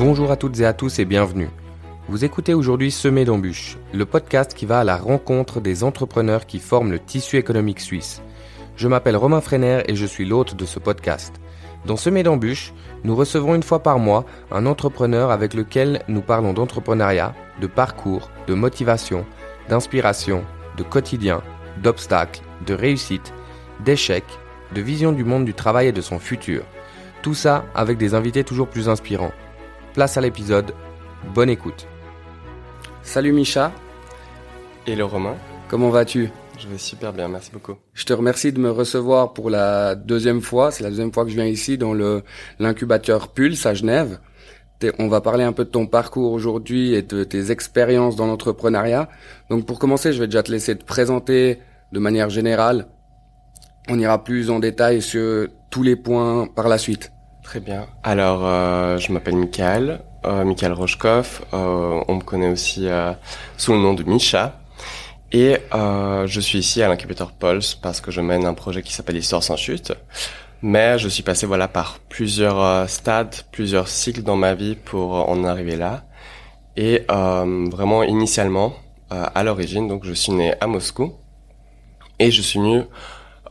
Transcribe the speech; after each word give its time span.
Bonjour 0.00 0.30
à 0.30 0.36
toutes 0.36 0.58
et 0.60 0.64
à 0.64 0.72
tous 0.72 0.98
et 0.98 1.04
bienvenue. 1.04 1.50
Vous 2.08 2.24
écoutez 2.24 2.54
aujourd'hui 2.54 2.90
Semer 2.90 3.26
d'embûches, 3.26 3.76
le 3.92 4.06
podcast 4.06 4.54
qui 4.54 4.64
va 4.64 4.80
à 4.80 4.84
la 4.84 4.96
rencontre 4.96 5.60
des 5.60 5.84
entrepreneurs 5.84 6.46
qui 6.46 6.58
forment 6.58 6.90
le 6.90 6.98
tissu 6.98 7.36
économique 7.36 7.80
suisse. 7.80 8.22
Je 8.76 8.88
m'appelle 8.88 9.18
Romain 9.18 9.42
Freiner 9.42 9.82
et 9.88 9.94
je 9.94 10.06
suis 10.06 10.24
l'hôte 10.24 10.56
de 10.56 10.64
ce 10.64 10.78
podcast. 10.78 11.34
Dans 11.84 11.98
Semer 11.98 12.22
d'embûches, 12.22 12.72
nous 13.04 13.14
recevons 13.14 13.54
une 13.54 13.62
fois 13.62 13.82
par 13.82 13.98
mois 13.98 14.24
un 14.50 14.64
entrepreneur 14.64 15.30
avec 15.30 15.52
lequel 15.52 16.02
nous 16.08 16.22
parlons 16.22 16.54
d'entrepreneuriat, 16.54 17.34
de 17.60 17.66
parcours, 17.66 18.30
de 18.46 18.54
motivation, 18.54 19.26
d'inspiration, 19.68 20.44
de 20.78 20.82
quotidien, 20.82 21.42
d'obstacles, 21.82 22.40
de 22.66 22.72
réussite, 22.72 23.34
d'échecs, 23.84 24.38
de 24.74 24.80
vision 24.80 25.12
du 25.12 25.24
monde 25.24 25.44
du 25.44 25.52
travail 25.52 25.88
et 25.88 25.92
de 25.92 26.00
son 26.00 26.18
futur. 26.18 26.62
Tout 27.20 27.34
ça 27.34 27.66
avec 27.74 27.98
des 27.98 28.14
invités 28.14 28.44
toujours 28.44 28.68
plus 28.68 28.88
inspirants. 28.88 29.32
Place 29.94 30.16
à 30.16 30.20
l'épisode, 30.20 30.72
bonne 31.34 31.50
écoute. 31.50 31.88
Salut 33.02 33.32
Micha, 33.32 33.72
Hello 34.86 35.08
Romain, 35.08 35.34
comment 35.68 35.90
vas-tu? 35.90 36.30
Je 36.60 36.68
vais 36.68 36.78
super 36.78 37.12
bien, 37.12 37.26
merci 37.26 37.50
beaucoup. 37.50 37.74
Je 37.92 38.04
te 38.04 38.12
remercie 38.12 38.52
de 38.52 38.60
me 38.60 38.70
recevoir 38.70 39.32
pour 39.32 39.50
la 39.50 39.96
deuxième 39.96 40.42
fois. 40.42 40.70
C'est 40.70 40.84
la 40.84 40.90
deuxième 40.90 41.12
fois 41.12 41.24
que 41.24 41.30
je 41.30 41.34
viens 41.34 41.46
ici 41.46 41.76
dans 41.76 41.92
le 41.92 42.22
l'incubateur 42.60 43.28
Pulse 43.32 43.66
à 43.66 43.74
Genève. 43.74 44.20
On 45.00 45.08
va 45.08 45.20
parler 45.20 45.42
un 45.42 45.52
peu 45.52 45.64
de 45.64 45.70
ton 45.70 45.86
parcours 45.86 46.32
aujourd'hui 46.32 46.94
et 46.94 47.02
de 47.02 47.24
tes 47.24 47.50
expériences 47.50 48.14
dans 48.14 48.28
l'entrepreneuriat. 48.28 49.08
Donc 49.50 49.66
pour 49.66 49.80
commencer, 49.80 50.12
je 50.12 50.20
vais 50.20 50.28
déjà 50.28 50.44
te 50.44 50.52
laisser 50.52 50.76
te 50.78 50.84
présenter 50.84 51.58
de 51.90 51.98
manière 51.98 52.30
générale. 52.30 52.86
On 53.88 53.98
ira 53.98 54.22
plus 54.22 54.50
en 54.50 54.60
détail 54.60 55.02
sur 55.02 55.48
tous 55.70 55.82
les 55.82 55.96
points 55.96 56.46
par 56.46 56.68
la 56.68 56.78
suite. 56.78 57.10
Très 57.50 57.58
bien. 57.58 57.88
Alors, 58.04 58.42
euh, 58.44 58.96
je 58.98 59.10
m'appelle 59.10 59.34
Michael, 59.34 60.02
euh, 60.24 60.44
Michael 60.44 60.72
Rochkoff. 60.72 61.42
Euh, 61.52 62.00
on 62.06 62.14
me 62.14 62.20
connaît 62.20 62.48
aussi 62.48 62.86
euh, 62.86 63.12
sous 63.56 63.72
le 63.72 63.80
nom 63.80 63.92
de 63.92 64.04
Micha. 64.04 64.60
Et 65.32 65.56
euh, 65.74 66.28
je 66.28 66.38
suis 66.38 66.60
ici 66.60 66.80
à 66.80 66.86
l'incubateur 66.86 67.32
Pulse 67.32 67.74
parce 67.74 68.00
que 68.00 68.12
je 68.12 68.20
mène 68.20 68.46
un 68.46 68.54
projet 68.54 68.84
qui 68.84 68.92
s'appelle 68.92 69.16
Histoire 69.16 69.42
sans 69.42 69.56
chute. 69.56 69.92
Mais 70.62 70.96
je 71.00 71.08
suis 71.08 71.24
passé 71.24 71.44
voilà 71.44 71.66
par 71.66 71.98
plusieurs 72.08 72.62
euh, 72.62 72.86
stades, 72.86 73.34
plusieurs 73.50 73.88
cycles 73.88 74.22
dans 74.22 74.36
ma 74.36 74.54
vie 74.54 74.76
pour 74.76 75.28
en 75.28 75.42
arriver 75.42 75.74
là. 75.74 76.04
Et 76.76 77.04
vraiment 77.08 78.04
initialement, 78.04 78.74
à 79.10 79.42
l'origine, 79.42 79.88
donc 79.88 80.04
je 80.04 80.12
suis 80.12 80.30
né 80.30 80.54
à 80.60 80.68
Moscou 80.68 81.14
et 82.20 82.30
je 82.30 82.42
suis 82.42 82.60
venu 82.60 82.84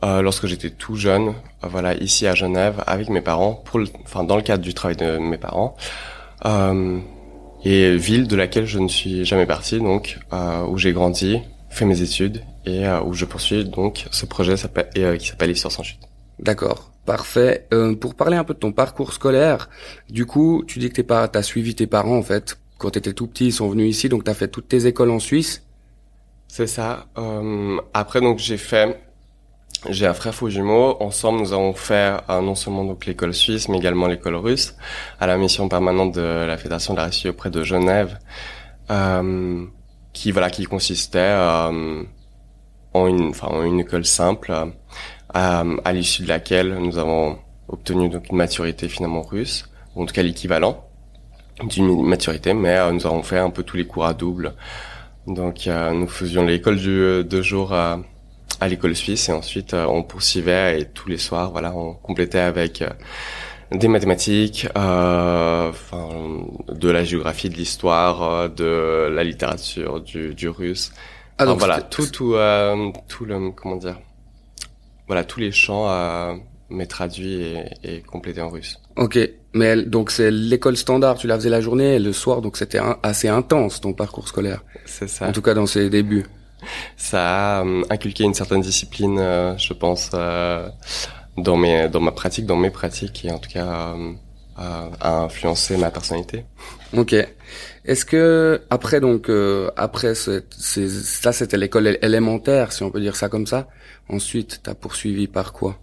euh, 0.02 0.22
lorsque 0.22 0.46
j'étais 0.46 0.70
tout 0.70 0.96
jeune, 0.96 1.28
euh, 1.64 1.68
voilà 1.68 1.94
ici 1.94 2.26
à 2.26 2.34
Genève 2.34 2.82
avec 2.86 3.08
mes 3.08 3.20
parents, 3.20 3.54
pour 3.54 3.78
le, 3.78 3.86
enfin 4.04 4.24
dans 4.24 4.36
le 4.36 4.42
cadre 4.42 4.62
du 4.62 4.74
travail 4.74 4.96
de 4.96 5.18
mes 5.18 5.38
parents. 5.38 5.76
et 7.64 7.96
ville 7.96 8.26
de 8.26 8.36
laquelle 8.36 8.66
je 8.66 8.78
ne 8.78 8.88
suis 8.88 9.24
jamais 9.24 9.46
parti, 9.46 9.78
donc 9.78 10.18
où 10.68 10.78
j'ai 10.78 10.92
grandi, 10.92 11.40
fait 11.70 11.84
mes 11.84 12.02
études 12.02 12.42
et 12.66 12.86
euh, 12.86 13.00
où 13.02 13.14
je 13.14 13.24
poursuis 13.24 13.64
donc 13.64 14.06
ce 14.10 14.26
projet 14.26 14.54
euh, 14.98 15.16
qui 15.16 15.28
s'appelle 15.28 15.50
Histoire 15.50 15.72
sans 15.72 15.82
chute. 15.82 16.00
D'accord, 16.38 16.90
parfait. 17.06 17.66
Euh, 17.72 17.94
pour 17.94 18.14
parler 18.14 18.36
un 18.36 18.44
peu 18.44 18.54
de 18.54 18.58
ton 18.58 18.72
parcours 18.72 19.12
scolaire, 19.12 19.70
du 20.10 20.26
coup, 20.26 20.64
tu 20.66 20.78
dis 20.78 20.88
que 20.88 20.94
t'es 20.94 21.02
pas, 21.02 21.28
t'as 21.28 21.42
suivi 21.42 21.74
tes 21.74 21.86
parents 21.86 22.16
en 22.16 22.22
fait 22.22 22.58
quand 22.78 22.90
t'étais 22.90 23.12
tout 23.12 23.26
petit, 23.26 23.46
ils 23.46 23.52
sont 23.52 23.68
venus 23.68 23.94
ici, 23.94 24.08
donc 24.08 24.24
t'as 24.24 24.32
fait 24.32 24.48
toutes 24.48 24.68
tes 24.68 24.86
écoles 24.86 25.10
en 25.10 25.18
Suisse? 25.18 25.62
C'est 26.48 26.66
ça. 26.66 27.06
Euh, 27.18 27.78
après 27.92 28.20
donc 28.20 28.38
j'ai 28.38 28.56
fait, 28.56 28.98
j'ai 29.88 30.06
un 30.06 30.14
frère 30.14 30.34
faux 30.34 30.50
jumeau. 30.50 30.96
Ensemble 31.00 31.40
nous 31.40 31.52
avons 31.52 31.72
fait 31.72 32.14
non 32.28 32.54
seulement 32.54 32.84
donc 32.84 33.06
l'école 33.06 33.34
suisse, 33.34 33.68
mais 33.68 33.78
également 33.78 34.06
l'école 34.06 34.36
russe, 34.36 34.76
à 35.18 35.26
la 35.26 35.36
mission 35.36 35.68
permanente 35.68 36.14
de 36.14 36.44
la 36.46 36.58
Fédération 36.58 36.94
de 36.94 36.98
la 36.98 37.06
Russie 37.06 37.28
auprès 37.28 37.50
de 37.50 37.62
Genève. 37.62 38.18
Euh, 38.90 39.64
qui 40.12 40.32
voilà 40.32 40.50
qui 40.50 40.64
consistait 40.64 41.18
euh, 41.20 42.02
en 42.94 43.06
une 43.06 43.28
enfin 43.28 43.48
en 43.48 43.62
une 43.62 43.80
école 43.80 44.04
simple 44.04 44.52
euh, 44.52 45.76
à 45.84 45.92
l'issue 45.92 46.22
de 46.22 46.28
laquelle 46.28 46.76
nous 46.78 46.98
avons 46.98 47.38
obtenu 47.68 48.08
donc 48.08 48.28
une 48.28 48.36
maturité 48.36 48.88
finalement 48.88 49.22
russe 49.22 49.68
ou 49.94 50.02
en 50.02 50.06
tout 50.06 50.14
cas 50.14 50.22
l'équivalent 50.22 50.84
d'une 51.62 52.02
maturité 52.04 52.54
mais 52.54 52.76
euh, 52.76 52.90
nous 52.90 53.06
avons 53.06 53.22
fait 53.22 53.38
un 53.38 53.50
peu 53.50 53.62
tous 53.62 53.76
les 53.76 53.86
cours 53.86 54.06
à 54.06 54.14
double 54.14 54.54
donc 55.26 55.66
euh, 55.66 55.92
nous 55.92 56.08
faisions 56.08 56.44
l'école 56.44 56.76
du 56.76 57.22
de 57.24 57.42
jour 57.42 57.72
à, 57.72 58.00
à 58.60 58.68
l'école 58.68 58.94
suisse 58.94 59.28
et 59.28 59.32
ensuite 59.32 59.74
euh, 59.74 59.86
on 59.86 60.02
poursuivait 60.02 60.80
et 60.80 60.84
tous 60.84 61.08
les 61.08 61.18
soirs 61.18 61.50
voilà 61.50 61.74
on 61.74 61.94
complétait 61.94 62.38
avec 62.38 62.84
des 63.72 63.88
mathématiques, 63.88 64.66
euh, 64.76 65.68
enfin, 65.68 66.08
de 66.68 66.90
la 66.90 67.04
géographie, 67.04 67.48
de 67.48 67.54
l'histoire, 67.54 68.22
euh, 68.22 68.48
de 68.48 69.08
la 69.14 69.22
littérature, 69.24 70.00
du, 70.00 70.34
du 70.34 70.48
russe. 70.48 70.92
Ah, 71.38 71.46
donc 71.46 71.58
voilà, 71.58 71.80
tout, 71.80 72.06
tout, 72.06 72.34
euh, 72.34 72.90
tout 73.08 73.24
le, 73.24 73.50
comment 73.52 73.76
dire, 73.76 73.98
voilà, 75.06 75.24
tous 75.24 75.40
les 75.40 75.52
champs, 75.52 75.88
euh, 75.88 76.34
mais 76.68 76.86
traduits 76.86 77.42
et, 77.42 77.64
et 77.84 78.00
complétés 78.02 78.42
en 78.42 78.48
russe. 78.48 78.78
Ok, 78.96 79.18
mais 79.54 79.82
donc 79.82 80.10
c'est 80.10 80.30
l'école 80.30 80.76
standard, 80.76 81.16
tu 81.16 81.26
la 81.26 81.36
faisais 81.36 81.48
la 81.48 81.60
journée 81.60 81.94
et 81.94 81.98
le 81.98 82.12
soir, 82.12 82.42
donc 82.42 82.56
c'était 82.56 82.80
assez 83.02 83.28
intense 83.28 83.80
ton 83.80 83.92
parcours 83.92 84.28
scolaire. 84.28 84.64
C'est 84.84 85.08
ça. 85.08 85.28
En 85.28 85.32
tout 85.32 85.42
cas 85.42 85.54
dans 85.54 85.66
ses 85.66 85.88
débuts. 85.88 86.26
Ça 86.96 87.60
a 87.60 87.64
euh, 87.64 87.82
inculqué 87.90 88.24
une 88.24 88.34
certaine 88.34 88.60
discipline, 88.60 89.18
euh, 89.18 89.56
je 89.58 89.72
pense 89.72 90.10
dans 91.36 91.56
mes 91.56 91.88
dans 91.88 92.00
ma 92.00 92.12
pratique, 92.12 92.46
dans 92.46 92.56
mes 92.56 92.70
pratiques 92.70 93.24
et 93.24 93.30
en 93.30 93.38
tout 93.38 93.50
cas 93.50 93.94
euh, 94.58 94.88
a 95.00 95.22
influencé 95.22 95.76
ma 95.76 95.90
personnalité. 95.90 96.44
Ok. 96.96 97.14
Est-ce 97.84 98.04
que 98.04 98.62
après 98.68 99.00
donc 99.00 99.30
euh, 99.30 99.70
après 99.76 100.14
ce, 100.14 100.42
ça 100.58 101.32
c'était 101.32 101.56
l'école 101.56 101.98
élémentaire 102.02 102.72
si 102.72 102.82
on 102.82 102.90
peut 102.90 103.00
dire 103.00 103.16
ça 103.16 103.28
comme 103.28 103.46
ça. 103.46 103.68
Ensuite 104.08 104.60
t'as 104.62 104.74
poursuivi 104.74 105.28
par 105.28 105.52
quoi? 105.52 105.78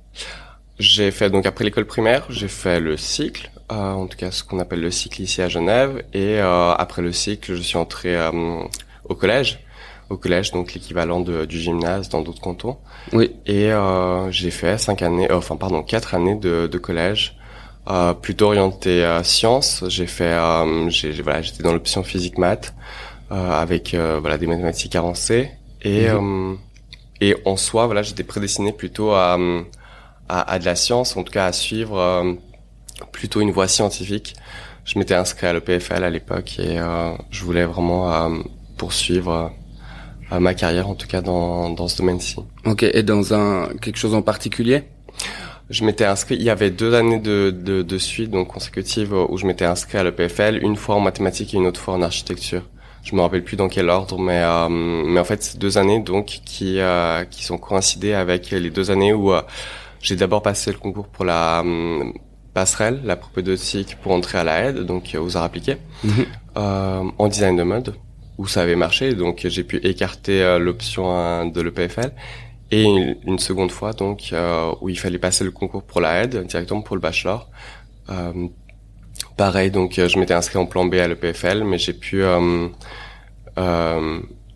J'ai 0.79 1.09
fait 1.11 1.29
donc 1.29 1.45
après 1.45 1.63
l'école 1.63 1.85
primaire 1.85 2.25
j'ai 2.29 2.47
fait 2.47 2.79
le 2.79 2.97
cycle, 2.97 3.49
euh, 3.71 3.75
en 3.75 4.05
tout 4.05 4.17
cas 4.17 4.31
ce 4.31 4.43
qu'on 4.43 4.59
appelle 4.59 4.81
le 4.81 4.91
cycle 4.91 5.21
ici 5.23 5.41
à 5.41 5.49
Genève 5.49 6.03
et 6.13 6.39
euh, 6.39 6.71
après 6.73 7.01
le 7.01 7.11
cycle 7.11 7.55
je 7.55 7.61
suis 7.61 7.77
entré 7.77 8.15
euh, 8.15 8.61
au 9.05 9.15
collège 9.15 9.59
au 10.09 10.17
collège, 10.17 10.51
donc 10.51 10.73
l'équivalent 10.73 11.19
du 11.21 11.59
gymnase 11.59 12.09
dans 12.09 12.21
d'autres 12.21 12.41
cantons. 12.41 12.77
Oui. 13.13 13.35
Et 13.45 13.71
euh, 13.71 14.31
j'ai 14.31 14.51
fait 14.51 14.77
cinq 14.77 15.01
années, 15.01 15.29
euh, 15.29 15.37
enfin 15.37 15.55
pardon, 15.55 15.83
quatre 15.83 16.15
années 16.15 16.35
de, 16.35 16.67
de 16.67 16.77
collège, 16.77 17.37
euh, 17.89 18.13
plutôt 18.13 18.47
orienté 18.47 19.03
à 19.03 19.23
sciences. 19.23 19.83
J'ai 19.87 20.07
fait, 20.07 20.31
euh, 20.31 20.89
j'ai 20.89 21.11
voilà, 21.21 21.41
j'étais 21.41 21.63
dans 21.63 21.73
l'option 21.73 22.03
physique 22.03 22.37
maths 22.37 22.73
euh, 23.31 23.51
avec 23.51 23.93
euh, 23.93 24.19
voilà 24.19 24.37
des 24.37 24.47
mathématiques 24.47 24.95
avancées 24.95 25.51
et 25.81 26.07
mm-hmm. 26.07 26.57
et 27.21 27.35
en 27.45 27.55
soi 27.57 27.85
voilà 27.85 28.01
j'étais 28.01 28.23
prédestiné 28.23 28.71
plutôt 28.71 29.11
à, 29.11 29.37
à, 30.29 30.51
à 30.51 30.59
de 30.59 30.65
la 30.65 30.75
science, 30.75 31.17
en 31.17 31.23
tout 31.23 31.33
cas 31.33 31.45
à 31.45 31.51
suivre 31.51 32.37
plutôt 33.11 33.41
une 33.41 33.51
voie 33.51 33.67
scientifique. 33.67 34.35
Je 34.85 34.97
m'étais 34.97 35.15
inscrit 35.15 35.47
à 35.47 35.53
l'EPFL 35.53 36.03
à 36.03 36.09
l'époque 36.09 36.59
et 36.59 36.79
je 37.29 37.43
voulais 37.43 37.65
vraiment 37.65 38.31
poursuivre 38.77 39.51
à 40.31 40.39
ma 40.39 40.53
carrière 40.53 40.89
en 40.89 40.95
tout 40.95 41.07
cas 41.07 41.21
dans, 41.21 41.69
dans 41.69 41.87
ce 41.87 41.97
domaine-ci. 41.97 42.37
Ok, 42.65 42.83
et 42.83 43.03
dans 43.03 43.33
un 43.33 43.69
quelque 43.81 43.97
chose 43.97 44.13
en 44.13 44.21
particulier? 44.21 44.83
Je 45.69 45.83
m'étais 45.83 46.05
inscrit, 46.05 46.35
il 46.35 46.43
y 46.43 46.49
avait 46.49 46.69
deux 46.69 46.93
années 46.93 47.19
de, 47.19 47.51
de, 47.51 47.81
de 47.81 47.97
suite, 47.97 48.31
donc 48.31 48.47
consécutives, 48.47 49.13
où 49.13 49.37
je 49.37 49.45
m'étais 49.45 49.65
inscrit 49.65 49.97
à 49.97 50.03
l'EPFL, 50.03 50.59
une 50.61 50.77
fois 50.77 50.95
en 50.95 51.01
mathématiques 51.01 51.53
et 51.53 51.57
une 51.57 51.67
autre 51.67 51.81
fois 51.81 51.93
en 51.93 52.01
architecture. 52.01 52.61
Je 53.03 53.15
me 53.15 53.21
rappelle 53.21 53.43
plus 53.43 53.57
dans 53.57 53.67
quel 53.67 53.89
ordre, 53.89 54.17
mais 54.17 54.41
euh, 54.43 54.69
mais 54.69 55.19
en 55.19 55.23
fait 55.23 55.43
c'est 55.43 55.57
deux 55.57 55.77
années 55.77 55.99
donc 55.99 56.25
qui 56.45 56.79
euh, 56.79 57.23
qui 57.25 57.43
sont 57.43 57.57
coïncidées 57.57 58.13
avec 58.13 58.51
les 58.51 58.69
deux 58.69 58.91
années 58.91 59.13
où 59.13 59.33
euh, 59.33 59.41
j'ai 60.01 60.15
d'abord 60.15 60.41
passé 60.41 60.71
le 60.71 60.77
concours 60.77 61.07
pour 61.07 61.23
la 61.23 61.61
hum, 61.61 62.13
passerelle, 62.53 63.01
la 63.05 63.15
propédeutique 63.15 63.97
pour 64.01 64.11
entrer 64.13 64.39
à 64.39 64.43
la 64.43 64.65
aide, 64.65 64.79
donc 64.79 65.15
aux 65.19 65.37
arts 65.37 65.43
appliqués, 65.43 65.77
mm-hmm. 66.05 67.11
en 67.17 67.27
design 67.27 67.55
de 67.55 67.63
mode 67.63 67.95
où 68.37 68.47
ça 68.47 68.61
avait 68.61 68.75
marché, 68.75 69.13
donc 69.13 69.45
j'ai 69.45 69.63
pu 69.63 69.77
écarter 69.77 70.41
euh, 70.41 70.59
l'option 70.59 71.47
de 71.47 71.61
l'EPFL. 71.61 72.11
Et 72.69 72.83
une, 72.83 73.39
seconde 73.39 73.71
fois, 73.71 73.93
donc, 73.93 74.29
euh, 74.33 74.73
où 74.81 74.89
il 74.89 74.99
fallait 74.99 75.19
passer 75.19 75.45
le 75.45 75.51
concours 75.51 75.83
pour 75.83 76.01
la 76.01 76.23
aide, 76.23 76.45
directement 76.47 76.81
pour 76.81 76.97
le 76.97 77.01
bachelor. 77.01 77.49
Euh, 78.09 78.47
pareil, 79.37 79.71
donc 79.71 79.93
je 79.95 80.19
m'étais 80.19 80.33
inscrit 80.33 80.59
en 80.59 80.65
plan 80.65 80.85
B 80.85 80.95
à 80.95 81.07
l'EPFL, 81.07 81.63
mais 81.63 81.77
j'ai 81.77 81.93
pu... 81.93 82.23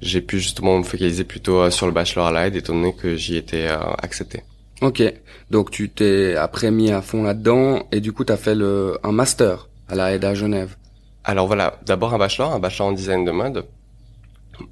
j'ai 0.02 0.22
pu 0.22 0.40
justement 0.40 0.78
me 0.78 0.84
focaliser 0.84 1.24
plutôt 1.24 1.70
sur 1.72 1.86
le 1.86 1.94
bachelor 1.94 2.28
à 2.28 2.32
l'aide, 2.34 2.58
étant 2.58 2.74
donné 2.74 2.94
que 2.94 3.16
j'y 3.16 3.38
étais 3.38 3.68
accepté. 4.04 4.44
Ok, 4.82 5.02
donc 5.50 5.72
tu 5.72 5.90
t'es 5.90 6.36
après 6.36 6.70
mis 6.70 6.92
à 6.92 7.02
fond 7.02 7.24
là-dedans, 7.24 7.88
et 7.94 8.02
du 8.02 8.12
coup 8.12 8.26
tu 8.26 8.34
as 8.34 8.38
fait 8.38 8.56
le, 8.56 8.98
un 9.04 9.14
master 9.14 9.70
à 9.88 9.96
la 9.96 10.14
aide 10.14 10.26
à 10.26 10.34
Genève. 10.34 10.76
Alors 11.24 11.48
voilà, 11.48 11.80
d'abord 11.86 12.14
un 12.14 12.18
bachelor, 12.18 12.52
un 12.54 12.60
bachelor 12.60 12.90
en 12.90 12.92
design 12.94 13.26
de 13.26 13.32
mode, 13.32 13.66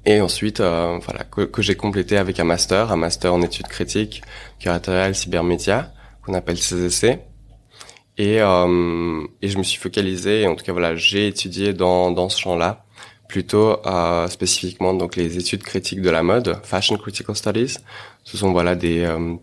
et 0.04 0.20
ensuite 0.20 0.60
euh, 0.60 0.98
voilà 1.04 1.24
que, 1.24 1.42
que 1.42 1.62
j'ai 1.62 1.76
complété 1.76 2.16
avec 2.16 2.40
un 2.40 2.44
master, 2.44 2.92
un 2.92 2.96
master 2.96 3.32
en 3.34 3.42
études 3.42 3.68
critiques, 3.68 4.22
curatoriales, 4.58 5.14
cybermédias, 5.14 5.92
qu'on 6.24 6.34
appelle 6.34 6.58
CCC. 6.58 7.20
Et, 8.18 8.40
euh, 8.40 9.22
et 9.40 9.48
je 9.48 9.58
me 9.58 9.62
suis 9.62 9.78
focalisé, 9.78 10.46
en 10.46 10.54
tout 10.54 10.64
cas 10.64 10.72
voilà, 10.72 10.94
j'ai 10.96 11.28
étudié 11.28 11.72
dans, 11.72 12.10
dans 12.10 12.28
ce 12.28 12.38
champ-là, 12.40 12.84
plutôt 13.28 13.78
euh, 13.86 14.26
spécifiquement 14.26 14.92
donc 14.92 15.14
les 15.14 15.38
études 15.38 15.62
critiques 15.62 16.02
de 16.02 16.10
la 16.10 16.22
mode, 16.22 16.58
Fashion 16.64 16.96
Critical 16.96 17.36
Studies. 17.36 17.76
Ce 18.24 18.36
sont 18.36 18.52
voilà 18.52 18.74
des 18.74 19.04
euh, 19.04 19.36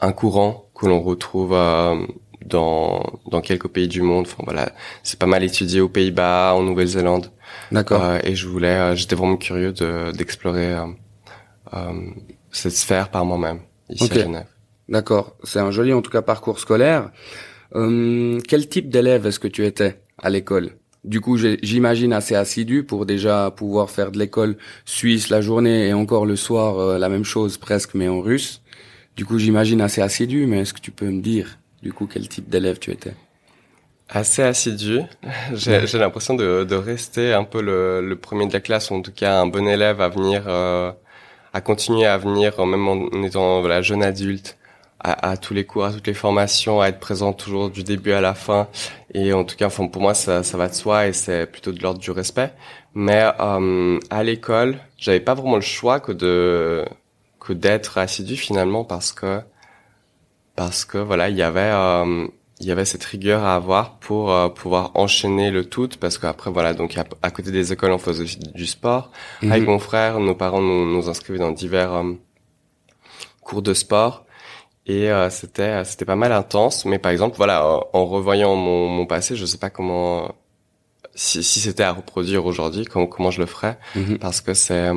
un 0.00 0.12
courant 0.12 0.66
que 0.74 0.86
l'on 0.86 1.02
retrouve 1.02 1.52
euh, 1.52 1.96
dans 2.46 3.02
dans 3.30 3.40
quelques 3.40 3.68
pays 3.68 3.88
du 3.88 4.02
monde. 4.02 4.26
Enfin 4.26 4.42
voilà, 4.44 4.72
c'est 5.02 5.18
pas 5.18 5.26
mal 5.26 5.42
étudié 5.44 5.80
aux 5.80 5.88
Pays-Bas, 5.88 6.54
en 6.54 6.62
Nouvelle-Zélande. 6.62 7.30
D'accord. 7.72 8.02
Euh, 8.02 8.18
et 8.24 8.34
je 8.34 8.46
voulais, 8.46 8.76
euh, 8.76 8.94
j'étais 8.94 9.16
vraiment 9.16 9.36
curieux 9.36 9.72
de 9.72 10.12
d'explorer 10.12 10.74
cette 12.50 12.72
sphère 12.72 13.10
par 13.10 13.24
moi-même 13.24 13.60
ici 13.90 14.10
à 14.12 14.22
Genève. 14.22 14.46
D'accord. 14.88 15.36
C'est 15.44 15.58
un 15.58 15.70
joli 15.70 15.92
en 15.92 16.02
tout 16.02 16.10
cas 16.10 16.22
parcours 16.22 16.60
scolaire. 16.60 17.10
quel 17.72 18.68
type 18.68 18.88
d'élève 18.88 19.26
est-ce 19.26 19.40
que 19.40 19.48
tu 19.48 19.66
étais 19.66 20.00
à 20.18 20.30
l'école? 20.30 20.70
Du 21.06 21.20
coup, 21.20 21.36
j'imagine 21.36 22.12
assez 22.12 22.34
assidu 22.34 22.82
pour 22.82 23.06
déjà 23.06 23.52
pouvoir 23.56 23.90
faire 23.90 24.10
de 24.10 24.18
l'école 24.18 24.56
suisse 24.84 25.30
la 25.30 25.40
journée 25.40 25.86
et 25.86 25.92
encore 25.92 26.26
le 26.26 26.34
soir 26.34 26.80
euh, 26.80 26.98
la 26.98 27.08
même 27.08 27.22
chose 27.22 27.58
presque 27.58 27.94
mais 27.94 28.08
en 28.08 28.20
russe. 28.20 28.60
Du 29.16 29.24
coup, 29.24 29.38
j'imagine 29.38 29.80
assez 29.80 30.02
assidu, 30.02 30.46
mais 30.46 30.60
est-ce 30.60 30.74
que 30.74 30.80
tu 30.80 30.90
peux 30.90 31.08
me 31.08 31.22
dire? 31.22 31.60
Du 31.82 31.92
coup 31.92 32.06
quel 32.06 32.28
type 32.28 32.48
d'élève 32.48 32.78
tu 32.78 32.90
étais? 32.90 33.14
Assez 34.08 34.42
assidu. 34.42 35.00
J'ai 35.52 35.98
l'impression 35.98 36.34
de, 36.34 36.64
de, 36.64 36.76
rester 36.76 37.32
un 37.32 37.44
peu 37.44 37.60
le, 37.60 38.00
le, 38.00 38.16
premier 38.16 38.46
de 38.46 38.52
la 38.52 38.60
classe, 38.60 38.90
ou 38.90 38.94
en 38.94 39.02
tout 39.02 39.12
cas 39.12 39.40
un 39.40 39.46
bon 39.46 39.66
élève 39.66 40.00
à 40.00 40.08
venir, 40.08 40.44
euh, 40.46 40.92
à 41.52 41.60
continuer 41.60 42.06
à 42.06 42.16
venir, 42.16 42.64
même 42.64 42.86
en 42.86 43.22
étant 43.24 43.60
voilà, 43.60 43.82
jeune 43.82 44.04
adulte, 44.04 44.58
à, 45.00 45.30
à, 45.30 45.36
tous 45.36 45.54
les 45.54 45.64
cours, 45.64 45.86
à 45.86 45.92
toutes 45.92 46.06
les 46.06 46.14
formations, 46.14 46.80
à 46.80 46.88
être 46.88 47.00
présent 47.00 47.32
toujours 47.32 47.68
du 47.68 47.82
début 47.82 48.12
à 48.12 48.20
la 48.20 48.34
fin. 48.34 48.68
Et 49.12 49.32
en 49.32 49.44
tout 49.44 49.56
cas, 49.56 49.66
enfin, 49.66 49.88
pour 49.88 50.02
moi, 50.02 50.14
ça, 50.14 50.42
ça 50.44 50.56
va 50.56 50.68
de 50.68 50.74
soi 50.74 51.08
et 51.08 51.12
c'est 51.12 51.46
plutôt 51.46 51.72
de 51.72 51.82
l'ordre 51.82 52.00
du 52.00 52.10
respect. 52.12 52.52
Mais 52.94 53.28
euh, 53.40 53.98
à 54.10 54.22
l'école, 54.22 54.78
j'avais 54.98 55.20
pas 55.20 55.34
vraiment 55.34 55.56
le 55.56 55.62
choix 55.62 56.00
que 56.00 56.12
de 56.12 56.84
que 57.40 57.52
d'être 57.52 57.98
assidu 57.98 58.36
finalement 58.36 58.84
parce 58.84 59.12
que 59.12 59.40
parce 60.56 60.84
que 60.84 60.98
voilà, 60.98 61.28
il 61.28 61.36
y 61.36 61.42
avait 61.42 61.60
euh, 61.72 62.26
il 62.60 62.66
y 62.66 62.70
avait 62.70 62.84
cette 62.84 63.04
rigueur 63.04 63.44
à 63.44 63.54
avoir 63.54 63.98
pour 63.98 64.32
euh, 64.32 64.48
pouvoir 64.48 64.92
enchaîner 64.94 65.50
le 65.50 65.64
tout 65.64 65.90
parce 66.00 66.18
qu'après 66.18 66.50
voilà 66.50 66.72
donc 66.72 66.96
à, 67.22 67.30
côté 67.30 67.50
des 67.50 67.72
écoles 67.72 67.92
on 67.92 67.98
faisait 67.98 68.24
aussi 68.24 68.38
du 68.38 68.66
sport 68.66 69.10
mhm. 69.42 69.52
avec 69.52 69.66
mon 69.66 69.78
frère 69.78 70.20
nos 70.20 70.34
parents 70.34 70.62
nous, 70.62 70.90
nous 70.90 71.08
inscrivaient 71.08 71.38
dans 71.38 71.52
divers 71.52 71.92
euh, 71.92 72.12
cours 73.42 73.62
de 73.62 73.74
sport 73.74 74.24
et 74.86 75.10
euh, 75.10 75.28
c'était 75.28 75.84
c'était 75.84 76.06
pas 76.06 76.16
mal 76.16 76.32
intense 76.32 76.86
mais 76.86 76.98
par 76.98 77.12
exemple 77.12 77.36
voilà 77.36 77.80
en 77.92 78.06
revoyant 78.06 78.56
mon, 78.56 78.88
mon 78.88 79.04
passé 79.04 79.36
je 79.36 79.44
sais 79.44 79.58
pas 79.58 79.70
comment 79.70 80.34
si, 81.14 81.42
si 81.42 81.60
c'était 81.60 81.82
à 81.82 81.92
reproduire 81.92 82.46
aujourd'hui 82.46 82.86
comment 82.86 83.06
comment 83.06 83.30
je 83.30 83.40
le 83.40 83.46
ferais 83.46 83.78
mhm. 83.94 84.18
parce 84.18 84.40
que 84.40 84.54
c'est 84.54 84.90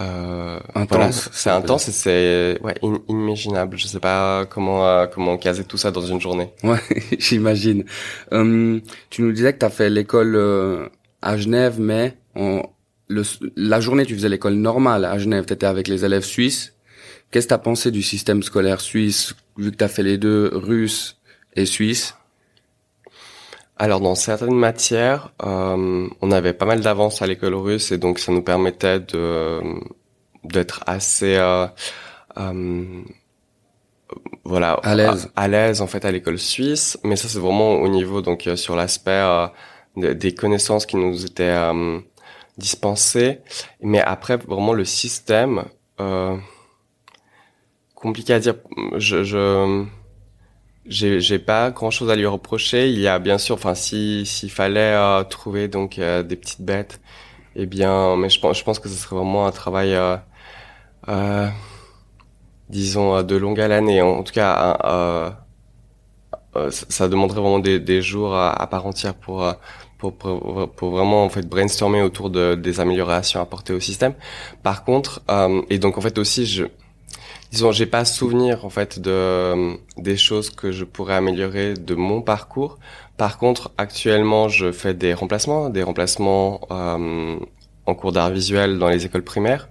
euh, 0.00 0.58
euh 0.58 0.58
intense 0.74 1.30
c'est 1.32 1.50
intense 1.50 1.88
et 1.88 1.92
c'est 1.92 2.58
ouais. 2.62 2.74
inimaginable. 3.08 3.76
Je 3.78 3.86
sais 3.86 4.00
pas 4.00 4.46
comment 4.46 4.86
euh, 4.86 5.06
comment 5.06 5.36
caser 5.38 5.64
tout 5.64 5.78
ça 5.78 5.90
dans 5.90 6.02
une 6.02 6.20
journée. 6.20 6.50
Ouais 6.62 6.78
j'imagine. 7.18 7.84
Hum, 8.30 8.80
tu 9.10 9.22
nous 9.22 9.32
disais 9.32 9.52
que 9.52 9.58
tu 9.58 9.64
as 9.64 9.70
fait 9.70 9.90
l'école 9.90 10.90
à 11.22 11.36
Genève 11.36 11.80
mais 11.80 12.16
le, 13.08 13.22
la 13.56 13.80
journée 13.80 14.04
tu 14.06 14.14
faisais 14.14 14.28
l'école 14.28 14.54
normale 14.54 15.04
à 15.04 15.18
Genève. 15.18 15.46
Tu 15.46 15.52
étais 15.52 15.66
avec 15.66 15.88
les 15.88 16.04
élèves 16.04 16.24
suisses. 16.24 16.74
Qu'est-ce 17.30 17.46
que 17.46 17.50
tu 17.50 17.54
as 17.54 17.58
pensé 17.58 17.90
du 17.90 18.02
système 18.02 18.42
scolaire 18.42 18.80
suisse, 18.80 19.34
vu 19.56 19.72
que 19.72 19.76
tu 19.76 19.84
as 19.84 19.88
fait 19.88 20.02
les 20.02 20.16
deux, 20.16 20.50
russe 20.52 21.18
et 21.54 21.66
suisse? 21.66 22.14
Alors 23.78 24.00
dans 24.00 24.14
certaines 24.14 24.54
matières, 24.54 25.32
euh, 25.44 26.08
on 26.22 26.30
avait 26.30 26.54
pas 26.54 26.64
mal 26.64 26.80
d'avance 26.80 27.20
à 27.20 27.26
l'école 27.26 27.54
russe 27.54 27.92
et 27.92 27.98
donc 27.98 28.18
ça 28.18 28.32
nous 28.32 28.42
permettait 28.42 29.00
de 29.00 29.60
d'être 30.44 30.82
assez 30.86 31.36
euh, 31.36 31.66
euh, 32.38 33.02
voilà 34.44 34.74
à 34.82 34.94
l'aise 34.94 35.30
à, 35.36 35.48
l'aise 35.48 35.80
en 35.82 35.86
fait 35.86 36.04
à 36.06 36.10
l'école 36.12 36.38
suisse. 36.38 36.98
Mais 37.04 37.16
ça 37.16 37.28
c'est 37.28 37.38
vraiment 37.38 37.74
au 37.74 37.88
niveau 37.88 38.22
donc 38.22 38.46
euh, 38.46 38.56
sur 38.56 38.76
l'aspect 38.76 39.10
euh, 39.10 39.46
des 39.96 40.34
connaissances 40.34 40.86
qui 40.86 40.96
nous 40.96 41.26
étaient 41.26 41.44
euh, 41.44 42.00
dispensées. 42.56 43.40
Mais 43.82 44.00
après 44.00 44.38
vraiment 44.38 44.72
le 44.72 44.84
système 44.86 45.64
compliqué 47.94 48.32
à 48.34 48.38
dire. 48.38 48.54
Je, 48.96 49.22
je 49.24 49.84
j'ai, 50.88 51.38
pas 51.38 51.70
grand 51.70 51.90
chose 51.90 52.10
à 52.10 52.16
lui 52.16 52.26
reprocher. 52.26 52.90
Il 52.90 52.98
y 53.00 53.08
a 53.08 53.18
bien 53.18 53.38
sûr, 53.38 53.54
enfin, 53.56 53.74
si 53.74 54.26
s'il 54.26 54.50
fallait 54.50 54.94
euh, 54.94 55.24
trouver 55.24 55.68
donc 55.68 55.98
euh, 55.98 56.22
des 56.22 56.36
petites 56.36 56.62
bêtes, 56.62 57.00
eh 57.56 57.66
bien, 57.66 58.16
mais 58.16 58.28
je 58.30 58.40
pense, 58.40 58.58
je 58.58 58.64
pense 58.64 58.78
que 58.78 58.88
ce 58.88 58.96
serait 58.96 59.16
vraiment 59.16 59.46
un 59.46 59.52
travail, 59.52 59.94
euh, 59.94 60.16
euh 61.08 61.48
disons, 62.68 63.22
de 63.22 63.36
longue 63.36 63.60
haleine 63.60 63.88
et 63.88 64.02
en 64.02 64.22
tout 64.24 64.32
cas, 64.32 65.36
ça 66.70 67.08
demanderait 67.08 67.40
vraiment 67.40 67.60
des, 67.60 67.78
des 67.78 68.02
jours 68.02 68.34
à, 68.36 68.66
part 68.68 68.86
entière 68.86 69.14
pour, 69.14 69.46
pour, 69.98 70.14
pour, 70.16 70.72
pour 70.74 70.90
vraiment 70.90 71.24
en 71.24 71.28
fait 71.28 71.48
brainstormer 71.48 72.02
autour 72.02 72.28
de 72.30 72.56
des 72.56 72.80
améliorations 72.80 73.40
apportées 73.40 73.72
au 73.72 73.78
système. 73.80 74.14
Par 74.64 74.84
contre, 74.84 75.22
et 75.70 75.78
donc 75.78 75.96
en 75.96 76.00
fait 76.00 76.18
aussi, 76.18 76.44
je 76.46 76.64
disons, 77.52 77.72
j'ai 77.72 77.86
pas 77.86 78.04
souvenir 78.04 78.64
en 78.64 78.70
fait 78.70 78.98
de 78.98 79.76
des 79.96 80.16
choses 80.16 80.50
que 80.50 80.72
je 80.72 80.84
pourrais 80.84 81.14
améliorer 81.14 81.74
de 81.74 81.94
mon 81.94 82.22
parcours. 82.22 82.78
Par 83.16 83.38
contre, 83.38 83.70
actuellement, 83.78 84.48
je 84.48 84.72
fais 84.72 84.94
des 84.94 85.14
remplacements, 85.14 85.70
des 85.70 85.82
remplacements 85.82 86.60
euh, 86.70 87.38
en 87.86 87.94
cours 87.94 88.12
d'art 88.12 88.30
visuel 88.30 88.78
dans 88.78 88.88
les 88.88 89.06
écoles 89.06 89.24
primaires, 89.24 89.68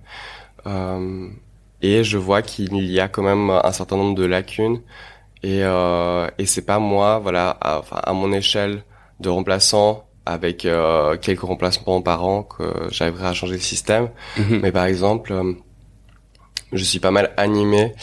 euh, 0.68 1.28
et 1.82 2.04
je 2.04 2.18
vois 2.18 2.42
qu'il 2.42 2.74
y 2.92 3.00
a 3.00 3.08
quand 3.08 3.24
même 3.24 3.50
un 3.50 3.72
certain 3.72 3.98
nombre 3.98 4.16
de 4.16 4.26
lacunes. 4.26 4.82
Et 5.44 5.64
euh, 5.64 6.28
et 6.40 6.46
c'est 6.48 6.66
pas 6.66 6.80
moi, 6.80 7.20
voilà, 7.20 7.50
à, 7.62 7.84
à 7.92 8.14
mon 8.14 8.32
échelle 8.34 8.84
de 9.20 9.30
remplaçant 9.30 10.06
avec 10.26 10.66
euh, 10.66 11.18
quelques 11.18 11.42
remplacements 11.42 12.02
par 12.02 12.26
an 12.26 12.44
que 12.44 12.64
j'arriverai 12.90 13.28
à 13.28 13.34
changer 13.34 13.54
le 13.54 13.60
système. 13.60 14.10
Mhm. 14.38 14.60
Mais 14.62 14.72
par 14.72 14.86
exemple 14.86 15.32
euh, 15.34 15.54
je 16.72 16.84
suis 16.84 17.00
pas 17.00 17.12
mal 17.12 17.32
animé 17.38 17.94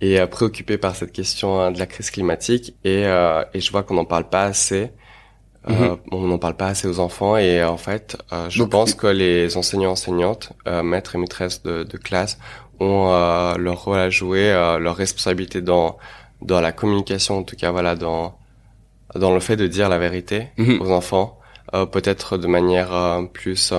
et 0.00 0.20
euh, 0.20 0.26
préoccupé 0.26 0.78
par 0.78 0.94
cette 0.94 1.12
question 1.12 1.60
hein, 1.60 1.70
de 1.70 1.78
la 1.78 1.86
crise 1.86 2.10
climatique 2.10 2.74
et, 2.84 3.04
euh, 3.06 3.42
et 3.54 3.60
je 3.60 3.70
vois 3.70 3.82
qu'on 3.82 3.94
n'en 3.94 4.04
parle 4.04 4.28
pas 4.28 4.44
assez. 4.44 4.90
Euh, 5.68 5.72
mhm. 5.72 5.96
on 6.12 6.20
n'en 6.28 6.38
parle 6.38 6.54
pas 6.54 6.68
assez 6.68 6.86
aux 6.86 7.00
enfants 7.00 7.36
et 7.36 7.64
en 7.64 7.76
fait, 7.76 8.16
je 8.48 8.62
pense 8.62 8.94
que 8.94 9.08
les 9.08 9.56
enseignants 9.56 9.90
enseignantes, 9.90 10.52
maîtres 10.84 11.16
et 11.16 11.18
maîtresses 11.18 11.60
de, 11.64 11.82
de 11.82 11.96
classe 11.96 12.38
ont 12.78 13.06
leur 13.58 13.82
rôle 13.82 13.98
à 13.98 14.08
jouer, 14.08 14.52
leur 14.80 14.94
responsabilité 14.94 15.62
dans 15.62 15.98
dans 16.40 16.60
la 16.60 16.70
communication, 16.70 17.38
en 17.38 17.42
tout 17.42 17.56
cas 17.56 17.72
voilà 17.72 17.96
dans 17.96 18.38
dans 19.16 19.34
le 19.34 19.40
fait 19.40 19.56
de 19.56 19.66
dire 19.66 19.88
la 19.88 19.98
vérité 19.98 20.50
mhm. 20.56 20.80
aux 20.82 20.92
enfants, 20.92 21.40
peut-être 21.72 22.38
de 22.38 22.46
manière 22.46 23.20
plus 23.32 23.74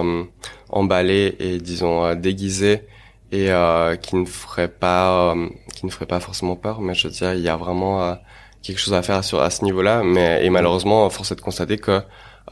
emballée 0.68 1.38
et 1.40 1.58
disons 1.58 2.16
déguisée 2.16 2.86
et 3.32 3.52
euh, 3.52 3.96
qui 3.96 4.16
ne 4.16 4.26
ferait 4.26 4.68
pas 4.68 5.34
euh, 5.34 5.48
qui 5.76 5.86
ne 5.86 5.92
ferait 5.92 6.06
pas 6.06 6.20
forcément 6.20 6.56
peur 6.56 6.82
mais 6.82 6.94
je 6.94 7.08
veux 7.08 7.14
dire 7.14 7.34
il 7.34 7.42
y 7.42 7.50
a 7.50 7.58
vraiment 7.58 8.04
euh, 8.04 8.14
quelque 8.62 8.80
chose 8.80 8.94
à 8.94 9.02
faire 9.02 9.24
sur 9.24 9.42
à 9.42 9.50
ce 9.50 9.64
niveau-là 9.64 10.04
mais 10.04 10.46
et 10.46 10.50
malheureusement 10.50 11.10
force 11.10 11.32
est 11.32 11.36
de 11.36 11.42
constater 11.42 11.78
que 11.78 12.02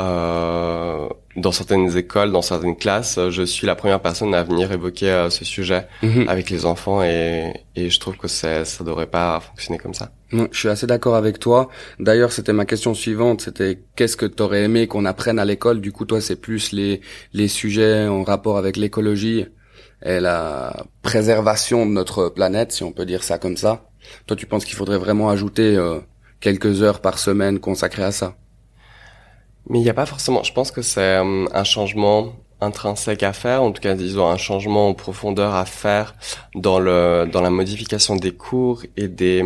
euh, 0.01 1.07
dans 1.37 1.53
certaines 1.53 1.95
écoles, 1.95 2.33
dans 2.33 2.41
certaines 2.41 2.75
classes, 2.75 3.17
je 3.29 3.43
suis 3.43 3.65
la 3.65 3.75
première 3.75 4.01
personne 4.01 4.35
à 4.35 4.43
venir 4.43 4.69
évoquer 4.73 5.27
ce 5.29 5.45
sujet 5.45 5.87
mhm. 6.03 6.27
avec 6.27 6.49
les 6.49 6.65
enfants 6.65 7.01
et, 7.01 7.53
et 7.77 7.89
je 7.89 7.97
trouve 8.01 8.17
que 8.17 8.27
ça 8.27 8.65
ça 8.65 8.83
devrait 8.83 9.07
pas 9.07 9.39
fonctionner 9.39 9.79
comme 9.79 9.93
ça. 9.93 10.11
je 10.31 10.59
suis 10.59 10.67
assez 10.67 10.85
d'accord 10.85 11.15
avec 11.15 11.39
toi. 11.39 11.69
D'ailleurs, 11.97 12.33
c'était 12.33 12.51
ma 12.51 12.65
question 12.65 12.93
suivante, 12.93 13.39
c'était 13.39 13.79
qu'est-ce 13.95 14.17
que 14.17 14.25
tu 14.25 14.43
aurais 14.43 14.63
aimé 14.63 14.87
qu'on 14.87 15.05
apprenne 15.05 15.39
à 15.39 15.45
l'école? 15.45 15.79
Du 15.79 15.93
coup, 15.93 16.03
toi, 16.03 16.19
c'est 16.19 16.41
plus 16.41 16.73
les 16.73 16.99
les 17.31 17.47
sujets 17.47 18.05
en 18.05 18.23
rapport 18.25 18.57
avec 18.57 18.75
l'écologie 18.75 19.45
et 20.05 20.19
la 20.19 20.85
préservation 21.01 21.85
de 21.85 21.91
notre 21.91 22.29
planète, 22.29 22.71
si 22.71 22.83
on 22.83 22.91
peut 22.91 23.05
dire 23.05 23.23
ça 23.23 23.39
comme 23.39 23.57
ça. 23.57 23.89
Toi, 24.27 24.37
tu 24.37 24.45
penses 24.45 24.63
qu'il 24.63 24.75
faudrait 24.75 24.99
vraiment 24.99 25.29
ajouter 25.29 25.75
euh, 25.75 25.99
quelques 26.39 26.83
heures 26.83 27.01
par 27.01 27.17
semaine 27.17 27.59
consacrées 27.59 28.03
à 28.03 28.11
ça? 28.11 28.35
Mais 29.67 29.79
il 29.79 29.81
n'y 29.81 29.89
a 29.89 29.95
pas 29.95 30.05
forcément. 30.05 30.43
Je 30.43 30.53
pense 30.53 30.71
que 30.71 30.83
c'est 30.83 31.17
euh, 31.17 31.45
un 31.51 31.63
changement 31.63 32.33
intrinsèque 32.61 33.23
à 33.23 33.33
faire, 33.33 33.63
en 33.63 33.71
tout 33.71 33.81
cas 33.81 33.95
disons 33.95 34.27
un 34.27 34.37
changement 34.37 34.89
en 34.89 34.93
profondeur 34.93 35.55
à 35.55 35.65
faire 35.65 36.15
dans 36.55 36.79
le 36.79 37.27
dans 37.31 37.41
la 37.41 37.49
modification 37.49 38.15
des 38.15 38.31
cours 38.31 38.83
et 38.95 39.09
des 39.09 39.41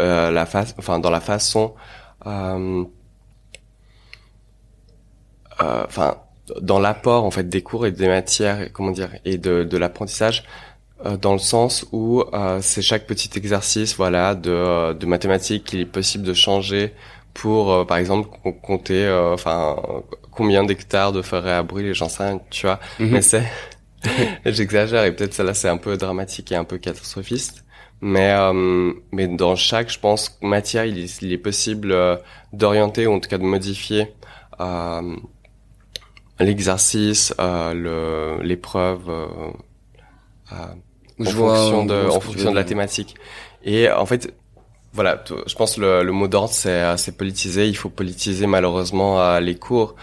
euh, 0.00 0.30
la 0.30 0.46
face, 0.46 0.74
enfin 0.78 0.98
dans 0.98 1.10
la 1.10 1.20
façon, 1.20 1.74
euh, 2.26 2.84
enfin 5.60 6.16
dans 6.60 6.78
l'apport 6.78 7.24
en 7.24 7.30
fait 7.30 7.48
des 7.48 7.62
cours 7.62 7.86
et 7.86 7.92
des 7.92 8.08
matières, 8.08 8.72
comment 8.72 8.90
dire, 8.90 9.10
et 9.24 9.38
de, 9.38 9.64
de 9.64 9.76
l'apprentissage 9.76 10.44
dans 11.22 11.32
le 11.32 11.38
sens 11.38 11.86
où 11.92 12.22
c'est 12.60 12.82
chaque 12.82 13.06
petit 13.06 13.30
exercice, 13.34 13.96
voilà, 13.96 14.34
de, 14.34 14.92
de 14.92 15.06
mathématiques 15.06 15.64
qu'il 15.64 15.80
est 15.80 15.86
possible 15.86 16.24
de 16.24 16.34
changer 16.34 16.92
pour, 17.32 17.86
par 17.86 17.96
exemple, 17.96 18.28
compter, 18.62 19.10
enfin, 19.32 19.76
combien 20.30 20.62
d'hectares 20.62 21.12
de 21.12 21.22
forêt 21.22 21.52
à 21.52 21.62
brûler, 21.62 21.94
j'en 21.94 22.10
sais 22.10 22.24
rien, 22.24 22.40
tu 22.50 22.66
vois. 22.66 22.80
Mhm. 22.98 23.10
Mais 23.10 23.22
c'est, 23.22 23.44
j'exagère 24.44 25.04
et 25.04 25.12
peut-être 25.12 25.34
ça 25.34 25.44
là 25.44 25.54
c'est 25.54 25.68
un 25.68 25.76
peu 25.76 25.96
dramatique 25.96 26.52
et 26.52 26.56
un 26.56 26.64
peu 26.64 26.78
catastrophiste. 26.78 27.64
Mais 28.02 28.32
euh, 28.32 28.92
mais 29.12 29.28
dans 29.28 29.56
chaque, 29.56 29.90
je 29.90 29.98
pense, 29.98 30.38
matière, 30.40 30.86
il 30.86 30.98
est, 30.98 31.20
il 31.22 31.32
est 31.32 31.38
possible 31.38 31.92
euh, 31.92 32.16
d'orienter 32.52 33.06
ou 33.06 33.12
en 33.12 33.20
tout 33.20 33.28
cas 33.28 33.36
de 33.36 33.42
modifier 33.42 34.14
euh, 34.58 35.16
l'exercice, 36.40 37.34
euh, 37.40 38.42
l'épreuve 38.42 39.08
euh, 39.08 39.26
en, 40.50 41.24
fonction 41.24 41.84
de, 41.84 42.08
en 42.08 42.20
fonction 42.20 42.50
de 42.50 42.56
la 42.56 42.64
thématique. 42.64 43.14
Et 43.62 43.90
en 43.90 44.06
fait, 44.06 44.34
voilà, 44.92 45.22
je 45.46 45.54
pense 45.54 45.76
le, 45.76 46.02
le 46.02 46.12
mot 46.12 46.26
d'ordre 46.26 46.52
c'est 46.52 46.96
c'est 46.96 47.16
politiser. 47.16 47.68
Il 47.68 47.76
faut 47.76 47.90
politiser 47.90 48.46
malheureusement 48.46 49.38
les 49.38 49.56
cours, 49.56 49.94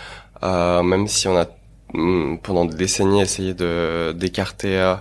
même 0.41 1.07
si 1.07 1.27
on 1.27 1.35
a 1.35 1.47
mm, 1.93 2.37
pendant 2.43 2.65
des 2.65 2.77
décennies 2.77 3.21
essayé 3.21 3.53
de 3.53 4.13
d'écarter 4.15 4.95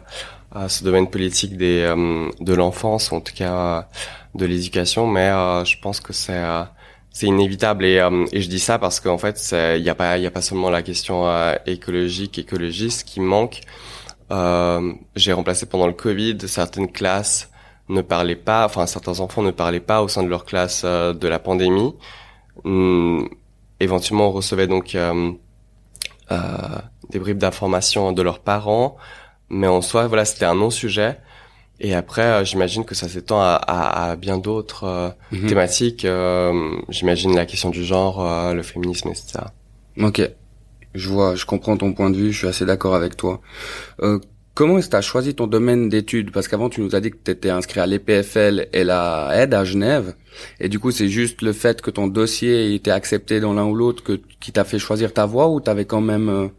ce 0.69 0.85
domaine 0.85 1.09
politique 1.09 1.57
des 1.57 1.83
euh, 1.83 2.31
de 2.41 2.55
l'enfance, 2.55 3.13
en 3.13 3.21
tout 3.21 3.35
cas 3.35 3.89
de 4.35 4.47
l'éducation, 4.47 5.07
mais 5.07 5.29
euh, 5.29 5.65
je 5.65 5.79
pense 5.81 6.01
que 6.01 6.13
c'est 6.13 6.33
euh, 6.33 6.63
c'est 7.17 7.29
inévitable 7.29 7.87
et, 7.87 8.07
et 8.33 8.43
je 8.43 8.49
dis 8.51 8.59
ça 8.59 8.79
parce 8.79 9.01
qu'en 9.01 9.17
fait 9.17 9.55
il 9.75 9.83
n'y 9.83 9.89
a 9.89 9.95
pas 9.95 10.19
il 10.19 10.23
y 10.23 10.27
a 10.27 10.31
pas 10.31 10.43
seulement 10.43 10.69
la 10.69 10.83
question 10.83 11.25
écologique 11.65 12.39
écologiste 12.39 13.09
qui 13.09 13.21
manque. 13.21 13.63
J'ai 14.29 15.33
remplacé 15.33 15.65
pendant 15.65 15.87
le 15.87 15.95
Covid 15.95 16.37
certaines 16.47 16.93
classes 16.93 17.51
ne 17.89 18.03
parlaient 18.03 18.37
pas, 18.37 18.67
enfin 18.67 18.85
certains 18.87 19.21
enfants 19.21 19.41
ne 19.41 19.51
parlaient 19.51 19.81
pas 19.81 20.03
au 20.03 20.09
sein 20.09 20.25
de 20.25 20.29
leur 20.29 20.45
classe 20.45 20.85
de 20.85 21.27
la 21.27 21.39
pandémie. 21.39 21.95
Hum, 22.65 23.31
éventuellement 23.81 24.29
on 24.29 24.33
recevait 24.33 24.67
donc 24.67 24.95
des 26.29 27.19
bribes 27.19 27.39
d'informations 27.39 28.13
de 28.13 28.21
leurs 28.21 28.41
parents. 28.41 28.99
Mais 29.49 29.69
en 29.69 29.81
soi, 29.81 30.07
voilà, 30.07 30.25
c'était 30.25 30.45
un 30.45 30.57
non-sujet. 30.57 31.19
Et 31.79 31.95
après, 31.95 32.23
euh, 32.23 32.45
j'imagine 32.45 32.85
que 32.85 32.95
ça 32.95 33.09
s'étend 33.09 33.41
à, 33.41 33.55
à, 33.55 34.11
à, 34.11 34.17
bien 34.17 34.39
d'autres 34.39 34.85
euh, 34.85 35.11
mhm. 35.33 35.47
thématiques. 35.47 36.05
Euh, 36.05 36.73
j'imagine 36.89 37.35
la 37.35 37.47
question 37.47 37.71
du 37.71 37.85
genre, 37.85 38.55
le 38.55 38.63
féminisme, 38.63 39.09
etc. 39.09 39.41
Ok, 40.01 40.23
je 40.95 41.09
vois, 41.09 41.35
je 41.35 41.45
comprends 41.45 41.77
ton 41.77 41.93
point 41.93 42.11
de 42.11 42.17
vue. 42.17 42.33
Je 42.33 42.39
suis 42.39 42.47
assez 42.47 42.65
d'accord 42.65 42.95
avec 42.95 43.17
toi. 43.17 43.41
comment 44.55 44.79
est-ce 44.79 44.87
que 44.87 44.93
tu 44.93 44.97
as 44.97 45.03
choisi 45.03 45.35
ton 45.35 45.47
domaine 45.47 45.91
d'études? 45.91 46.33
Parce 46.33 46.49
qu'avant, 46.49 46.71
tu 46.71 46.81
nous 46.81 46.95
as 46.95 47.01
dit 47.01 47.11
que 47.11 47.19
tu 47.23 47.31
étais 47.31 47.51
inscrit 47.51 47.81
à 47.81 47.87
l'EPFL 47.87 48.69
et 48.73 48.85
la 48.85 49.31
aide 49.35 49.53
à 49.53 49.65
Genève. 49.65 50.15
Et 50.61 50.69
du 50.71 50.79
coup, 50.79 50.91
c'est 50.91 51.09
juste 51.09 51.43
le 51.43 51.53
fait 51.53 51.83
que 51.83 51.91
ton 51.91 52.07
dossier 52.07 52.75
était 52.75 52.91
accepté 52.91 53.41
dans 53.41 53.53
l'un 53.53 53.65
ou 53.65 53.75
l'autre 53.75 54.03
que 54.03 54.21
qui 54.41 54.53
t'a 54.53 54.65
fait 54.65 54.79
choisir 54.79 55.13
ta 55.13 55.27
voie 55.27 55.49
ou 55.49 55.61
t'avais 55.61 55.85
quand 55.85 56.01
même 56.01 56.51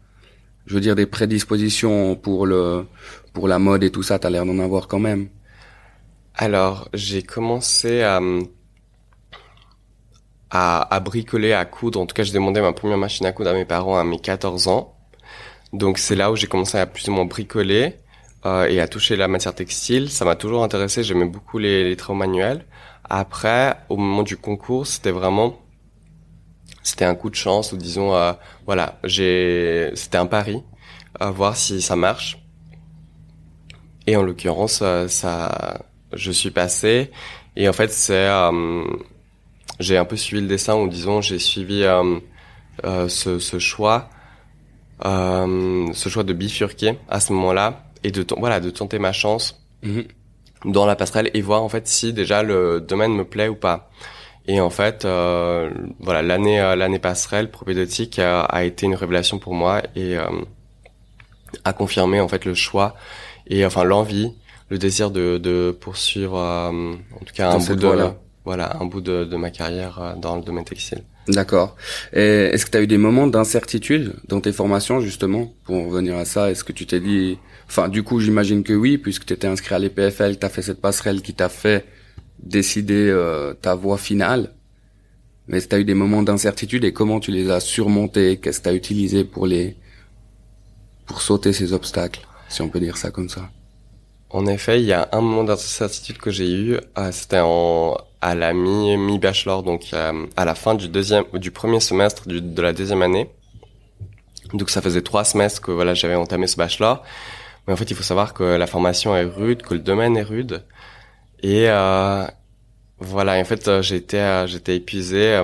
je 0.68 0.74
veux 0.74 0.80
dire 0.80 0.94
des 0.94 1.06
prédispositions 1.06 2.14
pour 2.14 2.46
le 2.46 2.84
pour 3.32 3.48
la 3.48 3.58
mode 3.58 3.82
et 3.84 3.90
tout 3.90 4.02
ça, 4.02 4.18
t'as 4.18 4.30
l'air 4.30 4.46
d'en 4.46 4.58
avoir 4.58 4.88
quand 4.88 4.98
même. 4.98 5.28
Alors, 6.34 6.88
j'ai 6.94 7.22
commencé 7.22 8.02
à, 8.02 8.20
à, 10.50 10.94
à 10.94 11.00
bricoler, 11.00 11.52
à 11.52 11.64
coudre. 11.64 12.00
En 12.00 12.06
tout 12.06 12.14
cas, 12.14 12.22
j'ai 12.22 12.32
demandé 12.32 12.60
ma 12.60 12.72
première 12.72 12.98
machine 12.98 13.26
à 13.26 13.32
coudre 13.32 13.50
à 13.50 13.54
mes 13.54 13.64
parents 13.64 13.98
à 13.98 14.04
mes 14.04 14.18
14 14.18 14.68
ans. 14.68 14.94
Donc 15.72 15.98
c'est 15.98 16.16
là 16.16 16.30
où 16.32 16.36
j'ai 16.36 16.46
commencé 16.46 16.78
à 16.78 16.86
plus 16.86 17.08
ou 17.08 17.12
moins 17.12 17.26
bricoler 17.26 17.96
euh, 18.46 18.66
et 18.66 18.80
à 18.80 18.88
toucher 18.88 19.16
la 19.16 19.28
matière 19.28 19.54
textile. 19.54 20.10
Ça 20.10 20.24
m'a 20.24 20.36
toujours 20.36 20.64
intéressé. 20.64 21.02
J'aimais 21.02 21.26
beaucoup 21.26 21.58
les, 21.58 21.84
les 21.88 21.96
travaux 21.96 22.18
manuels. 22.18 22.64
Après, 23.10 23.76
au 23.88 23.96
moment 23.96 24.22
du 24.22 24.36
concours, 24.36 24.86
c'était 24.86 25.10
vraiment 25.10 25.58
c'était 26.82 27.04
un 27.04 27.14
coup 27.14 27.28
de 27.28 27.34
chance 27.34 27.72
ou 27.72 27.76
disons 27.76 28.14
euh, 28.14 28.32
voilà 28.64 28.98
j'ai 29.04 29.90
c'était 29.94 30.16
un 30.16 30.26
pari 30.26 30.62
à 31.20 31.30
voir 31.30 31.56
si 31.56 31.82
ça 31.82 31.96
marche 31.96 32.38
et 34.08 34.16
en 34.16 34.22
l'occurrence 34.22 34.80
euh, 34.82 35.08
ça 35.08 35.82
je 36.12 36.32
suis 36.32 36.50
passé 36.50 37.10
et 37.56 37.68
en 37.68 37.72
fait 37.72 37.92
c'est 37.92 38.14
euh, 38.14 38.84
j'ai 39.80 39.96
un 39.96 40.04
peu 40.04 40.16
suivi 40.16 40.42
le 40.42 40.48
dessin 40.48 40.76
ou 40.76 40.88
disons 40.88 41.20
j'ai 41.20 41.38
suivi 41.38 41.84
ce, 42.82 43.38
ce, 43.38 43.58
choix 43.58 44.08
ce 45.02 46.08
choix 46.08 46.24
de 46.24 46.32
bifurquer 46.32 46.98
à 47.08 47.20
ce 47.20 47.32
moment-là 47.32 47.84
et 48.02 48.10
de 48.10 48.24
voilà 48.36 48.60
de 48.60 48.70
tenter 48.70 48.98
ma 48.98 49.12
chance 49.12 49.60
mhm. 49.82 50.04
dans 50.64 50.86
la 50.86 50.96
passerelle 50.96 51.30
et 51.34 51.40
voir 51.42 51.62
en 51.62 51.68
fait 51.68 51.86
si 51.86 52.12
déjà 52.12 52.42
le 52.42 52.80
domaine 52.80 53.12
me 53.12 53.24
plaît 53.24 53.48
ou 53.48 53.54
pas 53.54 53.90
et 54.48 54.62
en 54.62 54.70
fait, 54.70 55.04
euh, 55.04 55.70
voilà, 56.00 56.22
l'année 56.22 56.58
euh, 56.58 56.74
l'année 56.74 56.98
passerelle 56.98 57.50
propédeutique 57.50 58.18
a, 58.18 58.40
a, 58.40 58.64
été 58.64 58.86
une 58.86 58.94
révélation 58.94 59.38
pour 59.38 59.52
moi 59.52 59.82
et 59.94 60.16
euh, 60.16 60.24
a 61.64 61.74
confirmé 61.74 62.18
en 62.18 62.28
fait 62.28 62.46
le 62.46 62.54
choix 62.54 62.96
et 63.48 63.64
enfin 63.64 63.84
l'envie, 63.84 64.32
le 64.68 64.78
désir 64.78 65.10
de, 65.10 65.38
de 65.38 65.76
poursuivre 65.78 66.38
euh, 66.38 66.92
en 67.14 67.24
tout 67.24 67.34
cas 67.34 67.50
un 67.50 67.58
bout 67.58 67.74
de 67.74 68.10
voilà 68.44 68.78
un 68.80 68.86
bout 68.86 69.02
de, 69.02 69.24
de, 69.24 69.36
ma 69.36 69.50
carrière 69.50 70.00
euh, 70.00 70.14
dans 70.14 70.36
le 70.36 70.42
domaine 70.42 70.64
textile. 70.64 71.02
D'accord. 71.28 71.76
Est-ce 72.12 72.64
que 72.64 72.70
tu 72.70 72.78
as 72.78 72.80
eu 72.80 72.86
des 72.86 72.96
moments 72.96 73.26
d'incertitude 73.26 74.14
dans 74.26 74.40
tes 74.40 74.52
formations 74.52 75.00
justement 75.00 75.52
pour 75.64 75.84
revenir 75.84 76.16
à 76.16 76.24
ça? 76.24 76.50
Est-ce 76.50 76.64
que 76.64 76.72
tu 76.72 76.86
t'es 76.86 77.00
dit, 77.00 77.38
enfin 77.68 77.88
du 77.88 78.02
coup 78.02 78.20
j'imagine 78.20 78.62
que 78.62 78.72
oui 78.72 78.96
puisque 78.96 79.26
tu 79.26 79.34
étais 79.34 79.46
inscrit 79.46 79.74
à 79.74 79.78
l'EPFL, 79.78 80.38
tu 80.38 80.46
as 80.46 80.48
fait 80.48 80.62
cette 80.62 80.80
passerelle 80.80 81.20
qui 81.20 81.34
t'a 81.34 81.50
fait 81.50 81.84
décider 82.38 83.08
euh, 83.10 83.52
ta 83.52 83.74
voie 83.74 83.98
finale. 83.98 84.54
Mais 85.48 85.60
tu 85.60 85.74
as 85.74 85.78
eu 85.78 85.84
des 85.84 85.94
moments 85.94 86.22
d'incertitude 86.22 86.84
et 86.84 86.92
comment 86.92 87.20
tu 87.20 87.30
les 87.30 87.50
as 87.50 87.60
surmontés? 87.60 88.38
Qu'est-ce 88.38 88.58
que 88.60 88.64
tu 88.64 88.68
as 88.70 88.74
utilisé 88.74 89.24
pour 89.24 89.46
les 89.46 89.76
pour 91.08 91.22
sauter 91.22 91.52
ces 91.52 91.72
obstacles, 91.72 92.27
si 92.48 92.62
on 92.62 92.68
peut 92.68 92.80
dire 92.80 92.96
ça 92.96 93.10
comme 93.10 93.28
ça 93.28 93.50
En 94.30 94.46
effet, 94.46 94.80
il 94.80 94.86
y 94.86 94.92
a 94.92 95.08
un 95.12 95.20
moment 95.20 95.44
d'incertitude 95.44 96.18
que 96.18 96.30
j'ai 96.30 96.50
eu, 96.50 96.78
euh, 96.98 97.12
c'était 97.12 97.40
en 97.40 97.96
à 98.20 98.34
la 98.34 98.52
mi 98.52 98.96
mi 98.96 99.18
bachelor, 99.18 99.62
donc 99.62 99.90
euh, 99.92 100.26
à 100.36 100.44
la 100.44 100.54
fin 100.54 100.74
du 100.74 100.88
deuxième 100.88 101.24
du 101.34 101.50
premier 101.52 101.80
semestre 101.80 102.26
du, 102.26 102.40
de 102.40 102.62
la 102.62 102.72
deuxième 102.72 103.02
année. 103.02 103.30
Donc 104.54 104.70
ça 104.70 104.82
faisait 104.82 105.02
trois 105.02 105.24
semestres 105.24 105.60
que 105.60 105.70
voilà 105.70 105.94
j'avais 105.94 106.14
entamé 106.14 106.46
ce 106.46 106.56
bachelor. 106.56 107.02
Mais 107.68 107.74
en 107.74 107.76
fait, 107.76 107.90
il 107.90 107.96
faut 107.96 108.02
savoir 108.02 108.32
que 108.32 108.42
la 108.42 108.66
formation 108.66 109.14
est 109.14 109.24
rude, 109.24 109.60
que 109.62 109.74
le 109.74 109.80
domaine 109.80 110.16
est 110.16 110.22
rude. 110.22 110.64
Et 111.42 111.68
euh, 111.68 112.26
voilà, 112.98 113.38
en 113.38 113.44
fait, 113.44 113.68
euh, 113.68 113.82
j'étais 113.82 114.48
j'étais 114.48 114.76
épuisé, 114.76 115.42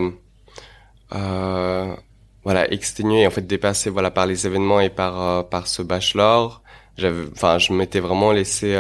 euh, 1.14 1.94
voilà, 2.44 2.70
exténué, 2.72 3.26
en 3.26 3.30
fait, 3.30 3.46
dépassé, 3.46 3.90
voilà, 3.90 4.10
par 4.10 4.26
les 4.26 4.46
événements 4.46 4.80
et 4.80 4.90
par 4.90 5.48
par 5.50 5.68
ce 5.68 5.82
bachelor. 5.82 6.62
J'avais, 6.96 7.24
enfin, 7.32 7.58
je 7.58 7.72
m'étais 7.72 8.00
vraiment 8.00 8.32
laissé 8.32 8.74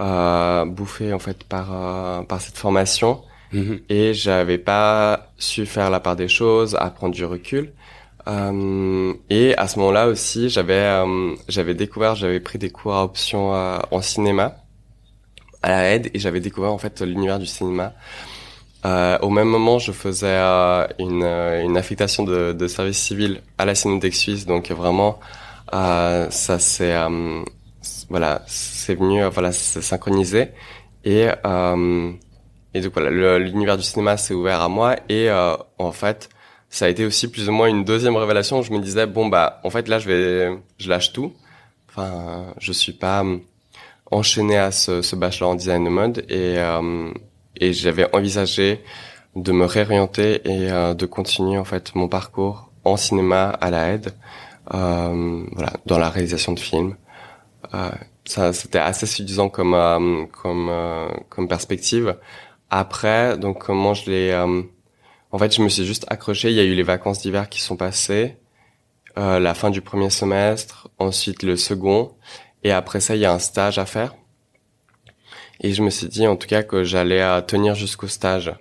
euh, 0.00 0.64
bouffer 0.64 1.12
en 1.12 1.18
fait 1.18 1.44
par 1.44 2.26
par 2.26 2.40
cette 2.40 2.56
formation. 2.58 3.22
Mm-hmm. 3.52 3.82
Et 3.88 4.14
j'avais 4.14 4.58
pas 4.58 5.32
su 5.38 5.66
faire 5.66 5.90
la 5.90 6.00
part 6.00 6.16
des 6.16 6.28
choses, 6.28 6.76
à 6.76 6.90
prendre 6.90 7.14
du 7.14 7.24
recul. 7.24 7.72
Euh, 8.26 9.12
et 9.30 9.56
à 9.56 9.68
ce 9.68 9.78
moment-là 9.80 10.08
aussi, 10.08 10.48
j'avais 10.48 11.04
j'avais 11.48 11.74
découvert, 11.74 12.14
j'avais 12.14 12.40
pris 12.40 12.58
des 12.58 12.70
cours 12.70 12.94
à 12.94 13.04
option 13.04 13.50
en 13.52 14.00
cinéma 14.02 14.56
à 15.64 15.68
la 15.70 15.94
aide 15.94 16.10
et 16.12 16.18
j'avais 16.18 16.40
découvert 16.40 16.72
en 16.72 16.78
fait 16.78 17.00
l'univers 17.00 17.38
du 17.38 17.46
cinéma. 17.46 17.94
Euh, 18.84 19.18
au 19.22 19.30
même 19.30 19.48
moment, 19.48 19.78
je 19.78 19.92
faisais 19.92 20.26
euh, 20.28 20.86
une, 20.98 21.22
euh, 21.22 21.64
une 21.64 21.78
affectation 21.78 22.22
de, 22.22 22.52
de, 22.52 22.68
service 22.68 22.98
civil 22.98 23.40
à 23.56 23.64
la 23.64 23.74
Cinémathèque 23.74 24.14
Suisse, 24.14 24.44
donc 24.44 24.70
vraiment 24.70 25.18
euh, 25.74 26.30
ça 26.30 26.58
c'est 26.58 26.94
voilà, 28.08 28.42
c'est 28.46 28.94
venu 28.94 29.22
voilà, 29.24 29.52
c'est 29.52 29.82
synchronisé 29.82 30.50
et 31.04 31.26
et 32.74 32.80
donc 32.80 32.92
voilà, 32.92 33.38
l'univers 33.38 33.76
du 33.76 33.82
cinéma 33.82 34.16
s'est 34.16 34.34
ouvert 34.34 34.60
à 34.60 34.68
moi 34.68 34.96
et 35.08 35.28
en 35.30 35.92
fait 35.92 36.28
ça 36.70 36.86
a 36.86 36.88
été 36.88 37.04
aussi 37.04 37.30
plus 37.30 37.48
ou 37.48 37.52
moins 37.52 37.68
une 37.68 37.84
deuxième 37.84 38.16
révélation. 38.16 38.62
Je 38.62 38.72
me 38.72 38.78
disais 38.80 39.06
bon 39.06 39.28
bah 39.28 39.60
en 39.64 39.70
fait 39.70 39.88
là 39.88 39.98
je 39.98 40.08
vais 40.08 40.58
je 40.78 40.88
lâche 40.88 41.12
tout. 41.12 41.32
Enfin 41.88 42.52
je 42.58 42.72
suis 42.72 42.92
pas 42.92 43.24
enchaîné 44.10 44.56
à 44.56 44.70
ce, 44.70 45.02
ce, 45.02 45.16
bachelor 45.16 45.50
en 45.50 45.54
design 45.54 45.84
de 45.84 45.90
mode 45.90 46.24
et, 46.28 46.58
euh, 46.58 47.10
et 47.56 47.72
j'avais 47.72 48.12
envisagé 48.14 48.82
de 49.36 49.52
me 49.52 49.64
réorienter 49.64 50.40
et 50.48 50.70
euh, 50.70 50.94
de 50.94 51.06
continuer 51.06 51.58
en 51.58 51.64
fait 51.64 51.94
mon 51.94 52.08
parcours 52.08 52.70
en 52.84 52.96
cinéma 52.96 53.48
à 53.48 53.70
la 53.70 53.92
aide, 53.92 54.08
euh, 54.08 54.53
voilà, 54.70 55.72
dans 55.86 55.98
la 55.98 56.10
réalisation 56.10 56.52
de 56.52 56.60
films. 56.60 56.96
Euh, 57.74 57.90
ça, 58.24 58.52
c'était 58.52 58.78
assez 58.78 59.06
suffisant 59.06 59.48
comme 59.48 59.74
euh, 59.74 60.26
comme 60.26 60.70
comme 61.28 61.48
perspective. 61.48 62.16
Après, 62.70 63.38
donc 63.38 63.64
comment 63.64 63.94
je 63.94 64.10
l'ai, 64.10 64.34
en 65.30 65.38
fait, 65.38 65.54
je 65.54 65.62
me 65.62 65.68
suis 65.68 65.84
juste 65.84 66.06
accroché. 66.08 66.50
Il 66.50 66.56
y 66.56 66.60
a 66.60 66.64
eu 66.64 66.74
les 66.74 66.82
vacances 66.82 67.20
d'hiver 67.20 67.48
qui 67.48 67.60
sont 67.60 67.76
passées, 67.76 68.36
la 69.16 69.54
fin 69.54 69.70
du 69.70 69.80
premier 69.80 70.10
semestre, 70.10 70.88
ensuite 70.98 71.42
le 71.42 71.56
second, 71.56 72.16
Et 72.64 72.72
après 72.72 73.00
ça, 73.00 73.14
il 73.14 73.20
y 73.20 73.26
a 73.26 73.32
un 73.32 73.38
stage 73.38 73.78
à 73.78 73.86
faire. 73.86 74.14
Et 75.60 75.72
je 75.72 75.82
me 75.82 75.90
suis 75.90 76.08
dit 76.08 76.26
en 76.26 76.36
tout 76.36 76.48
cas 76.48 76.62
que 76.62 76.82
j'allais 76.84 77.42
tenir 77.42 77.74
jusqu'au 77.74 78.08
stage. 78.08 78.52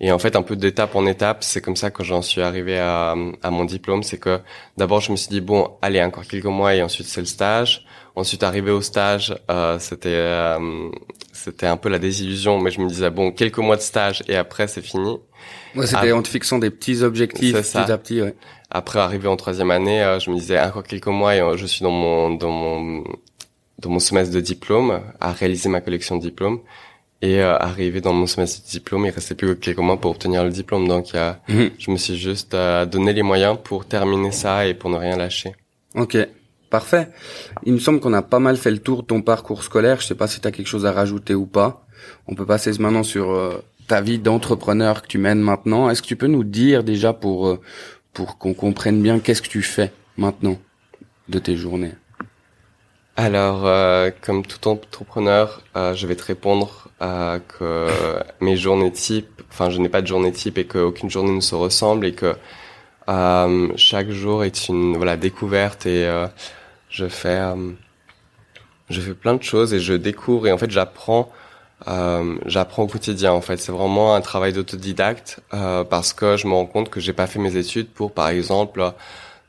Et 0.00 0.12
en 0.12 0.18
fait, 0.18 0.34
un 0.34 0.42
peu 0.42 0.56
d'étape 0.56 0.96
en 0.96 1.06
étape, 1.06 1.44
c'est 1.44 1.60
comme 1.60 1.76
ça 1.76 1.90
que 1.90 2.02
j'en 2.02 2.22
suis 2.22 2.40
arrivé 2.40 2.78
à, 2.78 3.14
à 3.42 3.50
mon 3.50 3.64
diplôme. 3.64 4.02
C'est 4.02 4.18
que 4.18 4.40
d'abord, 4.76 5.00
je 5.00 5.12
me 5.12 5.16
suis 5.16 5.28
dit 5.28 5.40
bon, 5.40 5.70
allez, 5.82 6.02
encore 6.02 6.24
quelques 6.26 6.44
mois 6.46 6.74
et 6.74 6.82
ensuite 6.82 7.06
c'est 7.06 7.20
le 7.20 7.26
stage. 7.26 7.84
Ensuite, 8.16 8.42
arrivé 8.42 8.70
au 8.70 8.80
stage, 8.80 9.36
euh, 9.50 9.78
c'était 9.78 10.08
euh, 10.08 10.88
c'était 11.32 11.66
un 11.66 11.76
peu 11.76 11.88
la 11.88 11.98
désillusion, 11.98 12.60
mais 12.60 12.70
je 12.70 12.80
me 12.80 12.88
disais 12.88 13.10
bon, 13.10 13.30
quelques 13.30 13.58
mois 13.58 13.76
de 13.76 13.82
stage 13.82 14.22
et 14.28 14.36
après 14.36 14.68
c'est 14.68 14.82
fini. 14.82 15.18
Ouais, 15.74 15.86
c'était 15.86 16.12
en 16.12 16.22
te 16.22 16.28
fixant 16.28 16.58
des 16.58 16.70
petits 16.70 17.02
objectifs 17.02 17.54
petit 17.54 17.78
à 17.78 17.98
petit. 17.98 18.20
Ouais. 18.20 18.34
Après, 18.70 18.98
arrivé 18.98 19.28
en 19.28 19.36
troisième 19.36 19.70
année, 19.70 20.02
euh, 20.02 20.18
je 20.18 20.30
me 20.30 20.36
disais 20.36 20.60
encore 20.60 20.84
quelques 20.84 21.06
mois 21.06 21.34
et 21.36 21.40
euh, 21.40 21.56
je 21.56 21.66
suis 21.66 21.82
dans 21.82 21.90
mon 21.90 22.30
dans 22.34 22.50
mon 22.50 23.04
dans 23.78 23.90
mon 23.90 23.98
semestre 23.98 24.34
de 24.34 24.40
diplôme 24.40 25.00
à 25.20 25.32
réaliser 25.32 25.68
ma 25.68 25.80
collection 25.80 26.16
de 26.16 26.22
diplômes. 26.22 26.60
Et 27.22 27.40
euh, 27.40 27.56
arrivé 27.58 28.00
dans 28.00 28.14
mon 28.14 28.26
semestre 28.26 28.64
de 28.64 28.70
diplôme, 28.70 29.04
il 29.04 29.10
restait 29.10 29.34
plus 29.34 29.48
que 29.48 29.52
quelques 29.52 29.78
mois 29.78 30.00
pour 30.00 30.12
obtenir 30.12 30.42
le 30.42 30.50
diplôme. 30.50 30.88
Donc, 30.88 31.14
euh, 31.14 31.32
mhm. 31.48 31.70
je 31.78 31.90
me 31.90 31.96
suis 31.96 32.16
juste 32.16 32.54
euh, 32.54 32.86
donné 32.86 33.12
les 33.12 33.22
moyens 33.22 33.58
pour 33.62 33.84
terminer 33.84 34.32
ça 34.32 34.66
et 34.66 34.72
pour 34.72 34.88
ne 34.88 34.96
rien 34.96 35.16
lâcher. 35.16 35.52
Ok, 35.94 36.16
parfait. 36.70 37.08
Il 37.64 37.74
me 37.74 37.78
semble 37.78 38.00
qu'on 38.00 38.14
a 38.14 38.22
pas 38.22 38.38
mal 38.38 38.56
fait 38.56 38.70
le 38.70 38.78
tour 38.78 39.02
de 39.02 39.06
ton 39.06 39.20
parcours 39.20 39.64
scolaire. 39.64 40.00
Je 40.00 40.06
sais 40.06 40.14
pas 40.14 40.28
si 40.28 40.40
tu 40.40 40.48
as 40.48 40.50
quelque 40.50 40.66
chose 40.66 40.86
à 40.86 40.92
rajouter 40.92 41.34
ou 41.34 41.44
pas. 41.44 41.86
On 42.26 42.34
peut 42.34 42.46
passer 42.46 42.72
maintenant 42.78 43.02
sur 43.02 43.32
euh, 43.32 43.62
ta 43.86 44.00
vie 44.00 44.18
d'entrepreneur 44.18 45.02
que 45.02 45.08
tu 45.08 45.18
mènes 45.18 45.40
maintenant. 45.40 45.90
Est-ce 45.90 46.00
que 46.00 46.06
tu 46.08 46.16
peux 46.16 46.26
nous 46.26 46.44
dire 46.44 46.84
déjà 46.84 47.12
pour 47.12 47.58
pour 48.14 48.38
qu'on 48.38 48.54
comprenne 48.54 49.02
bien 49.02 49.20
qu'est-ce 49.20 49.42
que 49.42 49.48
tu 49.48 49.62
fais 49.62 49.92
maintenant 50.16 50.56
de 51.28 51.38
tes 51.38 51.56
journées? 51.56 51.92
Alors, 53.16 53.66
euh, 53.66 54.10
comme 54.22 54.46
tout 54.46 54.68
entrepreneur, 54.68 55.60
euh, 55.76 55.94
je 55.94 56.06
vais 56.06 56.16
te 56.16 56.24
répondre 56.24 56.88
euh, 57.02 57.38
que 57.38 57.88
mes 58.40 58.56
journées 58.56 58.92
type, 58.92 59.42
enfin, 59.50 59.68
je 59.68 59.78
n'ai 59.78 59.88
pas 59.88 60.00
de 60.00 60.06
journée 60.06 60.32
type 60.32 60.58
et 60.58 60.66
qu'aucune 60.66 61.10
journée 61.10 61.32
ne 61.32 61.40
se 61.40 61.54
ressemble 61.54 62.06
et 62.06 62.14
que 62.14 62.34
chaque 63.76 64.10
jour 64.10 64.44
est 64.44 64.68
une 64.68 64.96
voilà 64.96 65.16
découverte 65.16 65.84
et 65.86 66.08
je 66.88 67.08
fais 67.08 67.40
je 68.88 69.00
fais 69.00 69.14
plein 69.14 69.34
de 69.34 69.42
choses 69.42 69.74
et 69.74 69.80
je 69.80 69.94
découvre 69.94 70.46
et 70.46 70.52
en 70.52 70.58
fait 70.58 70.70
j'apprends 70.70 71.32
j'apprends 72.46 72.84
au 72.84 72.86
quotidien 72.86 73.32
en 73.32 73.40
fait. 73.40 73.56
C'est 73.56 73.72
vraiment 73.72 74.14
un 74.14 74.20
travail 74.20 74.52
d'autodidacte 74.52 75.40
parce 75.50 76.12
que 76.12 76.36
je 76.36 76.46
me 76.46 76.54
rends 76.54 76.66
compte 76.66 76.88
que 76.88 77.00
j'ai 77.00 77.12
pas 77.12 77.26
fait 77.26 77.40
mes 77.40 77.56
études 77.56 77.88
pour 77.88 78.12
par 78.12 78.28
exemple 78.28 78.92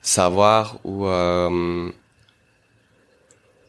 savoir 0.01 0.77
ou 0.83 1.05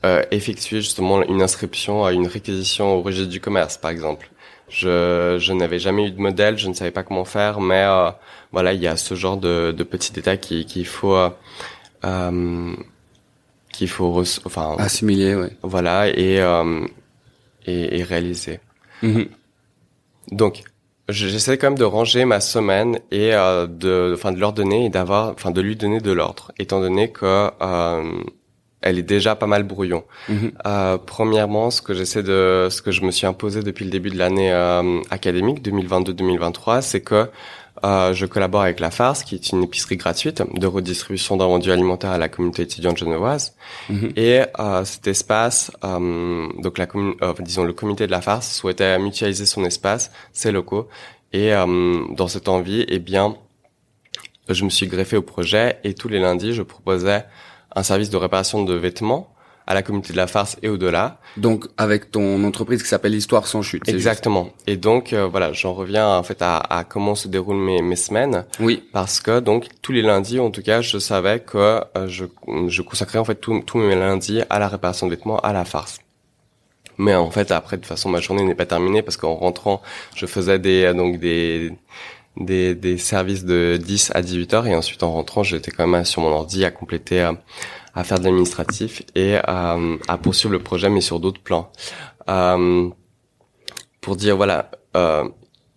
euh, 0.04 0.22
effectuer 0.30 0.80
justement 0.80 1.22
une 1.22 1.42
inscription 1.42 2.04
à 2.04 2.12
une 2.12 2.26
réquisition 2.26 2.94
au 2.94 3.02
registre 3.02 3.30
du 3.30 3.40
commerce, 3.40 3.76
par 3.76 3.90
exemple. 3.90 4.30
Je, 4.68 5.36
je 5.38 5.52
n'avais 5.52 5.78
jamais 5.78 6.06
eu 6.06 6.10
de 6.10 6.20
modèle, 6.20 6.58
je 6.58 6.68
ne 6.68 6.74
savais 6.74 6.90
pas 6.90 7.02
comment 7.02 7.26
faire, 7.26 7.60
mais 7.60 7.82
euh, 7.82 8.10
voilà, 8.52 8.72
il 8.72 8.80
y 8.80 8.86
a 8.86 8.96
ce 8.96 9.14
genre 9.14 9.36
de, 9.36 9.72
de 9.76 9.84
petits 9.84 10.12
détails 10.12 10.40
qu'il 10.40 10.64
qui 10.64 10.84
faut 10.84 11.14
euh, 12.04 12.74
qu'il 13.72 13.88
faut 13.88 14.22
enfin 14.44 14.76
assimiler, 14.78 15.34
ouais. 15.34 15.56
Voilà 15.62 16.08
et 16.08 16.40
euh, 16.40 16.86
et, 17.66 17.98
et, 17.98 18.02
réaliser. 18.02 18.60
Mm-hmm. 19.02 19.28
Donc 20.30 20.62
j'essaie 21.08 21.58
quand 21.58 21.68
même 21.68 21.78
de 21.78 21.84
ranger 21.84 22.24
ma 22.24 22.40
semaine 22.40 22.98
et 23.10 23.34
euh, 23.34 23.66
de 23.66 24.12
enfin 24.14 24.32
de 24.32 24.38
leur 24.38 24.52
donner 24.52 24.86
et 24.86 24.90
d'avoir 24.90 25.30
enfin 25.30 25.50
de 25.50 25.60
lui 25.60 25.76
donner 25.76 26.00
de 26.00 26.12
l'ordre 26.12 26.52
étant 26.58 26.80
donné 26.80 27.10
que 27.10 27.50
euh, 27.60 28.12
elle 28.82 28.98
est 28.98 29.02
déjà 29.02 29.34
pas 29.36 29.46
mal 29.46 29.62
brouillon. 29.62 30.04
Mhm. 30.28 30.52
Euh, 30.66 30.98
premièrement, 30.98 31.70
ce 31.70 31.80
que 31.82 31.94
j'essaie 31.94 32.22
de, 32.22 32.68
ce 32.70 32.82
que 32.82 32.90
je 32.90 33.02
me 33.02 33.10
suis 33.10 33.26
imposé 33.26 33.62
depuis 33.62 33.84
le 33.84 33.90
début 33.90 34.10
de 34.10 34.18
l'année 34.18 34.52
euh, 34.52 35.00
académique 35.10 35.64
2022-2023, 35.64 36.82
c'est 36.82 37.00
que 37.00 37.28
euh, 37.84 38.12
je 38.12 38.26
collabore 38.26 38.62
avec 38.62 38.80
La 38.80 38.90
Farce, 38.90 39.24
qui 39.24 39.34
est 39.34 39.50
une 39.50 39.64
épicerie 39.64 39.96
gratuite 39.96 40.42
de 40.54 40.66
redistribution 40.66 41.36
d'invendus 41.36 41.72
alimentaires 41.72 42.10
à 42.10 42.18
la 42.18 42.28
communauté 42.28 42.62
étudiante 42.62 42.98
genevoise. 42.98 43.56
Mhm. 43.88 44.12
Et 44.16 44.42
euh, 44.60 44.84
cet 44.84 45.06
espace, 45.08 45.72
euh, 45.84 46.46
donc 46.58 46.78
la 46.78 46.86
disons 47.40 47.64
le 47.64 47.72
comité 47.72 48.06
de 48.06 48.12
La 48.12 48.20
Farce 48.20 48.54
souhaitait 48.54 48.98
mutualiser 48.98 49.46
son 49.46 49.64
espace, 49.64 50.12
ses 50.32 50.52
locaux. 50.52 50.88
Et 51.34 51.52
dans 51.52 52.28
cette 52.28 52.46
envie, 52.46 52.84
eh 52.88 52.98
bien, 52.98 53.34
je 54.50 54.64
me 54.66 54.68
suis 54.68 54.86
greffé 54.86 55.16
au 55.16 55.22
projet 55.22 55.78
et 55.82 55.94
tous 55.94 56.08
les 56.08 56.18
lundis, 56.18 56.52
je 56.52 56.60
proposais 56.60 57.24
un 57.74 57.82
service 57.82 58.10
de 58.10 58.16
réparation 58.16 58.64
de 58.64 58.74
vêtements 58.74 59.28
à 59.66 59.74
la 59.74 59.82
communauté 59.82 60.12
de 60.12 60.18
la 60.18 60.26
farce 60.26 60.56
et 60.62 60.68
au-delà. 60.68 61.18
Donc 61.36 61.66
avec 61.76 62.10
ton 62.10 62.42
entreprise 62.44 62.82
qui 62.82 62.88
s'appelle 62.88 63.14
Histoire 63.14 63.46
sans 63.46 63.62
chute. 63.62 63.88
Exactement. 63.88 64.50
Et 64.66 64.76
donc 64.76 65.12
euh, 65.12 65.26
voilà, 65.26 65.52
j'en 65.52 65.72
reviens 65.72 66.08
en 66.08 66.22
fait 66.22 66.42
à, 66.42 66.56
à, 66.58 66.84
comment 66.84 67.14
se 67.14 67.28
déroulent 67.28 67.62
mes, 67.62 67.82
mes 67.82 67.96
semaines. 67.96 68.44
Oui. 68.60 68.84
Parce 68.92 69.20
que 69.20 69.40
donc 69.40 69.68
tous 69.80 69.92
les 69.92 70.02
lundis, 70.02 70.40
en 70.40 70.50
tout 70.50 70.62
cas, 70.62 70.80
je 70.80 70.98
savais 70.98 71.40
que 71.40 71.58
euh, 71.58 72.08
je, 72.08 72.24
je 72.68 72.82
consacrais 72.82 73.18
en 73.18 73.24
fait 73.24 73.36
tous 73.36 73.78
mes 73.78 73.94
lundis 73.94 74.42
à 74.50 74.58
la 74.58 74.68
réparation 74.68 75.06
de 75.06 75.14
vêtements, 75.14 75.38
à 75.40 75.52
la 75.52 75.64
farce. 75.64 76.00
Mais 76.98 77.14
en 77.14 77.30
fait 77.30 77.50
après 77.50 77.76
de 77.76 77.82
toute 77.82 77.88
façon 77.88 78.10
ma 78.10 78.20
journée 78.20 78.44
n'est 78.44 78.54
pas 78.54 78.66
terminée 78.66 79.02
parce 79.02 79.16
qu'en 79.16 79.34
rentrant, 79.34 79.80
je 80.14 80.26
faisais 80.26 80.58
des 80.58 80.84
euh, 80.84 80.94
donc 80.94 81.18
des 81.18 81.72
des, 82.36 82.74
des 82.74 82.98
services 82.98 83.44
de 83.44 83.78
10 83.82 84.12
à 84.14 84.22
18 84.22 84.54
heures. 84.54 84.66
Et 84.66 84.74
ensuite 84.74 85.02
en 85.02 85.12
rentrant 85.12 85.42
j'étais 85.42 85.70
quand 85.70 85.86
même 85.86 86.04
sur 86.04 86.22
mon 86.22 86.28
ordi 86.30 86.64
à 86.64 86.70
compléter 86.70 87.20
à, 87.20 87.34
à 87.94 88.04
faire 88.04 88.18
de 88.18 88.24
l'administratif 88.24 89.02
et 89.14 89.36
à, 89.36 89.76
à, 90.08 90.18
poursuivre 90.18 90.52
le 90.52 90.62
projet 90.62 90.88
mais 90.88 91.00
sur 91.00 91.20
d'autres 91.20 91.42
plans. 91.42 91.70
Euh, 92.28 92.88
pour 94.00 94.16
dire 94.16 94.36
voilà 94.36 94.70
euh, 94.96 95.28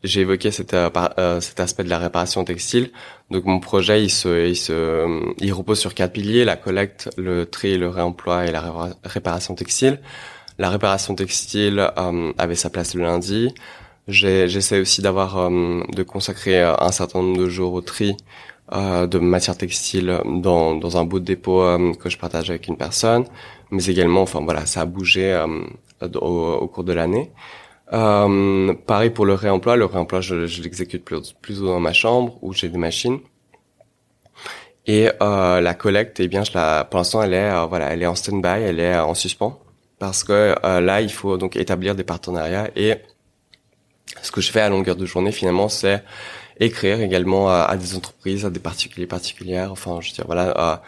j'ai 0.05 0.21
évoqué 0.21 0.51
cet, 0.51 0.73
euh, 0.73 0.89
euh, 1.17 1.41
cet 1.41 1.59
aspect 1.59 1.83
de 1.83 1.89
la 1.89 1.97
réparation 1.97 2.43
textile. 2.43 2.91
Donc 3.31 3.45
mon 3.45 3.59
projet 3.59 4.03
il 4.03 4.09
se 4.09 4.47
il 4.47 4.55
se 4.55 5.33
il 5.39 5.51
repose 5.51 5.79
sur 5.79 5.93
quatre 5.93 6.13
piliers. 6.13 6.45
La 6.45 6.55
collecte 6.55 7.09
le 7.17 7.45
tri 7.45 7.77
le 7.77 7.89
réemploi 7.89 8.45
et 8.45 8.51
la 8.51 8.93
réparation 9.03 9.55
textile. 9.55 9.99
La 10.57 10.69
réparation 10.69 11.15
textile 11.15 11.91
euh, 11.97 12.31
avait 12.37 12.55
sa 12.55 12.69
place 12.69 12.93
le 12.93 13.01
lundi 13.01 13.53
J'essaie 14.07 14.79
aussi 14.79 15.01
d'avoir 15.01 15.37
euh, 15.37 15.81
de 15.89 16.03
consacrer 16.03 16.61
euh, 16.61 16.75
un 16.79 16.91
certain 16.91 17.21
nombre 17.21 17.39
de 17.39 17.49
jours 17.49 17.73
au 17.73 17.81
tri 17.81 18.15
euh, 18.71 19.07
de 19.07 19.17
matières 19.17 19.57
textiles 19.57 20.19
dans, 20.25 20.75
dans 20.75 20.97
un 20.97 21.05
bout 21.05 21.19
de 21.19 21.25
dépôt 21.25 21.63
que 21.99 22.09
je 22.09 22.17
partage 22.17 22.49
avec 22.51 22.67
une 22.67 22.77
personne, 22.77 23.25
mais 23.71 23.85
également, 23.85 24.21
enfin 24.21 24.41
voilà, 24.41 24.65
ça 24.67 24.81
a 24.81 24.85
bougé 24.85 25.43
au, 26.01 26.53
au, 26.61 26.67
cours 26.67 26.83
de 26.83 26.93
l'année. 26.93 27.31
pareil 27.89 29.09
pour 29.09 29.25
le 29.25 29.33
réemploi, 29.33 29.75
le 29.75 29.85
réemploi 29.85 30.21
je, 30.21 30.45
je 30.45 30.61
l'exécute 30.61 31.03
plus, 31.03 31.33
plus 31.41 31.61
dans 31.61 31.79
ma 31.79 31.93
chambre 31.93 32.37
où 32.41 32.53
j'ai 32.53 32.69
des 32.69 32.77
machines. 32.77 33.19
Et 34.87 35.09
euh, 35.21 35.61
la 35.61 35.73
collecte, 35.73 36.19
eh 36.19 36.27
bien, 36.27 36.43
je 36.43 36.51
la, 36.53 36.85
pour 36.85 36.99
l'instant, 36.99 37.23
elle 37.23 37.33
est, 37.33 37.65
voilà, 37.67 37.91
elle 37.91 38.03
est 38.03 38.05
en 38.05 38.13
stand-by, 38.13 38.61
elle 38.61 38.79
est 38.79 38.95
en 38.99 39.15
suspens, 39.15 39.59
parce 39.97 40.23
que 40.23 40.55
là, 40.79 41.01
il 41.01 41.11
faut 41.11 41.37
donc 41.37 41.55
établir 41.55 41.95
des 41.95 42.03
partenariats 42.03 42.69
et 42.75 42.95
ce 44.21 44.31
que 44.31 44.41
je 44.41 44.51
fais 44.51 44.61
à 44.61 44.69
longueur 44.69 44.95
de 44.95 45.05
journée 45.05 45.31
finalement, 45.31 45.69
c'est 45.69 46.03
écrire 46.59 47.01
également 47.01 47.49
à, 47.49 47.75
des 47.75 47.95
entreprises, 47.95 48.45
à 48.45 48.49
des 48.49 48.59
particuliers 48.59 49.07
particulières. 49.07 49.71
Enfin, 49.71 49.99
je 50.01 50.09
veux 50.09 50.15
dire, 50.15 50.25
voilà, 50.25 50.81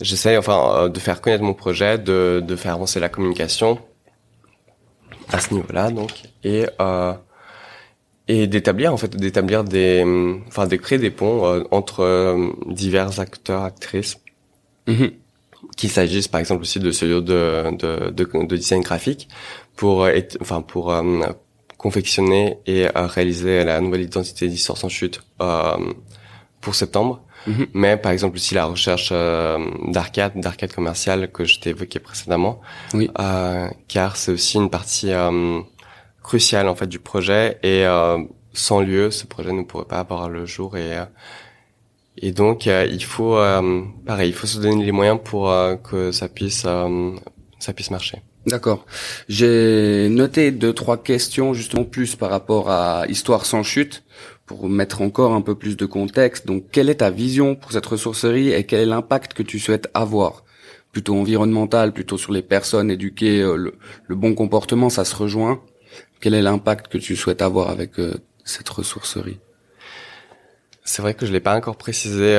j'essaie 0.00 0.36
enfin 0.36 0.74
euh, 0.76 0.88
de 0.88 0.98
faire 0.98 1.20
connaître 1.20 1.44
mon 1.44 1.54
projet, 1.54 1.98
de, 1.98 2.42
de 2.46 2.56
faire 2.56 2.74
avancer 2.74 3.00
la 3.00 3.08
communication 3.08 3.78
à 5.32 5.40
ce 5.40 5.54
niveau-là, 5.54 5.90
donc 5.90 6.22
et 6.42 6.66
euh, 6.80 7.14
et 8.28 8.46
d'établir 8.46 8.92
en 8.92 8.96
fait 8.96 9.16
d'établir 9.16 9.64
des 9.64 10.02
enfin 10.46 10.66
de 10.66 10.76
créer 10.76 10.98
des 10.98 11.10
ponts 11.10 11.46
euh, 11.46 11.62
entre 11.70 12.00
euh, 12.00 12.50
divers 12.66 13.20
acteurs 13.20 13.62
actrices 13.62 14.18
mm-hmm. 14.86 15.12
qu'il 15.76 15.90
s'agisse 15.90 16.28
par 16.28 16.40
exemple 16.40 16.62
aussi 16.62 16.78
de 16.78 16.90
studios 16.90 17.20
de 17.20 17.70
de, 17.76 18.10
de, 18.10 18.44
de 18.44 18.56
design 18.56 18.82
graphique 18.82 19.28
pour 19.76 20.08
être, 20.08 20.38
enfin 20.40 20.62
pour 20.62 20.94
confectionner 21.84 22.56
et 22.64 22.86
à 22.94 23.06
réaliser 23.06 23.62
la 23.62 23.78
nouvelle 23.82 24.00
identité 24.00 24.48
d'Histoire 24.48 24.78
sans 24.78 24.88
chute 24.88 25.20
euh, 25.42 25.76
pour 26.62 26.74
septembre. 26.74 27.14
Mhm. 27.46 27.66
Mais 27.74 27.98
par 27.98 28.10
exemple 28.10 28.36
aussi 28.36 28.54
la 28.54 28.64
recherche 28.64 29.10
euh, 29.12 29.58
d'arcade, 29.88 30.32
d'arcade 30.40 30.72
commerciale 30.72 31.30
que 31.30 31.44
je 31.44 31.60
t'ai 31.60 31.70
évoqué 31.70 31.98
précédemment. 31.98 32.62
Oui. 32.94 33.10
Euh, 33.20 33.68
car 33.86 34.16
c'est 34.16 34.32
aussi 34.32 34.56
une 34.56 34.70
partie 34.70 35.12
euh, 35.12 35.60
cruciale 36.22 36.68
en 36.68 36.74
fait 36.74 36.86
du 36.86 37.00
projet 37.00 37.58
et 37.62 37.84
euh, 37.84 38.16
sans 38.54 38.80
lieu, 38.80 39.10
ce 39.10 39.26
projet 39.26 39.52
ne 39.52 39.62
pourrait 39.62 39.84
pas 39.84 39.98
avoir 39.98 40.30
le 40.30 40.46
jour 40.46 40.78
et 40.78 40.92
et 42.16 42.30
donc 42.30 42.66
il 42.66 43.04
faut 43.04 43.36
pareil, 44.06 44.28
il 44.30 44.34
faut 44.34 44.46
se 44.46 44.58
donner 44.60 44.84
les 44.84 44.92
moyens 44.92 45.18
pour 45.22 45.52
que 45.82 46.12
ça 46.12 46.28
puisse 46.28 46.64
ça 47.58 47.72
puisse 47.74 47.90
marcher. 47.90 48.18
D'accord. 48.46 48.84
J'ai 49.28 50.08
noté 50.10 50.50
deux 50.50 50.72
trois 50.72 51.02
questions 51.02 51.54
justement 51.54 51.84
plus 51.84 52.14
par 52.14 52.30
rapport 52.30 52.70
à 52.70 53.06
Histoire 53.08 53.46
sans 53.46 53.62
chute 53.62 54.04
pour 54.44 54.68
mettre 54.68 55.00
encore 55.00 55.32
un 55.32 55.40
peu 55.40 55.54
plus 55.54 55.76
de 55.76 55.86
contexte. 55.86 56.46
Donc, 56.46 56.64
quelle 56.70 56.90
est 56.90 56.96
ta 56.96 57.10
vision 57.10 57.54
pour 57.54 57.72
cette 57.72 57.86
ressourcerie 57.86 58.50
et 58.50 58.64
quel 58.64 58.80
est 58.80 58.86
l'impact 58.86 59.32
que 59.32 59.42
tu 59.42 59.58
souhaites 59.58 59.88
avoir? 59.94 60.44
Plutôt 60.92 61.16
environnemental, 61.16 61.92
plutôt 61.92 62.18
sur 62.18 62.32
les 62.32 62.42
personnes, 62.42 62.90
éduquer 62.90 63.40
le, 63.42 63.74
bon 64.10 64.34
comportement, 64.34 64.90
ça 64.90 65.04
se 65.04 65.16
rejoint. 65.16 65.60
Quel 66.20 66.34
est 66.34 66.42
l'impact 66.42 66.88
que 66.88 66.98
tu 66.98 67.16
souhaites 67.16 67.42
avoir 67.42 67.70
avec 67.70 67.92
cette 68.44 68.68
ressourcerie? 68.68 69.40
C'est 70.84 71.02
vrai 71.02 71.14
que 71.14 71.24
je 71.26 71.32
l'ai 71.32 71.40
pas 71.40 71.56
encore 71.56 71.76
précisé, 71.76 72.38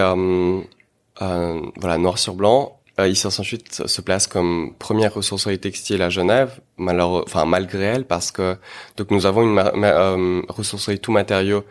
voilà, 1.20 1.98
noir 1.98 2.18
sur 2.18 2.36
blanc. 2.36 2.80
Euh, 3.00 3.08
ICR 3.10 3.32
108 3.32 3.88
se 3.88 4.02
place 4.02 4.26
comme 4.28 4.74
première 4.80 5.14
ressourcerie 5.14 5.60
textile 5.60 6.02
à 6.02 6.10
Genève, 6.10 6.62
enfin 6.80 7.44
malgré 7.46 7.84
elle, 7.84 8.06
parce 8.06 8.32
que 8.32 8.58
donc 8.96 9.12
nous 9.12 9.26
avons 9.26 9.42
une 9.44 9.60
euh, 9.60 10.42
ressourcerie 10.48 11.00
tout 11.00 11.12
matériaux, 11.12 11.66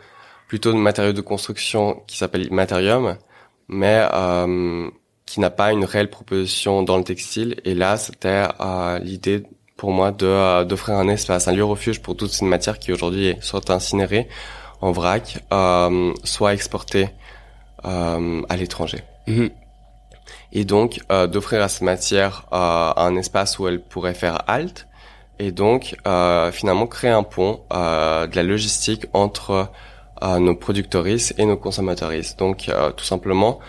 plutôt 0.47 0.71
de 0.71 0.77
matériaux 0.77 1.13
de 1.13 1.21
construction 1.21 2.03
qui 2.07 2.17
s'appelle 2.17 2.47
Materium, 2.51 3.17
mais 3.67 4.07
euh, 4.13 4.89
qui 5.25 5.39
n'a 5.39 5.49
pas 5.49 5.71
une 5.71 5.85
réelle 5.85 6.09
proposition 6.09 6.83
dans 6.83 6.97
le 6.97 7.03
textile. 7.03 7.55
Et 7.65 7.73
là, 7.73 7.97
c'était 7.97 8.47
euh, 8.59 8.99
l'idée 8.99 9.43
pour 9.77 9.91
moi 9.91 10.11
de 10.11 10.25
euh, 10.25 10.63
d'offrir 10.63 10.95
un 10.95 11.07
espace, 11.07 11.47
un 11.47 11.53
lieu 11.53 11.65
refuge 11.65 12.01
pour 12.01 12.15
toute 12.15 12.31
cette 12.31 12.47
matière 12.47 12.79
qui 12.79 12.91
aujourd'hui 12.91 13.27
est 13.27 13.41
soit 13.41 13.69
incinérée 13.69 14.27
en 14.81 14.91
vrac, 14.91 15.43
soit 16.23 16.53
exportée 16.53 17.09
à 17.83 18.55
l'étranger. 18.57 18.99
Mhm 19.27 19.49
et 20.55 20.63
donc 20.63 21.01
euh, 21.11 21.27
d'offrir 21.27 21.61
à 21.61 21.67
cette 21.67 21.83
matière 21.83 22.47
euh, 22.51 22.93
un 22.95 23.15
espace 23.17 23.59
où 23.59 23.67
elle 23.67 23.81
pourrait 23.81 24.13
faire 24.13 24.41
halte 24.47 24.87
et 25.37 25.51
donc 25.51 25.97
euh, 26.07 26.51
finalement 26.51 26.87
créer 26.87 27.11
un 27.11 27.23
pont 27.23 27.61
de 27.69 28.35
la 28.35 28.43
logistique 28.43 29.05
entre 29.13 29.69
nos 30.39 30.55
productrices 30.55 31.33
et 31.37 31.45
nos 31.45 31.57
consommatrices. 31.57 32.37
Donc 32.37 32.71
tout 32.95 33.03
simplement 33.03 33.59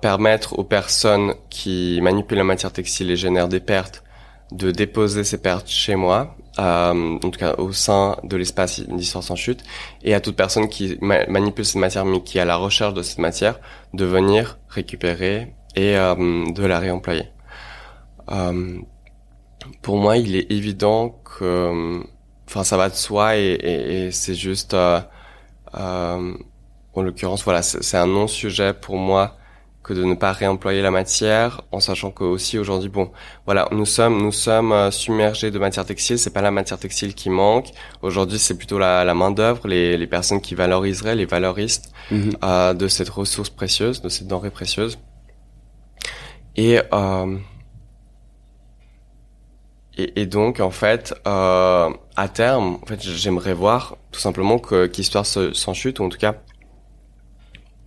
permettre 0.00 0.58
aux 0.58 0.64
personnes 0.64 1.34
qui 1.50 2.00
manipulent 2.02 2.38
la 2.38 2.44
matière 2.44 2.72
textile 2.72 3.10
et 3.10 3.16
génèrent 3.16 3.46
des 3.46 3.60
pertes 3.60 4.02
de 4.52 4.70
déposer 4.70 5.22
ces 5.22 5.36
pertes 5.36 5.68
chez 5.68 5.96
moi, 5.96 6.34
en 6.56 7.18
tout 7.20 7.38
cas 7.38 7.56
au 7.58 7.72
sein 7.72 8.16
de 8.24 8.38
l'espace 8.38 8.80
d'histoire 8.80 9.22
sans 9.22 9.36
chute, 9.36 9.62
et 10.02 10.14
à 10.14 10.20
toute 10.20 10.34
personne 10.34 10.70
qui 10.70 10.96
manipule 11.02 11.66
cette 11.66 11.76
matière 11.76 12.06
mais 12.06 12.22
qui 12.22 12.38
est 12.38 12.40
à 12.40 12.46
la 12.46 12.56
recherche 12.56 12.94
de 12.94 13.02
cette 13.02 13.18
matière, 13.18 13.60
de 13.92 14.06
venir 14.06 14.58
récupérer 14.70 15.52
et 15.76 15.96
euh, 15.96 16.50
de 16.52 16.64
la 16.64 16.78
réemployer. 16.78 17.28
Euh, 18.30 18.78
pour 19.82 19.98
moi, 19.98 20.16
il 20.16 20.36
est 20.36 20.50
évident 20.50 21.20
que, 21.24 22.02
enfin, 22.48 22.64
ça 22.64 22.76
va 22.76 22.88
de 22.88 22.94
soi 22.94 23.36
et, 23.36 23.52
et, 23.52 24.06
et 24.06 24.10
c'est 24.12 24.34
juste, 24.34 24.74
euh, 24.74 25.00
euh, 25.74 26.32
en 26.94 27.02
l'occurrence, 27.02 27.44
voilà, 27.44 27.62
c'est 27.62 27.96
un 27.96 28.06
non-sujet 28.06 28.74
pour 28.74 28.96
moi 28.96 29.36
que 29.82 29.94
de 29.94 30.04
ne 30.04 30.14
pas 30.14 30.32
réemployer 30.32 30.82
la 30.82 30.90
matière, 30.90 31.62
en 31.72 31.80
sachant 31.80 32.10
que 32.10 32.22
aussi 32.22 32.58
aujourd'hui, 32.58 32.90
bon, 32.90 33.10
voilà, 33.46 33.66
nous 33.72 33.86
sommes 33.86 34.20
nous 34.20 34.32
sommes 34.32 34.90
submergés 34.90 35.50
de 35.50 35.58
matière 35.58 35.86
textile. 35.86 36.18
C'est 36.18 36.34
pas 36.34 36.42
la 36.42 36.50
matière 36.50 36.78
textile 36.78 37.14
qui 37.14 37.30
manque. 37.30 37.70
Aujourd'hui, 38.02 38.38
c'est 38.38 38.58
plutôt 38.58 38.78
la, 38.78 39.04
la 39.04 39.14
main 39.14 39.30
d'œuvre, 39.30 39.66
les, 39.66 39.96
les 39.96 40.06
personnes 40.06 40.42
qui 40.42 40.54
valoriseraient, 40.54 41.16
les 41.16 41.24
valoristes 41.24 41.92
mhm. 42.10 42.32
euh, 42.44 42.74
de 42.74 42.88
cette 42.88 43.08
ressource 43.08 43.48
précieuse, 43.48 44.02
de 44.02 44.10
cette 44.10 44.26
denrée 44.26 44.50
précieuse. 44.50 44.98
Et, 46.56 46.80
euh, 46.92 47.36
et, 49.96 50.26
donc, 50.26 50.60
en 50.60 50.70
fait, 50.70 51.14
euh, 51.26 51.90
à 52.16 52.28
terme, 52.28 52.78
en 52.82 52.86
fait, 52.86 53.02
j'aimerais 53.02 53.54
voir 53.54 53.96
tout 54.12 54.20
simplement 54.20 54.58
que 54.58 54.86
qu'Histoire 54.86 55.26
sans 55.26 55.74
chute, 55.74 56.00
ou 56.00 56.04
en 56.04 56.08
tout 56.08 56.18
cas 56.18 56.36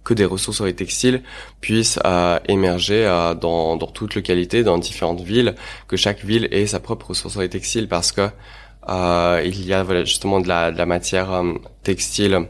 que 0.04 0.14
des 0.14 0.26
ressources 0.26 0.64
textiles 0.76 1.24
puissent 1.62 2.00
euh, 2.06 2.40
émerger 2.48 3.06
euh, 3.06 3.34
dans, 3.36 3.78
dans 3.78 3.88
toute 3.88 4.16
localité, 4.16 4.64
dans 4.64 4.78
différentes 4.78 5.22
villes, 5.22 5.56
que 5.88 5.96
chaque 5.96 6.24
ville 6.26 6.48
ait 6.52 6.68
sa 6.68 6.80
propre 6.80 7.10
ressourcerie 7.10 7.50
textile, 7.50 7.88
parce 7.88 8.12
que 8.12 8.30
euh, 8.90 9.42
il 9.46 9.66
y 9.66 9.74
a 9.74 9.84
voilà, 9.84 10.04
justement 10.04 10.42
de 10.42 10.48
la, 10.48 10.72
de 10.72 10.78
la 10.78 10.86
matière 10.86 11.32
euh, 11.32 11.54
textile 11.84 12.48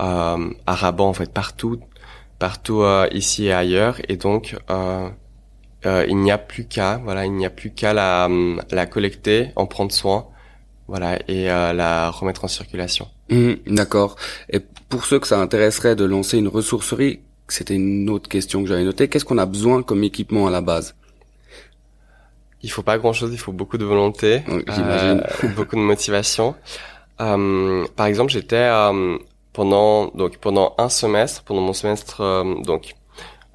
euh, 0.00 0.50
à 0.66 0.74
rabat 0.74 1.04
en 1.04 1.12
fait 1.12 1.32
partout, 1.32 1.80
partout 2.40 2.82
euh, 2.82 3.06
ici 3.12 3.46
et 3.46 3.52
ailleurs, 3.52 4.00
et 4.08 4.16
donc 4.16 4.56
euh, 4.70 5.08
euh, 5.86 6.04
il 6.08 6.16
n'y 6.16 6.32
a 6.32 6.38
plus 6.38 6.64
qu'à, 6.66 7.00
voilà, 7.04 7.26
il 7.26 7.32
n'y 7.32 7.46
a 7.46 7.50
plus 7.50 7.70
qu'à 7.70 7.92
la, 7.92 8.28
la 8.72 8.86
collecter, 8.86 9.52
en 9.54 9.66
prendre 9.66 9.92
soin, 9.92 10.26
voilà, 10.88 11.20
et 11.28 11.48
euh, 11.48 11.72
la 11.72 12.10
remettre 12.10 12.42
en 12.44 12.48
circulation. 12.48 13.06
Mmh, 13.28 13.52
d'accord. 13.66 14.16
Et 14.48 14.58
pour 14.88 15.04
ceux 15.04 15.20
que 15.20 15.28
ça 15.28 15.38
intéresserait 15.38 15.94
de 15.94 16.04
lancer 16.04 16.38
une 16.38 16.48
ressourcerie, 16.48 17.20
c'était 17.46 17.74
une 17.74 18.10
autre 18.10 18.28
question 18.28 18.62
que 18.62 18.68
j'avais 18.68 18.84
notée. 18.84 19.08
Qu'est-ce 19.08 19.24
qu'on 19.24 19.38
a 19.38 19.46
besoin 19.46 19.82
comme 19.82 20.02
équipement 20.02 20.48
à 20.48 20.50
la 20.50 20.62
base? 20.62 20.96
Il 22.62 22.70
faut 22.70 22.82
pas 22.82 22.98
grand-chose, 22.98 23.30
il 23.32 23.38
faut 23.38 23.52
beaucoup 23.52 23.78
de 23.78 23.84
volonté, 23.84 24.42
j'imagine, 24.48 25.22
euh, 25.44 25.48
beaucoup 25.56 25.76
de 25.76 25.80
motivation. 25.80 26.54
Euh, 27.20 27.86
par 27.96 28.06
exemple, 28.06 28.32
j'étais 28.32 28.68
pendant 29.52 30.08
donc 30.08 30.38
pendant 30.38 30.74
un 30.78 30.88
semestre, 30.88 31.42
pendant 31.42 31.60
mon 31.60 31.72
semestre 31.72 32.44
donc 32.64 32.94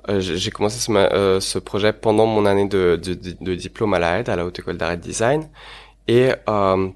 euh, 0.10 0.20
j'ai 0.20 0.52
commencé 0.52 0.80
ce, 0.80 0.92
euh, 0.92 1.40
ce, 1.40 1.58
projet 1.58 1.92
pendant 1.92 2.28
mon 2.28 2.46
année 2.46 2.68
de, 2.68 3.00
de, 3.42 3.56
diplôme 3.56 3.94
à 3.96 4.00
la 4.00 4.14
à 4.14 4.36
la 4.36 4.46
Haute 4.46 4.60
École 4.60 4.78
d'Art 4.78 4.98
Design. 4.98 5.50
Et 6.08 6.30
euh, 6.48 6.90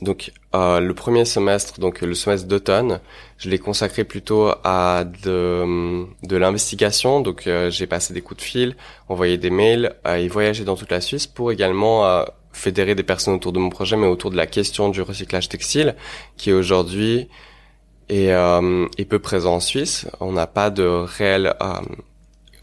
donc 0.00 0.32
euh, 0.54 0.80
le 0.80 0.94
premier 0.94 1.26
semestre, 1.26 1.80
donc 1.80 2.00
le 2.00 2.14
semestre 2.14 2.48
d'automne, 2.48 3.00
je 3.36 3.50
l'ai 3.50 3.58
consacré 3.58 4.04
plutôt 4.04 4.52
à 4.64 5.04
de, 5.04 6.06
de 6.22 6.36
l'investigation. 6.36 7.20
Donc 7.20 7.48
j'ai 7.68 7.86
passé 7.86 8.14
des 8.14 8.22
coups 8.22 8.38
de 8.38 8.44
fil, 8.44 8.76
envoyé 9.08 9.36
des 9.36 9.50
mails 9.50 9.94
et 10.08 10.28
voyagé 10.28 10.64
dans 10.64 10.76
toute 10.76 10.90
la 10.90 11.02
Suisse 11.02 11.26
pour 11.26 11.52
également 11.52 12.24
fédérer 12.52 12.94
des 12.94 13.02
personnes 13.02 13.34
autour 13.34 13.52
de 13.52 13.58
mon 13.58 13.70
projet, 13.70 13.96
mais 13.96 14.06
autour 14.06 14.30
de 14.30 14.36
la 14.36 14.46
question 14.46 14.88
du 14.88 15.02
recyclage 15.02 15.48
textile, 15.48 15.94
qui 16.36 16.50
est 16.50 16.54
aujourd'hui 16.54 17.28
et, 18.12 18.32
euh, 18.32 18.86
peu 19.08 19.18
présent 19.18 19.54
en 19.54 19.60
Suisse. 19.60 20.06
On 20.20 20.32
n'a 20.32 20.46
pas 20.46 20.70
de 20.70 20.84
réelle 20.84 21.54
euh, 21.62 21.72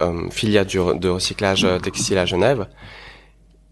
euh, 0.02 0.30
filière 0.30 0.66
de 0.66 1.10
recyclage 1.10 1.68
textile 1.82 2.18
à 2.18 2.26
Genève. 2.26 2.68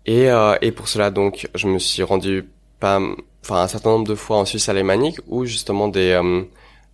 Et, 0.08 0.30
euh, 0.30 0.56
et 0.62 0.72
pour 0.72 0.88
cela, 0.88 1.12
donc, 1.12 1.48
je 1.54 1.68
me 1.68 1.80
suis 1.80 2.02
rendu 2.02 2.50
pas, 2.80 3.00
enfin, 3.44 3.62
un 3.62 3.68
certain 3.68 3.92
nombre 3.92 4.08
de 4.08 4.16
fois 4.16 4.38
en 4.38 4.46
Suisse 4.46 4.70
alémanique 4.70 5.20
où 5.28 5.46
justement 5.46 5.90
des 5.90 6.12
euh, 6.12 6.44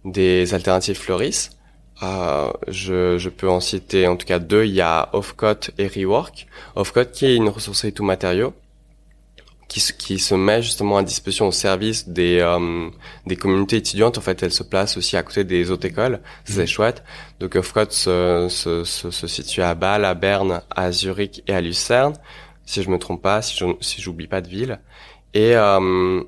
des 0.04 0.54
alternatives 0.54 0.98
fleurissent. 0.98 1.52
Euh, 2.02 2.52
je, 2.68 3.18
je, 3.18 3.30
peux 3.30 3.48
en 3.48 3.60
citer 3.60 4.08
en 4.08 4.18
tout 4.18 4.26
cas 4.26 4.40
deux. 4.40 4.66
Il 4.66 4.74
y 4.74 4.82
a 4.82 5.10
Offcut 5.14 5.72
et 5.78 5.88
Rework. 5.88 6.48
Offcut 6.76 7.06
qui 7.14 7.26
est 7.28 7.36
une 7.36 7.50
ressourcerie 7.50 7.94
tout 7.94 8.04
matériaux 8.04 8.54
qui, 9.68 9.82
qui 9.98 10.20
se 10.20 10.36
met 10.36 10.62
justement 10.62 10.98
à 10.98 11.04
disposition 11.04 11.48
au 11.48 11.52
service 11.52 12.08
des 12.08 12.40
euh, 12.40 12.90
des 13.26 13.36
communautés 13.36 13.78
étudiantes. 13.78 14.18
En 14.18 14.22
fait, 14.22 14.44
elle 14.44 14.52
se 14.52 14.64
place 14.64 14.98
aussi 14.98 15.18
à 15.18 15.24
côté 15.24 15.44
des 15.44 15.72
autres 15.72 15.88
écoles. 15.88 16.22
C'est 16.46 16.62
mhm. 16.62 16.68
chouette. 16.68 17.04
Donc, 17.40 17.56
Offcode 17.56 17.92
se, 17.92 18.48
se, 18.50 18.84
se, 18.84 19.12
se, 19.12 19.28
situe 19.28 19.62
à 19.62 19.76
Bâle, 19.76 20.06
à 20.06 20.14
Berne, 20.14 20.62
à 20.70 20.92
Zurich 20.92 21.44
et 21.48 21.54
à 21.54 21.62
Lucerne, 21.62 22.14
si 22.66 22.84
je 22.84 22.90
me 22.90 22.98
trompe 22.98 23.22
pas, 23.22 23.42
si 23.42 23.58
je 23.58 23.66
si 23.82 24.02
j'oublie 24.02 24.28
pas 24.28 24.42
de 24.42 24.48
ville. 24.48 24.80
Et 25.34 25.56
euh, 25.56 26.22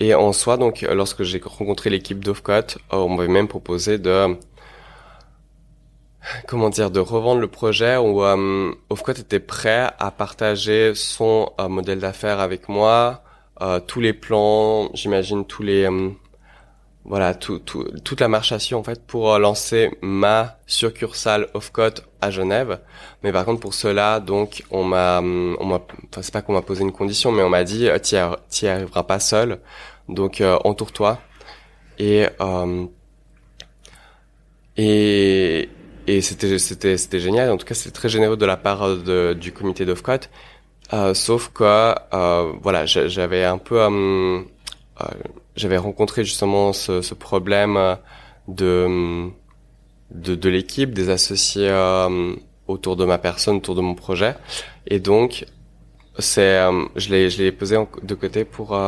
et 0.00 0.12
en 0.14 0.32
soi, 0.32 0.56
donc, 0.56 0.82
lorsque 0.82 1.22
j'ai 1.22 1.40
rencontré 1.44 1.88
l'équipe 1.88 2.22
d'Offcode, 2.22 2.74
on 2.90 3.08
m'avait 3.08 3.28
même 3.28 3.46
proposé 3.48 3.98
de 3.98 4.36
comment 6.46 6.70
dire, 6.70 6.90
de 6.90 7.00
revendre 7.00 7.40
le 7.40 7.48
projet 7.48 7.96
où 7.96 8.22
euh, 8.24 8.72
était 9.08 9.40
prêt 9.40 9.90
à 9.98 10.10
partager 10.10 10.94
son 10.94 11.52
euh, 11.60 11.68
modèle 11.68 12.00
d'affaires 12.00 12.40
avec 12.40 12.68
moi, 12.68 13.22
euh, 13.60 13.80
tous 13.80 14.00
les 14.00 14.12
plans, 14.12 14.90
j'imagine 14.94 15.44
tous 15.44 15.62
les 15.62 15.84
euh, 15.88 16.10
voilà 17.06 17.34
tout, 17.34 17.58
tout, 17.58 17.84
toute 18.02 18.20
la 18.20 18.28
marchation 18.28 18.78
en 18.78 18.82
fait 18.82 19.06
pour 19.06 19.38
lancer 19.38 19.90
ma 20.00 20.56
succursale 20.66 21.48
Offcut 21.52 22.00
à 22.22 22.30
Genève. 22.30 22.80
Mais 23.22 23.30
par 23.30 23.44
contre 23.44 23.60
pour 23.60 23.74
cela 23.74 24.20
donc 24.20 24.64
on 24.70 24.84
m'a 24.84 25.20
on 25.20 25.64
m'a 25.66 25.80
enfin 26.08 26.22
c'est 26.22 26.32
pas 26.32 26.40
qu'on 26.40 26.54
m'a 26.54 26.62
posé 26.62 26.82
une 26.82 26.92
condition 26.92 27.30
mais 27.30 27.42
on 27.42 27.50
m'a 27.50 27.64
dit 27.64 27.88
tu 28.02 28.14
n'y 28.14 28.68
arriveras 28.70 29.02
pas 29.02 29.20
seul 29.20 29.60
donc 30.08 30.42
entoure-toi 30.64 31.18
et 31.98 32.26
et 34.78 35.68
et 36.06 36.20
c'était 36.20 36.58
c'était 36.58 36.96
c'était 36.98 37.20
génial. 37.20 37.50
En 37.50 37.56
tout 37.56 37.66
cas, 37.66 37.74
c'était 37.74 37.92
très 37.92 38.08
généreux 38.08 38.36
de 38.36 38.46
la 38.46 38.56
part 38.56 38.82
euh, 38.82 38.96
de, 38.96 39.38
du 39.38 39.52
comité 39.52 39.84
d'Ofcot. 39.84 40.28
Euh, 40.92 41.14
sauf 41.14 41.48
que 41.48 41.64
euh, 41.64 42.52
voilà, 42.62 42.84
j'avais 42.86 43.44
un 43.44 43.58
peu 43.58 43.80
euh, 43.80 44.40
euh, 45.00 45.04
j'avais 45.56 45.78
rencontré 45.78 46.24
justement 46.24 46.72
ce, 46.72 47.00
ce 47.02 47.14
problème 47.14 47.96
de 48.48 49.28
de, 50.10 50.34
de 50.34 50.48
l'équipe, 50.48 50.92
des 50.92 51.08
associés 51.10 51.72
autour 52.66 52.96
de 52.96 53.04
ma 53.04 53.18
personne, 53.18 53.56
autour 53.56 53.74
de 53.74 53.80
mon 53.80 53.94
projet, 53.94 54.34
et 54.86 55.00
donc 55.00 55.46
c'est 56.18 56.60
je 56.96 57.08
l'ai 57.10 57.30
je 57.30 57.42
l'ai 57.42 57.50
posé 57.52 57.76
de 58.02 58.14
côté 58.14 58.44
pour 58.44 58.78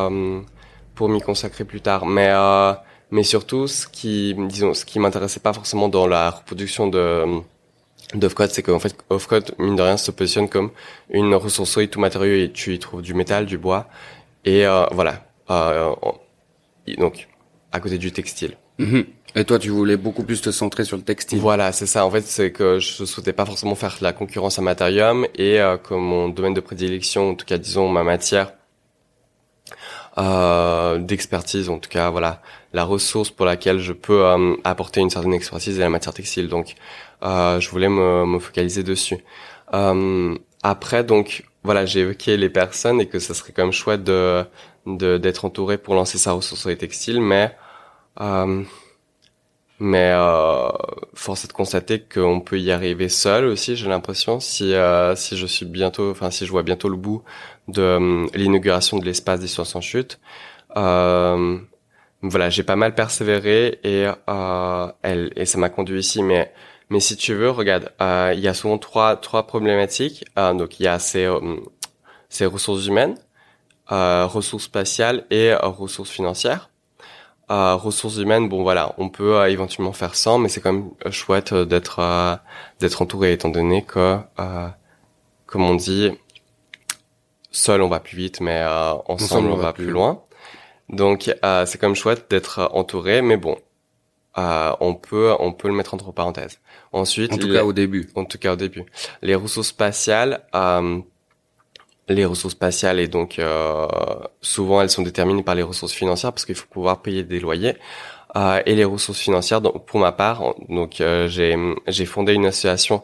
pour 0.95 1.09
m'y 1.09 1.21
consacrer 1.21 1.65
plus 1.65 1.81
tard. 1.81 2.05
Mais 2.07 2.31
mais 3.11 3.23
surtout 3.23 3.66
ce 3.66 3.87
qui 3.87 4.35
disons 4.37 4.75
ce 4.75 4.85
qui 4.85 4.99
m'intéressait 4.99 5.40
pas 5.40 5.53
forcément 5.53 5.88
dans 5.88 6.07
la 6.07 6.31
reproduction 6.31 6.88
de 6.88 7.42
d'Offcode, 8.14 8.51
c'est 8.51 8.62
qu'en 8.62 8.79
fait, 8.79 8.97
Offcode, 9.11 9.55
mine 9.59 9.77
de 9.77 9.83
rien, 9.83 9.97
se 9.97 10.11
positionne 10.11 10.49
comme 10.49 10.71
une 11.11 11.35
ressourcerie 11.35 11.88
tout 11.88 12.01
matériau 12.01 12.45
et 12.45 12.53
tu 12.53 12.75
y 12.75 12.79
trouves 12.79 13.03
du 13.03 13.14
métal, 13.14 13.47
du 13.47 13.59
bois, 13.59 13.88
et 14.45 14.64
euh, 14.64 14.85
voilà. 14.92 15.25
Euh, 15.51 15.92
donc, 16.99 17.29
à 17.73 17.81
côté 17.81 17.99
du 17.99 18.12
textile. 18.12 18.57
Mhm. 18.79 19.05
Et 19.35 19.45
toi, 19.45 19.59
tu 19.59 19.69
voulais 19.69 19.97
beaucoup 19.97 20.23
plus 20.23 20.40
te 20.40 20.51
centrer 20.51 20.85
sur 20.85 20.97
le 20.97 21.03
textile. 21.03 21.38
Voilà, 21.38 21.73
c'est 21.73 21.87
ça. 21.87 22.07
En 22.07 22.11
fait, 22.11 22.23
c'est 22.23 22.53
que 22.53 22.79
je 22.79 23.05
souhaitais 23.05 23.35
pas 23.35 23.45
forcément 23.45 23.75
faire 23.75 23.97
la 24.01 24.12
concurrence 24.12 24.59
à 24.59 24.62
Materium 24.62 25.27
et 25.35 25.61
euh, 25.61 25.77
comme 25.77 26.03
mon 26.03 26.29
domaine 26.29 26.55
de 26.55 26.61
prédilection, 26.61 27.31
en 27.31 27.35
tout 27.35 27.45
cas, 27.45 27.59
disons 27.59 27.88
ma 27.88 28.03
matière 28.03 28.53
euh, 30.19 30.99
d'expertise, 30.99 31.69
en 31.69 31.79
tout 31.79 31.91
cas, 31.91 32.11
voilà, 32.11 32.43
la 32.73 32.85
ressource 32.85 33.31
pour 33.31 33.47
laquelle 33.47 33.79
je 33.79 33.93
peux 33.93 34.25
euh, 34.25 34.57
apporter 34.65 35.01
une 35.01 35.11
certaine 35.11 35.35
expertise 35.35 35.79
est 35.79 35.83
la 35.83 35.91
matière 35.91 36.15
textile. 36.15 36.49
Donc, 36.49 36.75
euh, 37.23 37.61
je 37.61 37.71
voulais 37.71 37.89
me, 37.89 38.27
me 38.27 38.39
focaliser 38.39 38.83
dessus. 38.83 39.19
après, 40.63 41.05
donc, 41.05 41.45
voilà, 41.65 41.85
j'ai 41.85 42.01
évoqué 42.01 42.37
les 42.37 42.49
personnes 42.49 43.01
et 43.01 43.07
que 43.07 43.19
ça 43.19 43.35
serait 43.35 43.53
quand 43.53 43.65
même 43.65 43.73
chouette 43.73 44.05
de 44.05 44.45
d'être 44.87 45.45
entouré 45.45 45.79
pour 45.79 45.95
lancer 45.95 46.17
sa 46.19 46.33
ressourcerie 46.33 46.79
textile, 46.79 47.21
mais 47.21 47.57
euh, 48.21 48.63
mais 49.79 50.13
euh, 50.15 50.69
force 51.15 51.45
est 51.45 51.49
de 51.49 51.53
constater 51.53 52.01
qu'on 52.01 52.41
peut 52.41 52.59
y 52.59 52.71
arriver 52.71 53.09
seul 53.09 53.47
aussi. 53.47 53.77
J'ai 53.77 53.89
l'impression 53.89 54.41
si 54.41 54.75
euh, 54.75 55.15
si 55.17 55.37
je 55.37 55.47
suis 55.47 55.67
bientôt, 55.67 56.11
enfin 56.11 56.31
si 56.31 56.47
je 56.47 56.51
vois 56.51 56.63
bientôt 56.63 56.89
le 56.89 56.97
bout 56.97 57.23
de 57.69 57.83
euh, 57.83 58.27
l'inauguration 58.35 58.99
de 58.99 59.05
l'espace 59.05 59.41
des 59.41 59.47
sciences 59.49 59.75
en 59.77 59.81
chute. 59.81 60.21
Euh, 60.77 61.59
voilà, 62.23 62.51
j'ai 62.51 62.63
pas 62.63 62.77
mal 62.77 62.95
persévéré 62.95 63.79
et 63.85 64.09
euh, 64.29 64.93
elle 65.03 65.33
et 65.37 65.47
ça 65.47 65.59
m'a 65.59 65.69
conduit 65.69 66.01
ici. 66.01 66.23
Mais 66.23 66.53
mais 66.91 67.01
si 67.01 67.17
tu 67.17 67.35
veux, 67.35 67.51
regarde, 67.51 67.93
euh, 68.01 68.33
il 68.35 68.41
y 68.41 68.49
a 68.49 68.55
souvent 68.55 68.79
trois 68.79 69.17
trois 69.17 69.47
problématiques. 69.47 70.25
donc 70.37 70.81
il 70.81 70.85
y 70.85 70.89
a 70.89 70.99
ces 70.99 71.29
ces 72.29 72.47
ressources 72.47 72.87
humaines, 72.87 73.17
ressources 73.89 74.65
spatiales 74.65 75.25
et 75.31 75.55
ressources 75.55 76.11
financières. 76.11 76.71
Euh, 77.51 77.77
ressources 77.77 78.17
humaines, 78.17 78.49
bon 78.49 78.63
voilà, 78.65 78.93
on 78.99 79.09
peut 79.09 79.37
euh, 79.37 79.49
éventuellement 79.49 79.93
faire 79.93 80.17
sans, 80.17 80.39
mais 80.39 80.49
c'est 80.49 80.61
quand 80.61 80.73
même 80.73 80.91
euh, 81.07 81.13
chouette 81.13 81.53
euh, 81.53 81.65
d'être 81.65 82.01
d'être 82.81 83.03
entouré, 83.03 83.33
étant 83.33 83.51
donné 83.51 83.85
que, 83.85 84.19
comme 85.47 85.63
on 85.63 85.75
dit, 85.77 86.11
seul 87.57 87.83
on 87.83 87.88
va 87.88 88.01
plus 88.01 88.16
vite, 88.16 88.40
mais 88.40 88.64
ensemble, 89.07 89.51
on, 89.51 89.57
va, 89.57 89.73
plus 89.73 89.90
loin. 89.90 90.23
Donc 90.88 91.35
c'est 91.42 91.79
quand 91.79 91.88
même 91.88 91.97
chouette 91.97 92.31
d'être 92.31 92.71
entouré, 92.73 93.23
mais 93.23 93.37
bon, 93.37 93.57
on 94.37 94.95
peut 94.95 95.35
on 95.38 95.53
peut 95.53 95.69
le 95.69 95.75
mettre 95.75 95.95
entre 95.95 96.12
parenthèses. 96.12 96.61
Ensuite, 96.92 97.33
en 97.33 97.38
tout 97.38 97.53
cas 97.53 97.64
au 97.64 97.73
début. 97.73 98.09
En 98.14 98.25
tout 98.25 98.38
cas 98.38 98.53
au 98.53 98.57
début, 98.57 98.85
les 99.23 99.35
ressources 99.35 99.69
spatiales 99.69 100.42
les 102.09 102.25
ressources 102.25 102.55
spatiales 102.55 103.01
et 103.01 103.09
donc 103.09 103.38
euh, 103.38 103.87
souvent 104.40 104.81
elles 104.81 104.90
sont 104.90 105.03
déterminées 105.03 105.42
par 105.42 105.55
les 105.55 105.62
ressources 105.62 105.92
financières 105.92 106.33
parce 106.33 106.45
qu'il 106.45 106.55
faut 106.55 106.69
pouvoir 106.69 107.03
payer 107.03 107.25
des 107.25 107.40
loyers 107.40 107.77
euh, 108.37 108.61
et 108.66 108.75
les 108.75 108.85
ressources 108.85 109.19
financières 109.19 109.61
donc 109.61 109.87
pour 109.87 110.01
ma 110.01 110.12
part 110.12 110.55
donc 110.69 111.01
euh, 111.01 111.27
j'ai 111.29 111.57
j'ai 111.88 112.07
fondé 112.07 112.35
une 112.35 112.47
association 112.47 113.03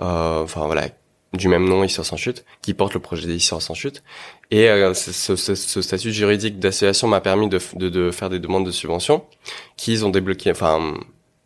euh, 0.00 0.42
enfin 0.42 0.66
voilà 0.66 0.86
du 1.36 1.48
même 1.48 1.68
nom 1.68 1.84
ici 1.84 2.02
sans 2.02 2.16
chute 2.16 2.44
qui 2.62 2.74
porte 2.74 2.94
le 2.94 3.00
projet 3.00 3.28
ici 3.28 3.54
sans 3.58 3.74
chute. 3.74 4.02
Et 4.50 4.68
euh, 4.68 4.94
ce, 4.94 5.36
ce, 5.36 5.54
ce, 5.54 5.82
statut 5.82 6.12
juridique 6.12 6.58
d'association 6.58 7.08
m'a 7.08 7.20
permis 7.20 7.48
de, 7.48 7.58
de, 7.74 7.88
de, 7.88 8.10
faire 8.10 8.30
des 8.30 8.38
demandes 8.38 8.66
de 8.66 8.70
subventions 8.70 9.24
qu'ils 9.76 10.04
ont 10.04 10.10
débloqué 10.10 10.50
enfin 10.50 10.94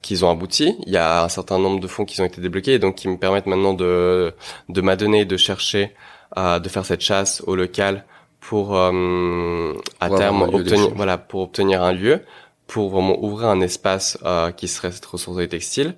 qu'ils 0.02 0.24
ont 0.24 0.30
abouti. 0.30 0.76
Il 0.86 0.92
y 0.92 0.96
a 0.96 1.24
un 1.24 1.28
certain 1.28 1.58
nombre 1.58 1.80
de 1.80 1.88
fonds 1.88 2.04
qui 2.04 2.20
ont 2.20 2.24
été 2.24 2.40
débloqués 2.40 2.74
et 2.74 2.78
donc 2.78 2.96
qui 2.96 3.08
me 3.08 3.16
permettent 3.16 3.46
maintenant 3.46 3.74
de 3.74 4.34
de 4.68 4.80
m'adonner 4.80 5.24
de 5.24 5.36
chercher 5.36 5.94
de 6.36 6.68
faire 6.68 6.84
cette 6.84 7.00
chasse 7.00 7.42
au 7.46 7.56
local 7.56 8.04
pour 8.40 8.76
euh, 8.76 9.74
à 10.00 10.10
terme 10.10 10.42
obtenir 10.42 10.90
voilà 10.94 11.18
pour 11.18 11.40
obtenir 11.42 11.82
un 11.82 11.92
lieu 11.92 12.22
pour 12.66 12.90
vraiment 12.90 13.22
ouvrir 13.22 13.48
un 13.48 13.60
espace 13.60 14.18
euh, 14.24 14.52
qui 14.52 14.68
serait 14.68 14.92
cette 14.92 15.06
ressource 15.06 15.38
des 15.38 15.48
textiles 15.48 15.94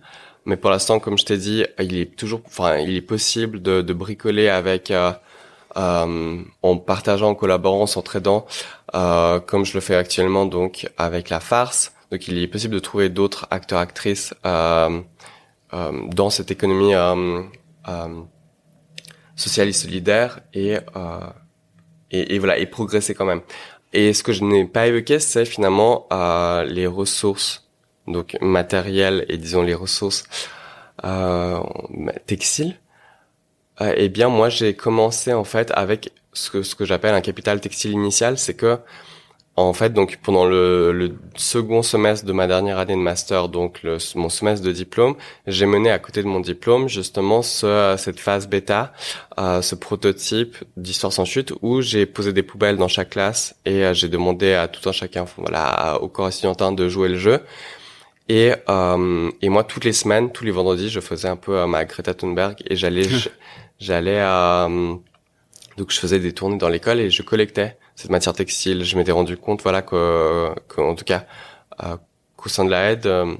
mais 0.50 0.56
pour 0.56 0.70
l'instant 0.70 1.00
comme 1.00 1.16
je 1.16 1.24
t'ai 1.24 1.38
dit 1.38 1.64
il 1.78 1.96
est 1.96 2.16
toujours 2.16 2.42
enfin 2.46 2.76
il 2.76 2.96
est 2.96 3.02
possible 3.02 3.62
de, 3.62 3.82
de 3.82 3.92
bricoler 3.92 4.48
avec 4.48 4.90
euh, 4.90 5.12
euh, 5.76 6.42
en 6.62 6.76
partageant 6.76 7.30
en 7.30 7.34
collaborant 7.34 7.82
en 7.82 7.86
s'entraidant 7.86 8.46
euh, 8.94 9.40
comme 9.40 9.64
je 9.64 9.74
le 9.74 9.80
fais 9.80 9.94
actuellement 9.94 10.46
donc 10.46 10.90
avec 10.98 11.30
la 11.30 11.40
farce 11.40 11.92
donc 12.10 12.26
il 12.28 12.36
est 12.42 12.48
possible 12.48 12.74
de 12.74 12.80
trouver 12.80 13.08
d'autres 13.08 13.46
acteurs 13.50 13.78
actrices 13.78 14.34
euh, 14.44 15.00
dans 15.72 16.30
cette 16.30 16.50
économie 16.50 16.94
socialiste 19.40 19.82
solidaire 19.82 20.40
et, 20.52 20.76
euh, 20.76 21.20
et, 22.10 22.34
et, 22.34 22.38
voilà 22.38 22.58
et 22.58 22.66
progresser 22.66 23.14
quand 23.14 23.24
même. 23.24 23.40
Et 23.92 24.12
ce 24.12 24.22
que 24.22 24.32
je 24.32 24.44
n'ai 24.44 24.66
pas 24.66 24.86
évoqué, 24.86 25.18
c'est 25.18 25.44
finalement 25.44 26.06
euh, 26.12 26.64
les 26.64 26.86
ressources 26.86 27.69
donc 28.10 28.36
matérielles 28.40 29.24
et 29.28 29.36
disons 29.36 29.62
les 29.62 29.74
ressources 29.74 30.24
euh, 31.04 31.60
textiles. 32.26 32.76
Euh, 33.80 33.94
eh 33.96 34.08
bien, 34.08 34.28
moi, 34.28 34.48
j'ai 34.48 34.74
commencé 34.74 35.32
en 35.32 35.44
fait 35.44 35.72
avec 35.74 36.12
ce 36.32 36.50
que 36.50 36.62
ce 36.62 36.74
que 36.74 36.84
j'appelle 36.84 37.14
un 37.14 37.20
capital 37.20 37.60
textile 37.60 37.92
initial, 37.92 38.38
c'est 38.38 38.54
que 38.54 38.78
en 39.56 39.72
fait, 39.72 39.92
donc 39.92 40.18
pendant 40.22 40.44
le, 40.46 40.92
le, 40.92 41.16
second 41.34 41.82
semestre 41.82 42.24
de 42.24 42.32
ma 42.32 42.46
dernière 42.46 42.78
année 42.78 42.94
de 42.94 43.00
master, 43.00 43.48
donc 43.48 43.82
le, 43.82 43.98
mon 44.14 44.28
semestre 44.28 44.64
de 44.64 44.72
diplôme, 44.72 45.16
j'ai 45.46 45.66
mené 45.66 45.90
à 45.90 45.98
côté 45.98 46.22
de 46.22 46.28
mon 46.28 46.40
diplôme 46.40 46.88
justement 46.88 47.42
ce, 47.42 47.94
cette 47.98 48.20
phase 48.20 48.48
bêta, 48.48 48.92
euh, 49.38 49.60
ce 49.60 49.74
prototype 49.74 50.56
d'histoire 50.76 51.12
sans 51.12 51.24
chute 51.24 51.52
où 51.62 51.82
j'ai 51.82 52.06
posé 52.06 52.32
des 52.32 52.42
poubelles 52.42 52.76
dans 52.76 52.88
chaque 52.88 53.10
classe 53.10 53.56
et 53.66 53.84
euh, 53.84 53.92
j'ai 53.94 54.08
demandé 54.08 54.54
à 54.54 54.68
tout 54.68 54.88
un 54.88 54.92
chacun, 54.92 55.26
voilà, 55.36 55.98
au 56.00 56.08
corps 56.08 56.28
estudiantin 56.28 56.72
de 56.72 56.88
jouer 56.88 57.08
le 57.08 57.18
jeu. 57.18 57.40
Et, 58.30 58.52
euh, 58.68 59.30
et 59.42 59.48
moi, 59.48 59.64
toutes 59.64 59.84
les 59.84 59.92
semaines, 59.92 60.30
tous 60.30 60.44
les 60.44 60.52
vendredis, 60.52 60.88
je 60.88 61.00
faisais 61.00 61.26
un 61.26 61.34
peu 61.36 61.66
ma 61.66 61.84
Greta 61.84 62.14
Thunberg 62.14 62.56
et 62.64 62.76
j'allais, 62.76 63.08
j'allais 63.80 64.20
à 64.20 64.68
donc 65.76 65.90
je 65.90 65.98
faisais 65.98 66.18
des 66.18 66.32
tournées 66.32 66.58
dans 66.58 66.68
l'école 66.68 67.00
et 67.00 67.08
je 67.08 67.22
collectais 67.22 67.78
cette 67.96 68.10
matière 68.10 68.34
textile. 68.34 68.84
Je 68.84 68.96
m'étais 68.98 69.12
rendu 69.12 69.38
compte, 69.38 69.62
voilà, 69.62 69.80
que, 69.80 70.54
que 70.68 70.80
en 70.80 70.94
tout 70.94 71.06
cas, 71.06 71.24
euh, 71.82 71.96
qu'au 72.36 72.50
sein 72.50 72.66
de 72.66 72.70
la 72.70 72.92
aide, 72.92 73.06
euh, 73.06 73.34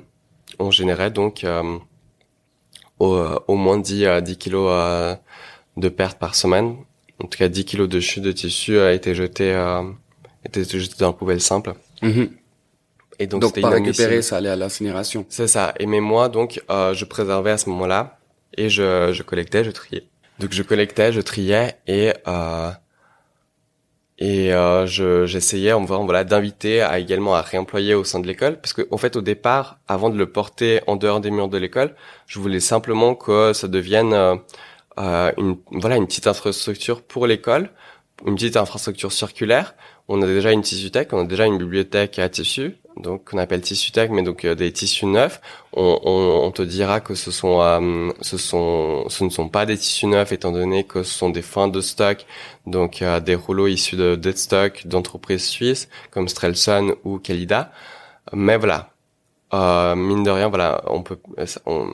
on 0.59 0.71
générait 0.71 1.11
donc 1.11 1.45
euh, 1.45 1.79
au, 2.99 3.15
au, 3.47 3.57
moins 3.57 3.79
10, 3.79 4.23
10 4.23 4.39
kilos 4.39 4.73
de 5.77 5.89
pertes 5.91 6.19
par 6.19 6.35
semaine. 6.35 6.77
En 7.23 7.27
tout 7.27 7.39
cas, 7.39 7.49
10 7.49 7.65
kilos 7.67 7.89
de 7.89 8.01
chute 8.01 8.23
de 8.23 8.33
tissu 8.33 8.79
a 8.79 8.93
été 8.93 9.15
jeté, 9.15 9.53
été 10.45 10.65
jeté 10.65 10.95
dans 10.99 11.09
la 11.09 11.13
poubelle 11.13 11.43
simple. 11.43 11.75
Mm-hmm. 12.03 12.31
Et 13.21 13.29
donc, 13.29 13.43
donc 13.43 13.61
pas 13.61 13.69
récupérer, 13.69 14.23
ça 14.23 14.39
allait 14.39 14.49
à 14.49 14.57
l'incinération. 14.57 15.25
C'est 15.29 15.47
ça. 15.47 15.75
Et 15.79 15.87
mais 15.87 16.01
moi, 16.01 16.29
donc, 16.29 16.61
je 16.69 17.05
préservais 17.05 17.53
à 17.53 17.59
ce 17.59 17.69
moment-là 17.69 18.19
et 18.57 18.69
je, 18.69 19.13
je 19.13 19.23
collectais, 19.23 19.63
je 19.63 19.71
triais. 19.71 20.05
Donc 20.41 20.53
je 20.53 20.63
collectais, 20.63 21.13
je 21.13 21.21
triais 21.21 21.77
et 21.87 22.15
euh, 22.27 22.71
et 24.19 24.55
euh, 24.55 24.87
je 24.87 25.27
j'essayais 25.27 25.73
en 25.73 25.85
voilà 25.85 26.25
d'inviter 26.25 26.81
à 26.81 26.99
également 26.99 27.35
à 27.35 27.43
réemployer 27.43 27.95
au 27.95 28.05
sein 28.05 28.21
de 28.21 28.27
l'école 28.27 28.59
parce 28.59 28.73
que 28.73 28.89
en 28.91 28.97
fait 28.97 29.17
au 29.17 29.21
départ 29.21 29.79
avant 29.87 30.09
de 30.09 30.17
le 30.17 30.33
porter 30.33 30.81
en 30.87 30.97
dehors 30.97 31.21
des 31.21 31.31
murs 31.31 31.49
de 31.49 31.59
l'école 31.59 31.95
je 32.27 32.39
voulais 32.39 32.61
simplement 32.61 33.15
que 33.15 33.53
ça 33.53 33.69
devienne 33.69 34.15
euh, 34.15 34.37
euh 34.99 35.31
une 35.37 35.59
voilà 35.73 35.97
une 35.97 36.07
petite 36.07 36.27
infrastructure 36.27 37.03
pour 37.03 37.27
l'école 37.27 37.71
une 38.27 38.35
petite 38.35 38.57
infrastructure 38.57 39.13
circulaire 39.13 39.75
on 40.09 40.23
a 40.23 40.27
déjà 40.27 40.53
une 40.53 40.63
tissutech 40.63 41.13
on 41.13 41.21
a 41.21 41.25
déjà 41.25 41.45
une 41.45 41.59
bibliothèque 41.59 42.19
à 42.19 42.31
tissus 42.31 42.77
donc 43.01 43.31
qu'on 43.31 43.39
appelle 43.39 43.61
tissu 43.61 43.93
tech, 43.93 44.11
mais 44.11 44.23
donc 44.23 44.45
euh, 44.45 44.55
des 44.55 44.73
tissus 44.73 45.07
neufs. 45.07 45.41
On, 45.73 45.99
on, 46.03 46.47
on, 46.47 46.51
te 46.51 46.63
dira 46.63 47.01
que 47.01 47.15
ce 47.15 47.31
sont, 47.31 47.61
euh, 47.61 48.11
ce 48.21 48.39
sont, 48.39 49.05
ce 49.09 49.25
ne 49.25 49.31
sont 49.31 49.49
pas 49.49 49.67
des 49.67 49.77
tissus 49.77 50.07
neufs 50.07 50.33
étant 50.33 50.53
donné 50.53 50.85
que 50.85 51.03
ce 51.03 51.13
sont 51.13 51.31
des 51.31 51.43
fins 51.43 51.69
de 51.69 51.81
stock, 51.81 52.27
donc 52.67 53.03
euh, 53.03 53.21
des 53.21 53.35
rouleaux 53.35 53.67
issus 53.67 53.97
de 53.97 54.17
dead 54.17 54.37
stock 54.37 54.87
d'entreprises 54.87 55.45
suisses 55.45 55.89
comme 56.11 56.29
Strelson 56.29 56.95
ou 57.05 57.19
Kalida. 57.19 57.73
Mais 58.33 58.57
voilà, 58.57 58.91
mine 59.97 60.23
de 60.23 60.31
rien, 60.31 60.49
voilà, 60.49 60.83
on 60.87 61.03
peut, 61.03 61.19
on, 61.67 61.93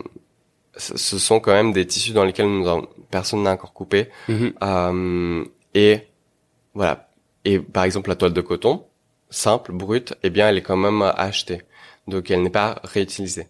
ce 0.76 1.18
sont 1.18 1.40
quand 1.40 1.52
même 1.52 1.72
des 1.72 1.86
tissus 1.86 2.12
dans 2.12 2.24
lesquels 2.24 2.48
nous 2.48 2.86
personne 3.10 3.42
n'a 3.42 3.52
encore 3.52 3.72
coupé. 3.72 4.08
Mm-hmm. 4.28 5.46
et 5.74 6.00
voilà. 6.74 7.08
Et 7.44 7.60
par 7.60 7.84
exemple 7.84 8.08
la 8.08 8.16
toile 8.16 8.32
de 8.32 8.40
coton, 8.40 8.84
simple, 9.30 9.72
brute, 9.72 10.14
eh 10.22 10.30
bien, 10.30 10.48
elle 10.48 10.58
est 10.58 10.62
quand 10.62 10.76
même 10.76 11.02
achetée. 11.02 11.62
Donc, 12.06 12.30
elle 12.30 12.42
n'est 12.42 12.50
pas 12.50 12.80
réutilisée. 12.84 13.48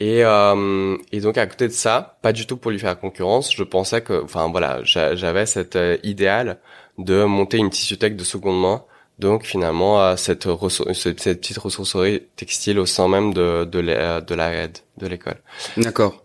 Et, 0.00 0.24
euh, 0.24 0.96
et 1.12 1.20
donc, 1.20 1.38
à 1.38 1.46
côté 1.46 1.68
de 1.68 1.72
ça, 1.72 2.18
pas 2.22 2.32
du 2.32 2.46
tout 2.46 2.56
pour 2.56 2.70
lui 2.70 2.78
faire 2.78 2.98
concurrence, 2.98 3.54
je 3.54 3.62
pensais 3.62 4.02
que, 4.02 4.24
enfin, 4.24 4.48
voilà, 4.50 4.80
j'avais 4.82 5.46
cet 5.46 5.76
euh, 5.76 5.96
idéal 6.02 6.58
de 6.98 7.24
monter 7.24 7.58
une 7.58 7.70
tissuthèque 7.70 8.16
de 8.16 8.24
seconde 8.24 8.60
main. 8.60 8.84
Donc, 9.18 9.44
finalement, 9.44 10.02
euh, 10.02 10.16
cette, 10.16 10.48
cette, 10.94 11.40
petite 11.40 11.58
ressourcerie 11.58 12.22
textile 12.36 12.80
au 12.80 12.86
sein 12.86 13.06
même 13.08 13.32
de, 13.32 13.64
de, 13.64 13.80
de 13.80 15.06
l'école. 15.06 15.40
D'accord. 15.76 16.21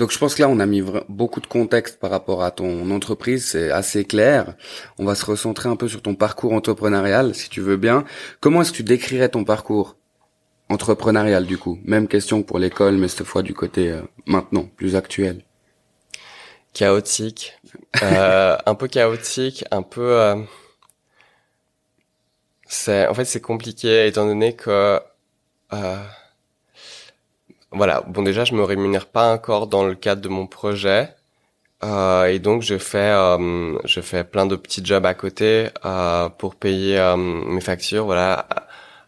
Donc 0.00 0.12
je 0.12 0.18
pense 0.18 0.34
que 0.34 0.40
là, 0.40 0.48
on 0.48 0.58
a 0.60 0.64
mis 0.66 0.82
beaucoup 1.10 1.40
de 1.40 1.46
contexte 1.46 2.00
par 2.00 2.10
rapport 2.10 2.42
à 2.42 2.50
ton 2.50 2.90
entreprise, 2.90 3.44
c'est 3.44 3.70
assez 3.70 4.06
clair. 4.06 4.54
On 4.98 5.04
va 5.04 5.14
se 5.14 5.26
recentrer 5.26 5.68
un 5.68 5.76
peu 5.76 5.88
sur 5.88 6.00
ton 6.00 6.14
parcours 6.14 6.54
entrepreneurial, 6.54 7.34
si 7.34 7.50
tu 7.50 7.60
veux 7.60 7.76
bien. 7.76 8.06
Comment 8.40 8.62
est-ce 8.62 8.72
que 8.72 8.78
tu 8.78 8.82
décrirais 8.82 9.28
ton 9.28 9.44
parcours 9.44 9.98
entrepreneurial 10.70 11.44
du 11.44 11.58
coup? 11.58 11.78
Même 11.84 12.08
question 12.08 12.42
pour 12.42 12.58
l'école, 12.58 12.96
mais 12.96 13.08
cette 13.08 13.26
fois 13.26 13.42
du 13.42 13.52
côté 13.52 13.90
euh, 13.90 14.00
maintenant, 14.24 14.70
plus 14.74 14.96
actuel. 14.96 15.44
Chaotique, 16.72 17.60
euh, 18.02 18.56
un 18.64 18.74
peu 18.74 18.88
chaotique, 18.88 19.66
un 19.70 19.82
peu. 19.82 20.18
Euh, 20.18 20.36
c'est 22.66 23.06
en 23.06 23.12
fait 23.12 23.26
c'est 23.26 23.42
compliqué 23.42 24.06
étant 24.06 24.24
donné 24.24 24.56
que 24.56 24.98
euh, 25.74 25.96
voilà, 27.72 28.02
bon 28.08 28.22
déjà 28.22 28.44
je 28.44 28.54
me 28.54 28.64
rémunère 28.64 29.06
pas 29.06 29.32
encore 29.32 29.66
dans 29.66 29.84
le 29.84 29.94
cadre 29.94 30.22
de 30.22 30.28
mon 30.28 30.46
projet. 30.46 31.14
Euh, 31.82 32.26
et 32.26 32.38
donc 32.38 32.62
je 32.62 32.76
fais 32.76 32.98
euh, 32.98 33.78
je 33.86 34.00
fais 34.02 34.22
plein 34.24 34.44
de 34.46 34.54
petits 34.56 34.84
jobs 34.84 35.06
à 35.06 35.14
côté 35.14 35.68
euh, 35.86 36.28
pour 36.28 36.54
payer 36.56 36.98
euh, 36.98 37.16
mes 37.16 37.60
factures, 37.62 38.04
voilà, 38.04 38.46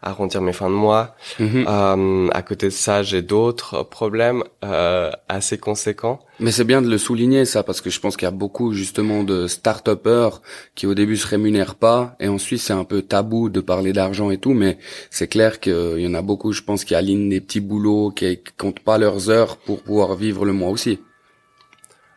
arrondir 0.03 0.41
mes 0.41 0.53
fins 0.53 0.69
de 0.69 0.75
mois. 0.75 1.15
Mhm. 1.39 1.65
Euh, 1.67 2.27
à 2.31 2.41
côté 2.41 2.67
de 2.67 2.71
ça, 2.71 3.03
j'ai 3.03 3.21
d'autres 3.21 3.83
problèmes 3.83 4.43
euh, 4.63 5.11
assez 5.29 5.57
conséquents. 5.57 6.19
Mais 6.39 6.51
c'est 6.51 6.63
bien 6.63 6.81
de 6.81 6.89
le 6.89 6.97
souligner 6.97 7.45
ça 7.45 7.63
parce 7.63 7.81
que 7.81 7.89
je 7.89 7.99
pense 7.99 8.17
qu'il 8.17 8.25
y 8.25 8.27
a 8.27 8.31
beaucoup 8.31 8.73
justement 8.73 9.23
de 9.23 9.47
start-upers 9.47 10.41
qui 10.75 10.87
au 10.87 10.93
début 10.93 11.17
se 11.17 11.27
rémunèrent 11.27 11.75
pas 11.75 12.15
et 12.19 12.27
ensuite 12.27 12.59
c'est 12.59 12.73
un 12.73 12.83
peu 12.83 13.01
tabou 13.01 13.49
de 13.49 13.61
parler 13.61 13.93
d'argent 13.93 14.31
et 14.31 14.37
tout 14.37 14.53
mais 14.53 14.77
c'est 15.09 15.27
clair 15.27 15.59
qu'il 15.59 15.99
y 15.99 16.07
en 16.07 16.13
a 16.15 16.21
beaucoup 16.21 16.51
je 16.51 16.63
pense 16.63 16.83
qui 16.83 16.95
alignent 16.95 17.29
des 17.29 17.39
petits 17.39 17.61
boulots 17.61 18.11
qui 18.11 18.39
comptent 18.57 18.79
pas 18.81 18.97
leurs 18.97 19.29
heures 19.29 19.57
pour 19.57 19.83
pouvoir 19.83 20.15
vivre 20.15 20.43
le 20.45 20.53
mois 20.53 20.69
aussi. 20.69 20.99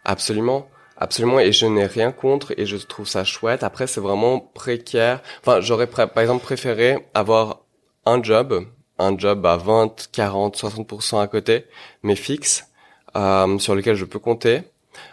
Absolument. 0.05 0.69
Absolument, 0.99 1.39
et 1.39 1.53
je 1.53 1.67
n'ai 1.67 1.85
rien 1.85 2.11
contre, 2.11 2.55
et 2.57 2.65
je 2.65 2.79
trouve 2.79 3.07
ça 3.07 3.23
chouette. 3.23 3.63
Après, 3.63 3.87
c'est 3.87 4.01
vraiment 4.01 4.41
précaire. 4.41 5.21
Enfin, 5.43 5.61
j'aurais 5.61 5.87
par 5.87 6.19
exemple 6.19 6.43
préféré 6.43 7.07
avoir 7.13 7.66
un 8.07 8.23
job, 8.23 8.65
un 8.99 9.19
job 9.19 9.45
à 9.45 9.57
20, 9.57 10.09
40, 10.13 10.57
60% 10.57 11.21
à 11.21 11.27
côté, 11.27 11.67
mais 12.03 12.17
fixe, 12.17 12.69
euh, 13.17 13.59
sur 13.59 13.75
lequel 13.75 13.95
je 13.97 14.05
peux 14.05 14.19
compter. 14.19 14.63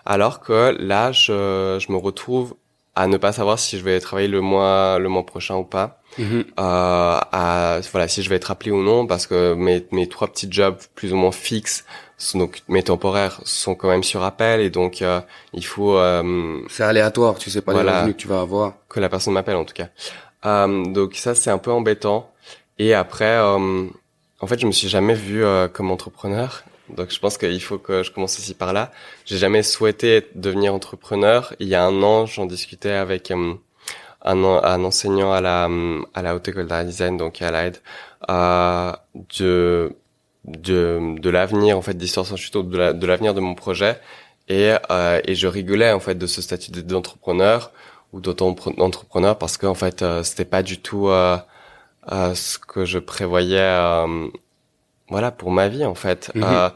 Alors 0.06 0.40
que 0.40 0.76
là, 0.80 1.12
je, 1.12 1.78
je 1.86 1.92
me 1.92 1.98
retrouve 1.98 2.56
à 2.96 3.08
ne 3.08 3.18
pas 3.18 3.32
savoir 3.34 3.58
si 3.60 3.78
je 3.80 3.84
vais 3.84 4.00
travailler 4.00 4.28
le 4.28 4.40
mois 4.40 5.00
le 5.00 5.10
mois 5.10 5.26
prochain 5.26 5.56
ou 5.56 5.64
pas. 5.64 6.00
Mhm. 6.20 6.46
Euh, 6.60 7.20
à 7.32 7.80
voilà 7.92 8.08
si 8.08 8.22
je 8.22 8.30
vais 8.30 8.36
être 8.36 8.52
appelé 8.52 8.70
ou 8.70 8.84
non 8.84 9.08
parce 9.08 9.26
que 9.26 9.56
mes 9.56 9.84
mes 9.92 10.08
trois 10.08 10.28
petits 10.28 10.48
jobs 10.52 10.78
plus 10.94 11.12
ou 11.12 11.16
moins 11.16 11.32
fixes 11.32 11.86
sont 12.20 12.38
donc 12.38 12.62
mes 12.68 12.84
temporaires 12.84 13.42
sont 13.46 13.74
quand 13.74 13.88
même 13.90 14.04
sur 14.04 14.22
appel 14.22 14.62
et 14.62 14.70
donc 14.70 15.02
euh, 15.02 15.22
il 15.54 15.66
faut 15.66 15.98
euh, 15.98 16.60
C'est 16.70 16.84
aléatoire, 16.84 17.40
tu 17.40 17.50
sais 17.50 17.64
pas 17.64 17.72
les 17.72 17.78
Voilà. 17.82 17.98
revenus 18.02 18.16
que 18.16 18.22
tu 18.22 18.28
vas 18.28 18.42
avoir. 18.42 18.74
que 18.90 19.00
la 19.00 19.10
personne 19.10 19.34
m'appelle 19.34 19.56
en 19.56 19.66
tout 19.66 19.74
cas. 19.74 19.88
Euh, 20.46 20.86
donc 20.86 21.16
ça 21.16 21.34
c'est 21.34 21.50
un 21.50 21.58
peu 21.58 21.72
embêtant. 21.72 22.30
Et 22.80 22.94
après, 22.94 23.38
euh, 23.38 23.88
en 24.40 24.48
fait, 24.48 24.60
je 24.60 24.66
me 24.68 24.72
suis 24.72 24.90
jamais 24.90 25.14
vu 25.14 25.44
euh, 25.44 25.68
comme 25.68 25.92
entrepreneur. 25.92 26.64
Donc 26.90 27.12
je 27.12 27.20
pense 27.20 27.38
qu'il 27.38 27.62
faut 27.62 27.78
que 27.78 28.04
je 28.04 28.12
commence 28.12 28.38
aussi 28.40 28.54
par 28.54 28.74
là. 28.74 28.92
J'ai 29.26 29.38
jamais 29.38 29.64
souhaité 29.64 30.28
devenir 30.36 30.74
entrepreneur. 30.74 31.54
Il 31.60 31.68
y 31.68 31.76
a 31.76 31.84
un 31.86 32.04
an, 32.04 32.26
j'en 32.26 32.46
discutais 32.46 32.92
avec 32.92 33.32
euh, 33.32 33.54
un, 34.24 34.44
en- 34.44 34.64
un 34.64 34.84
enseignant 34.84 35.32
à 35.34 35.42
la 35.42 35.70
à 36.14 36.22
la 36.22 36.36
haute 36.36 36.48
école 36.50 36.68
d'art 36.68 36.86
design, 36.86 37.18
donc 37.18 37.42
à 37.42 37.52
l'AID, 37.52 37.78
euh, 38.30 38.94
de 39.40 39.96
de 40.46 41.16
de 41.20 41.30
l'avenir 41.30 41.78
en 41.78 41.82
fait 41.82 41.96
d'histoire 41.96 42.26
sans 42.26 42.36
chute, 42.38 42.58
de 42.58 42.78
la- 42.78 42.94
de 42.94 43.08
l'avenir 43.08 43.34
de 43.34 43.40
mon 43.42 43.56
projet. 43.56 44.00
Et 44.50 44.74
euh, 44.92 45.22
et 45.26 45.36
je 45.36 45.48
rigolais 45.48 45.92
en 45.92 46.00
fait 46.02 46.16
de 46.16 46.28
ce 46.28 46.42
statut 46.42 46.72
d'entrepreneur 46.72 47.72
ou 48.14 48.20
d'auto-entrepreneur 48.22 49.38
parce 49.38 49.58
qu'en 49.58 49.74
fait 49.76 50.02
euh, 50.04 50.24
c'était 50.24 50.46
pas 50.46 50.64
du 50.64 50.80
tout 50.80 51.10
euh, 52.12 52.36
ce 52.36 52.58
que 52.60 52.86
je 52.86 53.00
prévoyais 53.00 53.60
euh, 53.60 54.28
voilà 55.10 55.32
pour 55.32 55.52
ma 55.52 55.68
vie 55.70 55.86
en 55.86 55.96
fait. 55.96 56.32
Euh, 56.36 56.70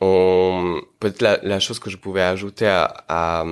on 0.00 0.80
peut-être 1.00 1.22
la, 1.22 1.38
la 1.42 1.60
chose 1.60 1.78
que 1.78 1.90
je 1.90 1.96
pouvais 1.96 2.22
ajouter 2.22 2.66
à, 2.66 3.04
à, 3.08 3.44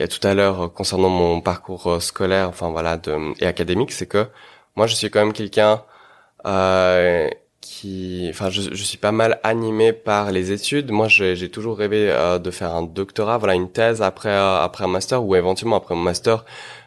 à 0.00 0.08
tout 0.08 0.26
à 0.26 0.34
l'heure 0.34 0.62
euh, 0.62 0.68
concernant 0.68 1.08
mon 1.08 1.40
parcours 1.40 1.86
euh, 1.88 2.00
scolaire 2.00 2.48
enfin 2.48 2.70
voilà 2.70 2.96
de, 2.96 3.34
et 3.42 3.46
académique 3.46 3.92
c'est 3.92 4.06
que 4.06 4.26
moi 4.76 4.86
je 4.86 4.94
suis 4.94 5.10
quand 5.10 5.20
même 5.20 5.32
quelqu'un 5.32 5.82
euh, 6.46 7.28
qui 7.60 8.28
enfin 8.30 8.48
je, 8.50 8.62
je 8.72 8.82
suis 8.84 8.98
pas 8.98 9.10
mal 9.12 9.40
animé 9.42 9.92
par 9.92 10.30
les 10.30 10.52
études. 10.52 10.92
Moi 10.92 11.08
j'ai 11.08 11.34
j'ai 11.34 11.50
toujours 11.50 11.76
rêvé 11.78 12.10
euh, 12.10 12.38
de 12.38 12.50
faire 12.52 12.72
un 12.74 12.82
doctorat 12.84 13.38
voilà 13.38 13.54
une 13.54 13.70
thèse 13.72 14.02
après 14.02 14.28
euh, 14.30 14.60
après 14.60 14.84
un 14.84 14.88
master 14.88 15.24
ou 15.24 15.34
éventuellement 15.34 15.76
après 15.76 15.94
mon 15.96 16.02
master 16.02 16.44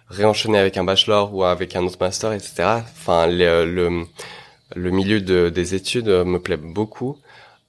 réenchaîner 0.09 0.57
avec 0.57 0.77
un 0.77 0.83
bachelor 0.83 1.33
ou 1.33 1.43
avec 1.43 1.75
un 1.75 1.83
autre 1.83 1.97
master 1.99 2.33
etc 2.33 2.51
enfin 2.99 3.27
le 3.27 3.65
le, 3.65 4.05
le 4.75 4.91
milieu 4.91 5.21
de, 5.21 5.49
des 5.49 5.75
études 5.75 6.09
euh, 6.09 6.25
me 6.25 6.39
plaît 6.39 6.57
beaucoup 6.57 7.17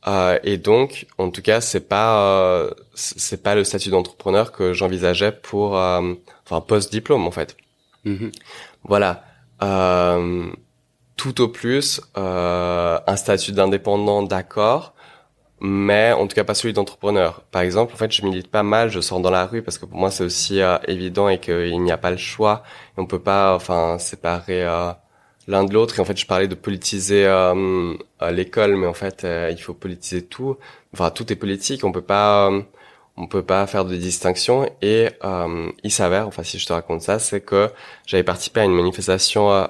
euh, 0.06 0.38
et 0.44 0.56
donc 0.56 1.06
en 1.18 1.30
tout 1.30 1.42
cas 1.42 1.60
c'est 1.60 1.88
pas 1.88 2.22
euh, 2.22 2.70
c'est 2.94 3.42
pas 3.42 3.54
le 3.54 3.64
statut 3.64 3.90
d'entrepreneur 3.90 4.52
que 4.52 4.72
j'envisageais 4.72 5.32
pour 5.32 5.76
euh, 5.76 6.14
enfin 6.46 6.60
post 6.60 6.90
diplôme 6.92 7.26
en 7.26 7.30
fait 7.30 7.56
Mhm. 8.04 8.32
voilà. 8.84 9.24
Euh, 9.62 10.50
tout 11.16 11.40
au 11.42 11.48
plus, 11.48 12.00
euh, 12.16 12.98
un 13.06 13.16
statut 13.16 13.52
d'indépendant, 13.52 14.22
d'accord, 14.22 14.94
mais 15.60 16.12
en 16.12 16.26
tout 16.26 16.34
cas 16.34 16.44
pas 16.44 16.54
celui 16.54 16.72
d'entrepreneur. 16.74 17.42
Par 17.50 17.62
exemple, 17.62 17.92
en 17.94 17.96
fait, 17.96 18.12
je 18.12 18.24
milite 18.24 18.50
pas 18.50 18.62
mal, 18.62 18.90
je 18.90 19.00
sors 19.00 19.20
dans 19.20 19.30
la 19.30 19.46
rue 19.46 19.62
parce 19.62 19.78
que 19.78 19.86
pour 19.86 19.98
moi 19.98 20.10
c'est 20.10 20.24
aussi 20.24 20.60
euh, 20.60 20.78
évident 20.88 21.28
et 21.28 21.38
qu'il 21.40 21.80
n'y 21.82 21.92
a 21.92 21.98
pas 21.98 22.10
le 22.10 22.16
choix. 22.16 22.62
Et 22.96 23.00
on 23.00 23.06
peut 23.06 23.18
pas, 23.20 23.54
enfin, 23.54 23.98
séparer 23.98 24.64
euh, 24.64 24.92
l'un 25.50 25.64
de 25.64 25.74
l'autre. 25.74 25.98
Et 25.98 26.02
en 26.02 26.04
fait, 26.04 26.16
je 26.18 26.26
parlais 26.26 26.48
de 26.48 26.54
politiser 26.54 27.26
euh, 27.26 27.94
l'école, 28.30 28.76
mais 28.76 28.86
en 28.86 28.94
fait, 28.94 29.24
euh, 29.24 29.50
il 29.50 29.60
faut 29.60 29.74
politiser 29.74 30.24
tout. 30.24 30.56
Enfin, 30.94 31.10
tout 31.10 31.30
est 31.32 31.36
politique. 31.36 31.84
On 31.84 31.92
peut 31.92 32.02
pas, 32.02 32.50
euh, 32.50 32.62
on 33.16 33.26
peut 33.26 33.42
pas 33.42 33.66
faire 33.66 33.84
de 33.84 33.96
distinction. 33.96 34.70
Et 34.82 35.10
euh, 35.24 35.70
il 35.84 35.90
s'avère, 35.92 36.26
enfin, 36.26 36.42
si 36.42 36.58
je 36.58 36.66
te 36.66 36.72
raconte 36.72 37.02
ça, 37.02 37.18
c'est 37.18 37.40
que 37.40 37.70
j'avais 38.06 38.24
participé 38.24 38.60
à 38.60 38.64
une 38.64 38.74
manifestation 38.74 39.68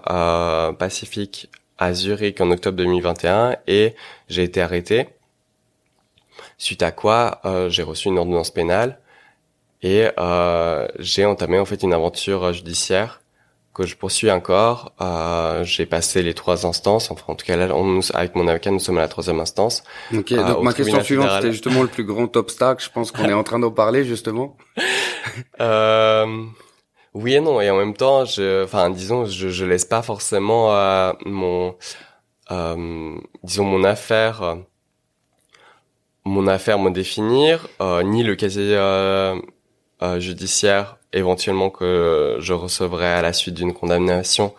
pacifique 0.79 1.51
à 1.79 1.95
Zurich 1.95 2.41
en 2.41 2.51
octobre 2.51 2.77
2021 2.77 3.57
et 3.67 3.95
j'ai 4.29 4.45
été 4.45 4.61
arrêté. 4.61 5.09
Suite 6.61 6.83
à 6.83 6.93
quoi, 6.93 7.41
euh, 7.47 7.71
j'ai 7.71 7.83
reçu 7.83 8.09
une 8.09 8.19
ordonnance 8.19 8.51
pénale 8.51 9.01
et 9.83 10.09
euh, 10.19 10.87
j'ai 10.99 11.25
entamé 11.25 11.59
en 11.59 11.65
fait 11.65 11.83
une 11.83 11.95
aventure 11.95 12.45
euh, 12.45 12.53
judiciaire 12.53 13.23
que 13.73 13.87
je 13.87 13.97
poursuis 13.97 14.31
encore. 14.31 14.93
Euh, 15.01 15.65
j'ai 15.65 15.87
passé 15.87 16.23
les 16.23 16.35
trois 16.35 16.67
instances, 16.67 17.11
enfin 17.11 17.25
en 17.29 17.35
tout 17.37 17.47
cas 17.47 17.57
là, 17.57 17.75
on, 17.75 17.85
nous- 17.85 18.03
avec 18.13 18.35
mon 18.35 18.47
avocat, 18.49 18.71
nous 18.73 18.81
sommes 18.81 18.99
à 18.99 19.03
la 19.03 19.09
troisième 19.09 19.41
instance. 19.41 19.85
Ok, 20.15 20.35
Ah, 20.37 20.43
donc 20.53 20.65
ma 20.65 20.73
question 20.75 21.03
suivante, 21.03 21.31
c'était 21.37 21.53
justement 21.53 21.83
le 21.83 21.89
plus 21.89 22.05
grand 22.05 22.37
obstacle. 22.37 22.85
Je 22.85 22.91
pense 22.91 23.11
qu'on 23.11 23.29
est 23.29 23.33
en 23.33 23.45
train 23.45 23.59
d'en 23.59 23.71
parler 23.73 24.05
justement. 24.05 24.57
Euh, 25.61 26.27
oui 27.15 27.35
et 27.35 27.41
non, 27.41 27.61
et 27.61 27.71
en 27.71 27.77
même 27.77 27.95
temps, 27.95 28.25
je, 28.25 28.65
enfin 28.65 28.91
disons, 28.91 29.27
je, 29.27 29.49
je 29.49 29.65
laisse 29.65 29.85
pas 29.85 30.03
forcément 30.03 30.75
euh, 30.75 31.13
mon, 31.25 31.77
euh, 32.51 33.17
disons 33.45 33.65
mon 33.65 33.85
affaire, 33.85 34.43
euh, 34.43 34.57
mon 36.25 36.47
affaire 36.47 36.79
me 36.79 36.91
définir, 36.91 37.69
euh, 37.81 38.03
ni 38.03 38.23
le 38.23 38.37
casier 38.37 38.75
euh, 38.77 39.37
euh, 40.03 40.21
judiciaire 40.21 40.99
éventuellement 41.13 41.71
que 41.71 42.37
je 42.41 42.53
recevrai 42.53 43.07
à 43.07 43.23
la 43.23 43.33
suite 43.33 43.55
d'une 43.55 43.73
condamnation 43.75 44.55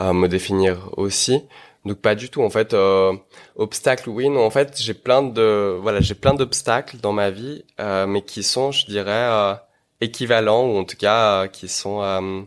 euh, 0.00 0.12
me 0.12 0.28
définir 0.28 0.90
aussi. 0.96 1.42
Donc 1.86 1.98
pas 2.00 2.14
du 2.14 2.28
tout 2.30 2.42
en 2.42 2.50
fait. 2.50 2.74
Euh, 2.74 3.12
obstacle 3.56 4.10
oui 4.10 4.28
non 4.28 4.44
en 4.44 4.50
fait 4.50 4.80
j'ai 4.80 4.94
plein 4.94 5.22
de 5.22 5.78
voilà 5.82 6.00
j'ai 6.00 6.14
plein 6.14 6.34
d'obstacles 6.34 6.98
dans 6.98 7.12
ma 7.12 7.30
vie 7.30 7.64
mais 7.78 8.22
qui 8.22 8.42
sont 8.42 8.70
je 8.72 8.86
dirais 8.86 9.56
équivalents 10.00 10.64
ou 10.66 10.78
en 10.78 10.84
tout 10.84 10.96
cas 10.96 11.48
qui 11.48 11.68
sont 11.68 12.46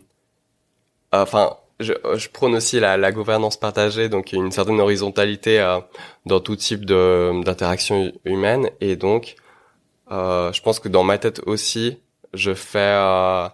enfin 1.12 1.56
je, 1.80 1.92
je 2.14 2.28
prône 2.28 2.54
aussi 2.54 2.78
la, 2.80 2.96
la 2.96 3.10
gouvernance 3.12 3.56
partagée 3.58 4.08
donc 4.08 4.32
une 4.32 4.50
certaine 4.52 4.80
horizontalité 4.80 5.60
euh, 5.60 5.78
dans 6.26 6.40
tout 6.40 6.56
type 6.56 6.84
d'interaction 6.86 8.12
humaine 8.24 8.70
et 8.80 8.96
donc 8.96 9.36
euh, 10.10 10.52
je 10.52 10.62
pense 10.62 10.78
que 10.80 10.88
dans 10.88 11.02
ma 11.02 11.18
tête 11.18 11.40
aussi 11.46 11.98
je 12.32 12.54
fais 12.54 12.78
euh, 12.78 13.48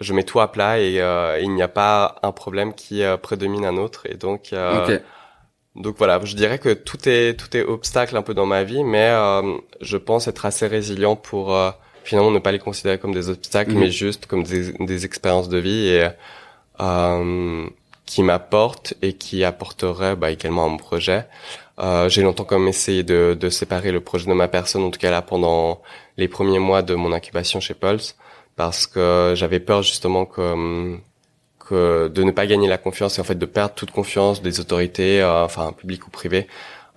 je 0.00 0.14
mets 0.14 0.22
tout 0.24 0.40
à 0.40 0.50
plat 0.50 0.78
et 0.78 1.00
euh, 1.00 1.38
il 1.40 1.50
n'y 1.54 1.62
a 1.62 1.68
pas 1.68 2.16
un 2.22 2.32
problème 2.32 2.74
qui 2.74 3.02
euh, 3.02 3.16
prédomine 3.16 3.64
un 3.64 3.76
autre 3.76 4.06
et 4.08 4.14
donc 4.14 4.52
euh, 4.52 4.96
ok. 4.96 5.02
donc 5.76 5.96
voilà, 5.98 6.20
je 6.24 6.34
dirais 6.36 6.58
que 6.58 6.72
tout 6.72 7.08
est 7.08 7.34
tout 7.38 7.56
est 7.56 7.62
obstacle 7.64 8.16
un 8.16 8.22
peu 8.22 8.34
dans 8.34 8.46
ma 8.46 8.62
vie, 8.64 8.84
mais 8.84 9.08
euh, 9.10 9.56
je 9.80 9.96
pense 9.96 10.28
être 10.28 10.46
assez 10.46 10.66
résilient 10.66 11.16
pour 11.16 11.54
euh, 11.54 11.70
finalement 12.04 12.30
ne 12.30 12.38
pas 12.38 12.52
les 12.52 12.58
considérer 12.60 12.98
comme 12.98 13.12
des 13.12 13.28
obstacles, 13.28 13.72
Mhm. 13.72 13.78
mais 13.80 13.90
juste 13.90 14.26
comme 14.26 14.44
des, 14.44 14.72
des 14.72 15.04
expériences 15.04 15.48
de 15.48 15.58
vie 15.58 15.88
et 15.88 16.04
euh, 16.04 16.10
qui 18.08 18.22
m'apporte 18.22 18.94
et 19.02 19.12
qui 19.12 19.44
apporterait 19.44 20.16
bah, 20.16 20.30
également 20.30 20.64
à 20.64 20.68
mon 20.68 20.78
projet. 20.78 21.26
Euh, 21.78 22.08
j'ai 22.08 22.22
longtemps 22.22 22.46
même 22.50 22.66
essayé 22.68 23.02
de, 23.02 23.36
de, 23.38 23.48
séparer 23.50 23.92
le 23.92 24.00
projet 24.00 24.26
de 24.26 24.32
ma 24.32 24.48
personne, 24.48 24.82
en 24.82 24.90
tout 24.90 24.98
cas 24.98 25.10
là 25.10 25.22
pendant 25.22 25.80
les 26.16 26.26
premiers 26.26 26.58
mois 26.58 26.82
de 26.82 26.94
mon 26.94 27.12
incubation 27.12 27.60
chez 27.60 27.74
Pulse, 27.74 28.16
parce 28.56 28.86
que 28.86 29.34
j'avais 29.36 29.60
peur 29.60 29.82
justement 29.82 30.24
que, 30.26 30.96
que 31.60 32.08
de 32.08 32.22
ne 32.24 32.32
pas 32.32 32.46
gagner 32.46 32.68
la 32.68 32.78
confiance 32.78 33.18
et 33.18 33.20
en 33.20 33.24
fait 33.24 33.38
de 33.38 33.46
perdre 33.46 33.74
toute 33.74 33.92
confiance 33.92 34.42
des 34.42 34.58
autorités, 34.58 35.22
euh, 35.22 35.44
enfin 35.44 35.72
publiques 35.72 36.06
ou 36.08 36.10
privées, 36.10 36.48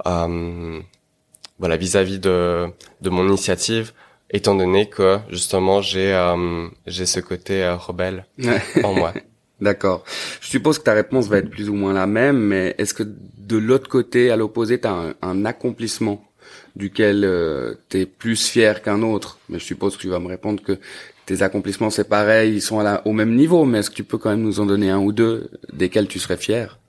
euh, 0.07 0.79
voilà 1.59 1.77
vis-à-vis 1.77 2.17
de, 2.17 2.67
de 3.01 3.09
mon 3.11 3.27
initiative, 3.27 3.93
étant 4.31 4.55
donné 4.55 4.89
que 4.89 5.19
justement 5.29 5.81
j'ai 5.81 6.11
euh, 6.11 6.67
j'ai 6.87 7.05
ce 7.05 7.19
côté 7.19 7.69
rebelle 7.69 8.25
en 8.83 8.93
moi. 8.93 9.13
D'accord. 9.61 10.03
Je 10.41 10.47
suppose 10.47 10.79
que 10.79 10.83
ta 10.83 10.93
réponse 10.93 11.27
va 11.27 11.37
être 11.37 11.49
plus 11.49 11.69
ou 11.69 11.75
moins 11.75 11.93
la 11.93 12.07
même, 12.07 12.39
mais 12.39 12.73
est-ce 12.79 12.95
que 12.95 13.03
de 13.03 13.57
l'autre 13.57 13.87
côté, 13.87 14.31
à 14.31 14.35
l'opposé, 14.35 14.81
tu 14.81 14.87
as 14.87 15.13
un, 15.21 15.45
accomplissement 15.45 16.25
duquel 16.75 17.23
euh, 17.23 17.75
tu 17.89 17.99
es 17.99 18.05
plus 18.07 18.49
fier 18.49 18.81
qu'un 18.81 19.03
autre? 19.03 19.37
Mais 19.49 19.59
je 19.59 19.65
suppose 19.65 19.95
que 19.95 20.01
tu 20.01 20.09
vas 20.09 20.19
me 20.19 20.27
répondre 20.27 20.63
que 20.63 20.79
tes 21.27 21.43
accomplissements, 21.43 21.91
c'est 21.91 22.09
pareil, 22.09 22.55
ils 22.55 22.61
sont 22.61 22.83
au 23.05 23.13
même 23.13 23.35
niveau, 23.35 23.63
mais 23.65 23.79
est-ce 23.79 23.91
que 23.91 23.95
tu 23.95 24.03
peux 24.03 24.17
quand 24.17 24.31
même 24.31 24.41
nous 24.41 24.59
en 24.59 24.65
donner 24.65 24.89
un 24.89 24.99
ou 24.99 25.11
deux 25.11 25.51
desquels 25.71 26.07
tu 26.07 26.17
serais 26.17 26.37
fier? 26.37 26.79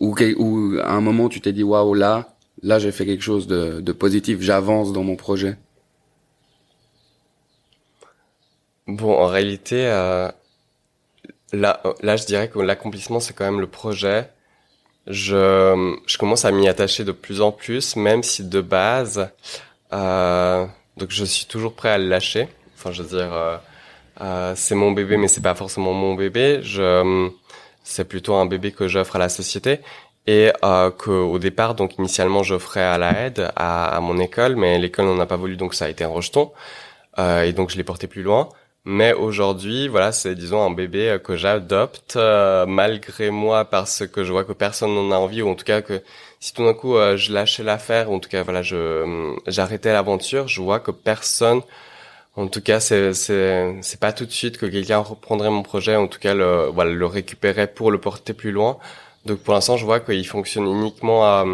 Ou, 0.00 0.16
ou 0.36 0.78
à 0.82 0.92
un 0.94 1.00
moment, 1.00 1.28
tu 1.28 1.40
t'es 1.40 1.52
dit, 1.52 1.62
waouh, 1.62 1.94
là, 1.94 2.34
là, 2.62 2.80
j'ai 2.80 2.90
fait 2.90 3.06
quelque 3.06 3.22
chose 3.22 3.46
de, 3.46 3.80
de 3.80 3.92
positif, 3.92 4.40
j'avance 4.40 4.92
dans 4.92 5.04
mon 5.04 5.14
projet? 5.14 5.56
Bon, 8.88 9.12
en 9.12 9.28
réalité... 9.28 9.86
Euh 9.86 10.28
Là, 11.54 11.82
là, 12.02 12.16
je 12.16 12.24
dirais 12.26 12.48
que 12.48 12.58
l'accomplissement, 12.58 13.20
c'est 13.20 13.32
quand 13.32 13.44
même 13.44 13.60
le 13.60 13.68
projet. 13.68 14.28
Je, 15.06 15.96
je 16.06 16.18
commence 16.18 16.44
à 16.44 16.50
m'y 16.50 16.66
attacher 16.68 17.04
de 17.04 17.12
plus 17.12 17.40
en 17.40 17.52
plus, 17.52 17.96
même 17.96 18.22
si 18.22 18.42
de 18.42 18.60
base, 18.60 19.30
euh, 19.92 20.66
donc 20.96 21.10
je 21.10 21.24
suis 21.24 21.46
toujours 21.46 21.74
prêt 21.74 21.90
à 21.90 21.98
le 21.98 22.08
lâcher. 22.08 22.48
Enfin, 22.76 22.90
je 22.90 23.02
veux 23.02 23.18
dire, 23.18 23.32
euh, 23.32 23.56
euh, 24.22 24.52
c'est 24.56 24.74
mon 24.74 24.92
bébé, 24.92 25.16
mais 25.16 25.28
c'est 25.28 25.42
pas 25.42 25.54
forcément 25.54 25.92
mon 25.92 26.14
bébé. 26.14 26.60
Je, 26.62 27.28
c'est 27.82 28.08
plutôt 28.08 28.34
un 28.34 28.46
bébé 28.46 28.72
que 28.72 28.88
j'offre 28.88 29.16
à 29.16 29.18
la 29.18 29.28
société 29.28 29.80
et 30.26 30.50
euh, 30.64 30.90
que 30.90 31.10
au 31.10 31.38
départ, 31.38 31.74
donc 31.74 31.98
initialement, 31.98 32.42
j'offrais 32.42 32.82
à 32.82 32.96
la 32.96 33.26
aide 33.26 33.50
à, 33.56 33.94
à 33.96 34.00
mon 34.00 34.18
école, 34.18 34.56
mais 34.56 34.78
l'école 34.78 35.04
n'en 35.04 35.20
a 35.20 35.26
pas 35.26 35.36
voulu, 35.36 35.56
donc 35.56 35.74
ça 35.74 35.84
a 35.84 35.88
été 35.88 36.02
un 36.02 36.08
rejeton. 36.08 36.50
Euh, 37.18 37.42
et 37.42 37.52
donc 37.52 37.70
je 37.70 37.76
l'ai 37.76 37.84
porté 37.84 38.06
plus 38.06 38.22
loin. 38.22 38.48
Mais 38.86 39.14
aujourd'hui, 39.14 39.88
voilà, 39.88 40.12
c'est 40.12 40.34
disons 40.34 40.62
un 40.62 40.70
bébé 40.70 41.08
euh, 41.10 41.18
que 41.18 41.36
j'adopte 41.36 42.16
euh, 42.16 42.66
malgré 42.66 43.30
moi 43.30 43.64
parce 43.64 44.06
que 44.06 44.24
je 44.24 44.32
vois 44.32 44.44
que 44.44 44.52
personne 44.52 44.94
n'en 44.94 45.10
a 45.10 45.16
envie 45.16 45.40
ou 45.40 45.48
en 45.48 45.54
tout 45.54 45.64
cas 45.64 45.80
que 45.80 46.02
si 46.38 46.52
tout 46.52 46.64
d'un 46.64 46.74
coup 46.74 46.96
euh, 46.96 47.16
je 47.16 47.32
lâchais 47.32 47.62
l'affaire 47.62 48.10
ou 48.10 48.16
en 48.16 48.20
tout 48.20 48.28
cas 48.28 48.42
voilà, 48.42 48.60
je 48.62 49.34
j'arrêtais 49.46 49.92
l'aventure, 49.92 50.48
je 50.48 50.60
vois 50.60 50.80
que 50.80 50.90
personne 50.90 51.62
en 52.36 52.48
tout 52.48 52.60
cas, 52.60 52.80
c'est 52.80 53.14
c'est 53.14 53.76
c'est 53.82 54.00
pas 54.00 54.12
tout 54.12 54.26
de 54.26 54.30
suite 54.32 54.58
que 54.58 54.66
quelqu'un 54.66 54.98
reprendrait 54.98 55.50
mon 55.50 55.62
projet, 55.62 55.94
en 55.96 56.08
tout 56.08 56.18
cas 56.18 56.34
le 56.34 56.66
voilà 56.66 56.90
le 56.90 57.06
récupérer 57.06 57.68
pour 57.68 57.90
le 57.92 57.98
porter 58.00 58.34
plus 58.34 58.50
loin. 58.50 58.78
Donc 59.24 59.38
pour 59.38 59.54
l'instant, 59.54 59.76
je 59.76 59.84
vois 59.84 60.00
qu'il 60.00 60.26
fonctionne 60.26 60.66
uniquement 60.66 61.24
à, 61.24 61.44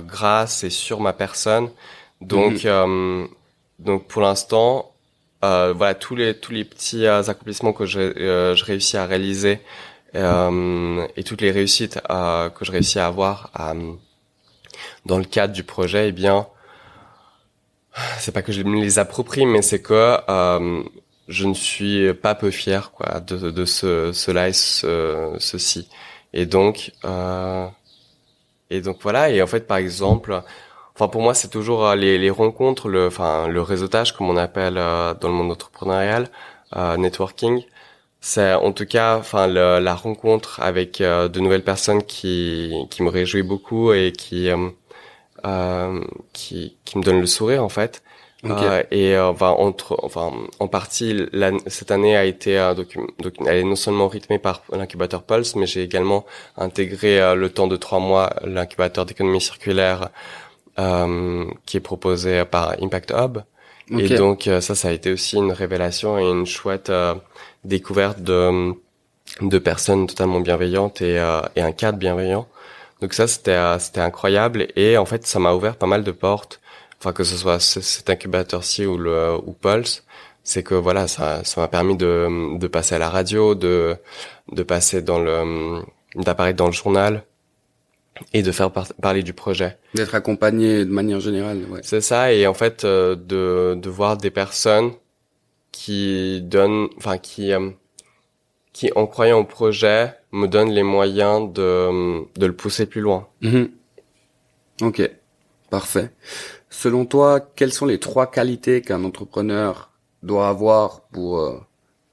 grâce 0.00 0.64
et 0.64 0.70
sur 0.70 1.00
ma 1.00 1.12
personne. 1.12 1.70
Donc 2.20 2.64
mhm. 2.64 3.28
donc 3.78 4.06
pour 4.08 4.22
l'instant, 4.22 4.89
euh, 5.44 5.72
voilà 5.74 5.94
tous 5.94 6.16
les 6.16 6.34
tous 6.34 6.52
les 6.52 6.64
petits 6.64 7.06
euh, 7.06 7.22
accomplissements 7.22 7.72
que 7.72 7.86
je, 7.86 8.00
euh, 8.00 8.54
je 8.54 8.64
réussis 8.64 8.96
à 8.96 9.06
réaliser 9.06 9.60
euh, 10.14 11.06
et 11.16 11.24
toutes 11.24 11.40
les 11.40 11.50
réussites 11.50 12.00
euh, 12.10 12.50
que 12.50 12.64
je 12.64 12.72
réussis 12.72 12.98
à 12.98 13.06
avoir 13.06 13.50
dans 15.06 15.18
le 15.18 15.24
cadre 15.24 15.52
du 15.54 15.62
projet, 15.64 16.08
eh 16.08 16.12
bien, 16.12 16.46
c'est 18.18 18.32
pas 18.32 18.42
que 18.42 18.52
je 18.52 18.62
me 18.62 18.80
les 18.80 18.98
approprie, 18.98 19.46
mais 19.46 19.62
c'est 19.62 19.82
que 19.82 20.16
je 21.28 21.46
ne 21.46 21.54
suis 21.54 22.12
pas 22.14 22.34
peu 22.34 22.50
fier 22.50 22.90
quoi 22.92 23.20
de, 23.20 23.50
de 23.50 23.64
ce 23.64 24.12
cela 24.12 24.48
et 24.48 24.52
ce, 24.52 25.36
ceci. 25.38 25.88
Et 26.32 26.46
donc 26.46 26.92
et 28.70 28.80
donc 28.80 28.98
voilà. 29.02 29.30
Et 29.30 29.42
en 29.42 29.46
fait, 29.46 29.66
par 29.66 29.76
exemple 29.78 30.42
Enfin, 31.00 31.08
pour 31.08 31.22
moi, 31.22 31.32
c'est 31.32 31.48
toujours 31.48 31.86
euh, 31.86 31.96
les, 31.96 32.18
les, 32.18 32.28
rencontres, 32.28 32.90
le, 32.90 33.06
enfin, 33.06 33.48
le 33.48 33.62
réseautage, 33.62 34.12
comme 34.12 34.28
on 34.28 34.36
appelle 34.36 34.76
euh, 34.76 35.14
dans 35.14 35.28
le 35.28 35.34
monde 35.34 35.50
entrepreneurial, 35.50 36.28
euh, 36.76 36.98
networking. 36.98 37.64
C'est 38.20 38.52
en 38.52 38.72
tout 38.72 38.84
cas, 38.84 39.16
enfin, 39.16 39.46
la 39.46 39.94
rencontre 39.94 40.60
avec 40.60 40.98
de 41.00 41.40
nouvelles 41.40 41.64
personnes 41.64 42.02
qui 42.02 42.74
qui 42.90 43.02
me 43.02 43.08
réjouit 43.08 43.42
beaucoup 43.42 43.94
et 43.94 44.12
qui 44.12 44.50
qui 46.34 46.76
qui 46.84 46.98
me 46.98 47.02
donne 47.02 47.20
le 47.20 47.26
sourire 47.26 47.64
en 47.64 47.70
fait. 47.70 48.02
et 48.90 49.18
enfin, 49.18 49.50
entre, 49.50 49.98
enfin, 50.02 50.32
en 50.58 50.68
partie, 50.68 51.16
cette 51.66 51.90
année 51.90 52.14
a 52.14 52.26
été 52.26 52.58
donc, 52.76 52.98
donc, 53.20 53.34
elle 53.46 53.56
est 53.56 53.64
non 53.64 53.76
seulement 53.76 54.08
rythmée 54.08 54.38
par 54.38 54.64
l'incubateur 54.70 55.22
Pulse, 55.22 55.56
mais 55.56 55.66
j'ai 55.66 55.82
également 55.82 56.26
intégré 56.58 57.34
le 57.34 57.48
temps 57.48 57.68
de 57.68 57.76
trois 57.76 58.00
mois 58.00 58.34
l'incubateur 58.44 59.06
d'économie 59.06 59.40
circulaire 59.40 60.02
euh, 60.02 60.06
qui 61.66 61.76
est 61.76 61.80
proposé 61.80 62.44
par 62.44 62.74
Impact 62.80 63.12
Hub. 63.12 63.38
Et 63.98 64.08
donc 64.14 64.46
euh, 64.46 64.60
ça, 64.60 64.74
ça 64.76 64.88
a 64.88 64.92
été 64.92 65.10
aussi 65.12 65.36
une 65.36 65.50
révélation 65.52 66.16
et 66.18 66.22
une 66.22 66.46
chouette 66.46 66.90
euh, 66.90 67.14
découverte 67.64 68.20
de, 68.22 68.72
de 69.40 69.58
personnes 69.58 70.06
totalement 70.06 70.40
bienveillantes 70.40 71.02
et, 71.02 71.16
et 71.56 71.60
un 71.60 71.72
cadre 71.72 71.98
bienveillant. 71.98 72.46
Donc 73.00 73.14
ça, 73.14 73.26
c'était 73.26 73.58
c'était 73.78 74.00
incroyable 74.00 74.68
et 74.76 74.96
en 74.96 75.06
fait, 75.06 75.26
ça 75.26 75.38
m'a 75.38 75.54
ouvert 75.54 75.76
pas 75.76 75.86
mal 75.86 76.04
de 76.04 76.12
portes. 76.12 76.60
Enfin, 76.98 77.12
que 77.12 77.24
ce 77.24 77.36
soit 77.36 77.58
cet 77.60 78.10
incubateur-ci 78.10 78.86
ou 78.86 78.98
le 78.98 79.36
ou 79.46 79.52
Pulse, 79.52 80.04
c'est 80.44 80.62
que 80.62 80.74
voilà, 80.74 81.08
ça 81.08 81.42
ça 81.44 81.60
m'a 81.60 81.68
permis 81.68 81.96
de 81.96 82.58
de 82.58 82.66
passer 82.68 82.94
à 82.94 82.98
la 82.98 83.08
radio, 83.08 83.54
de 83.54 83.96
de 84.52 84.62
passer 84.62 85.02
dans 85.02 85.18
le 85.18 85.82
d'apparaître 86.16 86.58
dans 86.58 86.66
le 86.66 86.72
journal, 86.72 87.24
et 88.32 88.42
de 88.42 88.52
faire 88.52 88.70
parler 88.72 89.22
du 89.22 89.32
projet. 89.32 89.78
D'être 89.94 90.14
accompagné 90.14 90.84
de 90.84 90.90
manière 90.90 91.20
générale. 91.20 91.64
Ouais. 91.70 91.80
C'est 91.82 92.00
ça, 92.00 92.32
et 92.32 92.46
en 92.46 92.54
fait 92.54 92.84
euh, 92.84 93.16
de, 93.16 93.74
de 93.80 93.90
voir 93.90 94.16
des 94.16 94.30
personnes 94.30 94.92
qui 95.72 96.40
donnent, 96.42 96.88
enfin 96.96 97.18
qui 97.18 97.52
euh, 97.52 97.70
qui 98.72 98.90
en 98.94 99.06
croyant 99.06 99.38
au 99.38 99.44
projet 99.44 100.14
me 100.32 100.46
donnent 100.46 100.70
les 100.70 100.82
moyens 100.82 101.52
de 101.52 102.22
de 102.38 102.46
le 102.46 102.54
pousser 102.54 102.86
plus 102.86 103.00
loin. 103.00 103.28
Mm-hmm. 103.42 103.70
Ok, 104.82 105.10
parfait. 105.70 106.10
Selon 106.70 107.04
toi, 107.04 107.40
quelles 107.40 107.72
sont 107.72 107.86
les 107.86 107.98
trois 107.98 108.30
qualités 108.30 108.80
qu'un 108.80 109.04
entrepreneur 109.04 109.90
doit 110.22 110.48
avoir 110.48 111.02
pour 111.12 111.40
euh, 111.40 111.58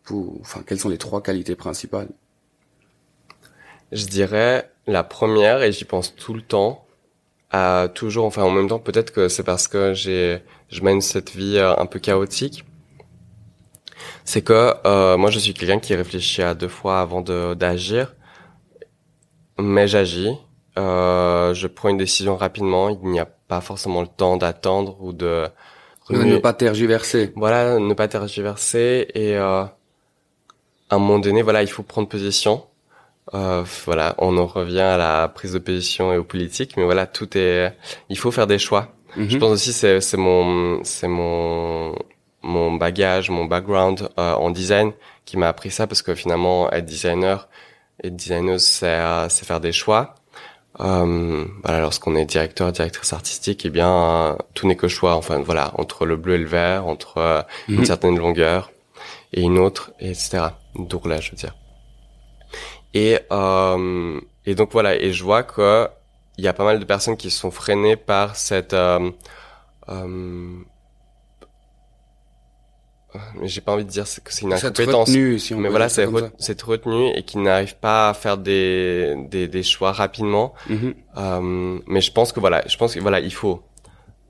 pour, 0.04 0.38
enfin 0.42 0.64
quelles 0.66 0.80
sont 0.80 0.90
les 0.90 0.98
trois 0.98 1.22
qualités 1.22 1.56
principales? 1.56 2.10
Je 3.92 4.06
dirais 4.06 4.70
la 4.88 5.04
première, 5.04 5.62
et 5.64 5.72
j'y 5.72 5.86
pense 5.86 6.16
tout 6.16 6.34
le 6.34 6.42
temps, 6.42 6.86
à 7.52 7.88
toujours, 7.94 8.26
enfin 8.26 8.44
en 8.44 8.52
même 8.52 8.68
temps, 8.68 8.80
peut-être 8.80 9.12
que 9.12 9.28
c'est 9.30 9.44
parce 9.44 9.68
que 9.68 9.94
j'ai, 9.94 10.42
je 10.70 10.82
mène 10.82 11.02
cette 11.02 11.32
vie 11.32 11.58
euh, 11.58 11.76
un 11.78 11.86
peu 11.86 12.00
chaotique. 12.00 12.66
C'est 14.26 14.42
que 14.42 14.74
euh, 14.86 15.18
moi, 15.18 15.30
je 15.32 15.40
suis 15.40 15.54
quelqu'un 15.54 15.80
qui 15.80 15.96
réfléchit 15.96 16.42
à 16.42 16.54
deux 16.54 16.68
fois 16.68 17.00
avant 17.02 17.22
de 17.22 17.54
d'agir, 17.54 18.16
mais 19.60 19.88
j'agis. 19.88 20.32
Euh, 20.78 21.54
je 21.54 21.68
prends 21.68 21.90
une 21.90 21.98
décision 21.98 22.36
rapidement. 22.36 22.90
Il 22.90 23.10
n'y 23.10 23.20
a 23.20 23.26
pas 23.26 23.62
forcément 23.62 24.02
le 24.02 24.08
temps 24.08 24.38
d'attendre 24.38 24.98
ou 25.02 25.14
de 25.14 25.48
ne 26.10 26.38
pas 26.38 26.54
tergiverser. 26.54 27.34
Voilà, 27.36 27.80
ne 27.80 27.94
pas 27.94 28.08
tergiverser 28.08 29.08
et 29.14 29.36
euh, 29.36 29.64
à 29.64 30.96
un 30.96 31.00
moment 31.00 31.20
donné, 31.20 31.42
voilà, 31.42 31.64
il 31.64 31.70
faut 31.70 31.84
prendre 31.84 32.08
position. 32.08 32.64
Euh, 33.34 33.64
voilà, 33.86 34.16
on 34.18 34.38
en 34.38 34.46
revient 34.46 34.80
à 34.80 34.98
la 34.98 35.28
prise 35.28 35.54
de 35.54 35.60
position 35.60 36.14
et 36.14 36.18
aux 36.18 36.24
politiques, 36.24 36.78
mais 36.78 36.84
voilà, 36.84 37.08
tout 37.08 37.38
est. 37.38 37.74
Il 38.10 38.18
faut 38.18 38.32
faire 38.32 38.48
des 38.48 38.60
choix. 38.60 38.94
Mhm. 39.16 39.30
Je 39.30 39.38
pense 39.38 39.52
aussi 39.52 39.74
c'est 39.74 40.02
c'est 40.02 40.18
mon 40.18 40.84
c'est 40.84 41.08
mon 41.08 41.96
mon 42.44 42.74
bagage, 42.74 43.30
mon 43.30 43.46
background 43.46 44.10
euh, 44.18 44.34
en 44.34 44.50
design 44.52 44.94
qui 45.26 45.38
m'a 45.38 45.50
appris 45.50 45.72
ça 45.72 45.88
parce 45.88 46.02
que 46.02 46.16
finalement 46.16 46.72
être 46.72 46.86
designer 46.86 47.50
et 48.04 48.10
designer 48.10 48.60
c'est 48.60 49.00
c'est 49.30 49.46
faire 49.46 49.60
des 49.60 49.72
choix. 49.72 50.16
Euh, 50.80 51.46
voilà, 51.64 51.80
lorsqu'on 51.80 52.16
est 52.16 52.26
directeur, 52.26 52.72
directrice 52.72 53.12
artistique, 53.14 53.66
eh 53.66 53.70
bien 53.70 54.38
tout 54.54 54.68
n'est 54.68 54.76
que 54.76 54.88
choix. 54.88 55.16
Enfin 55.16 55.40
voilà, 55.40 55.72
entre 55.78 56.06
le 56.06 56.16
bleu 56.16 56.36
et 56.36 56.40
le 56.40 56.46
vert, 56.46 56.86
entre 56.88 57.18
euh, 57.18 57.42
une 57.68 57.80
mhm. 57.80 57.86
certaine 57.86 58.18
longueur 58.18 58.72
et 59.34 59.42
une 59.42 59.58
autre, 59.58 59.92
etc. 60.00 60.50
Donc 60.76 61.06
là, 61.06 61.20
je 61.20 61.32
veux 61.32 61.38
dire. 61.38 61.56
Et, 63.00 63.20
euh, 63.32 64.20
et 64.46 64.54
donc 64.56 64.70
voilà, 64.72 64.92
et 64.96 65.12
je 65.18 65.24
vois 65.24 65.44
que 65.44 65.88
il 66.38 66.44
y 66.44 66.48
a 66.48 66.54
pas 66.54 66.64
mal 66.70 66.80
de 66.80 66.86
personnes 66.86 67.18
qui 67.18 67.30
sont 67.32 67.52
freinées 67.52 67.96
par 67.96 68.36
cette 68.36 68.74
euh, 68.74 69.12
euh, 69.90 70.60
mais 73.40 73.48
j'ai 73.48 73.62
pas 73.62 73.72
envie 73.74 73.86
de 73.86 73.90
dire 73.90 74.04
que 74.24 74.32
c'est 74.34 74.44
une 74.44 74.54
incompétence. 74.54 75.10
retenue, 75.10 75.40
si 75.40 75.54
on 75.54 75.60
mais 75.60 75.70
voilà, 75.70 75.90
c'est 75.90 76.06
re- 76.06 76.32
c'est 76.38 76.62
retenu 76.62 77.10
et 77.16 77.24
qui 77.24 77.38
n'arrive 77.40 77.76
pas 77.78 78.10
à 78.10 78.14
faire 78.14 78.38
des, 78.38 79.16
des, 79.30 79.48
des 79.48 79.64
choix 79.64 79.92
rapidement. 79.92 80.54
Mhm. 80.70 80.94
Euh, 81.18 81.80
mais 81.88 82.02
je 82.02 82.12
pense 82.12 82.32
que 82.34 82.40
voilà, 82.40 82.64
je 82.68 82.78
pense 82.78 82.94
que 82.94 83.00
voilà, 83.00 83.20
il 83.20 83.34
faut, 83.34 83.64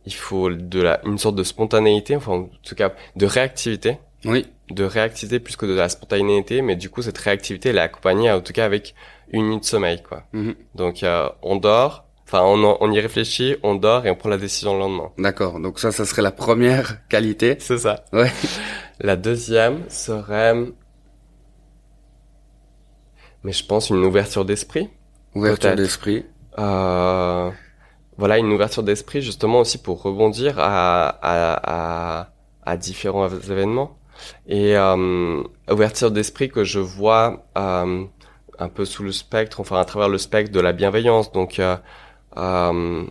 il 0.05 0.13
faut 0.13 0.49
de 0.49 0.81
la, 0.81 1.01
une 1.05 1.17
sorte 1.17 1.35
de 1.35 1.43
spontanéité, 1.43 2.15
enfin 2.15 2.31
en 2.33 2.49
tout 2.63 2.75
cas 2.75 2.93
de 3.15 3.25
réactivité, 3.25 3.99
Oui, 4.25 4.45
de 4.69 4.83
réactivité 4.83 5.39
plus 5.39 5.55
que 5.55 5.65
de 5.65 5.73
la 5.73 5.89
spontanéité. 5.89 6.61
Mais 6.61 6.75
du 6.75 6.89
coup, 6.89 7.01
cette 7.01 7.17
réactivité, 7.17 7.69
elle 7.69 7.77
est 7.77 7.81
accompagnée 7.81 8.31
en 8.31 8.41
tout 8.41 8.53
cas 8.53 8.65
avec 8.65 8.95
une 9.31 9.49
nuit 9.49 9.59
de 9.59 9.65
sommeil, 9.65 10.01
quoi. 10.03 10.23
Mhm. 10.33 10.55
Donc 10.75 11.03
euh, 11.03 11.29
on 11.41 11.55
dort, 11.57 12.05
enfin 12.25 12.41
on, 12.43 12.77
on 12.79 12.91
y 12.91 12.99
réfléchit, 12.99 13.55
on 13.63 13.75
dort 13.75 14.05
et 14.05 14.11
on 14.11 14.15
prend 14.15 14.29
la 14.29 14.37
décision 14.37 14.73
le 14.73 14.79
lendemain. 14.79 15.11
d'accord. 15.17 15.59
Donc 15.59 15.79
ça, 15.79 15.91
ça 15.91 16.05
serait 16.05 16.21
la 16.21 16.31
première 16.31 17.07
qualité. 17.09 17.55
C'est 17.59 17.77
ça. 17.79 18.05
Ouais. 18.13 18.31
La 18.99 19.15
deuxième 19.15 19.83
serait, 19.89 20.55
mais 23.43 23.51
je 23.51 23.65
pense 23.65 23.89
une 23.89 24.03
ouverture 24.03 24.45
d'esprit. 24.45 24.89
Ouverture 25.35 25.75
d'esprit. 25.75 26.25
Euh, 26.57 27.51
voilà, 28.17 28.37
une 28.39 28.51
ouverture 28.51 28.81
d'esprit 28.83 29.21
justement 29.21 29.59
aussi 29.59 29.77
pour 29.77 30.01
rebondir 30.01 30.57
à, 30.57 31.07
à, 31.09 32.21
à, 32.21 32.29
à 32.65 32.77
différents 32.77 33.29
événements. 33.29 33.96
Et 34.47 34.75
euh, 34.77 35.43
ouverture 35.71 36.11
d'esprit 36.11 36.49
que 36.49 36.63
je 36.63 36.79
vois 36.79 37.43
euh, 37.57 38.03
un 38.59 38.69
peu 38.69 38.85
sous 38.85 39.03
le 39.03 39.11
spectre, 39.11 39.59
enfin 39.59 39.79
à 39.79 39.85
travers 39.85 40.09
le 40.09 40.17
spectre 40.17 40.51
de 40.51 40.59
la 40.59 40.73
bienveillance. 40.73 41.31
Donc 41.31 41.59
euh, 41.59 41.75
euh, 42.37 43.03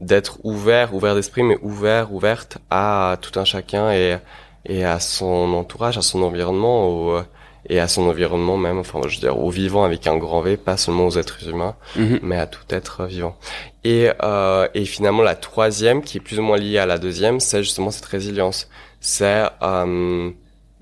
d'être 0.00 0.38
ouvert, 0.44 0.94
ouvert 0.94 1.14
d'esprit, 1.14 1.42
mais 1.42 1.58
ouvert, 1.62 2.12
ouverte 2.12 2.58
à 2.70 3.16
tout 3.20 3.38
un 3.38 3.44
chacun 3.44 3.90
et, 3.92 4.16
et 4.64 4.84
à 4.84 5.00
son 5.00 5.52
entourage, 5.54 5.98
à 5.98 6.02
son 6.02 6.22
environnement, 6.22 6.88
au, 6.88 7.20
et 7.68 7.80
à 7.80 7.88
son 7.88 8.08
environnement 8.08 8.56
même, 8.56 8.78
enfin 8.78 9.00
je 9.08 9.16
veux 9.16 9.20
dire 9.20 9.38
au 9.38 9.50
vivant 9.50 9.82
avec 9.84 10.06
un 10.06 10.16
grand 10.16 10.40
V, 10.40 10.56
pas 10.56 10.76
seulement 10.76 11.06
aux 11.06 11.18
êtres 11.18 11.48
humains 11.48 11.74
Mhm. 11.96 12.20
mais 12.22 12.36
à 12.38 12.46
tout 12.46 12.62
être 12.70 13.04
vivant. 13.06 13.36
Et, 13.84 14.10
euh, 14.22 14.68
et 14.74 14.84
finalement, 14.84 15.22
la 15.22 15.34
troisième, 15.34 16.02
qui 16.02 16.18
est 16.18 16.20
plus 16.20 16.38
ou 16.38 16.42
moins 16.42 16.56
liée 16.58 16.78
à 16.78 16.86
la 16.86 16.98
deuxième, 16.98 17.38
c'est 17.40 17.62
justement 17.62 17.90
cette 17.90 18.04
résilience. 18.06 18.68
C'est 19.08 19.44
euh, 19.62 20.30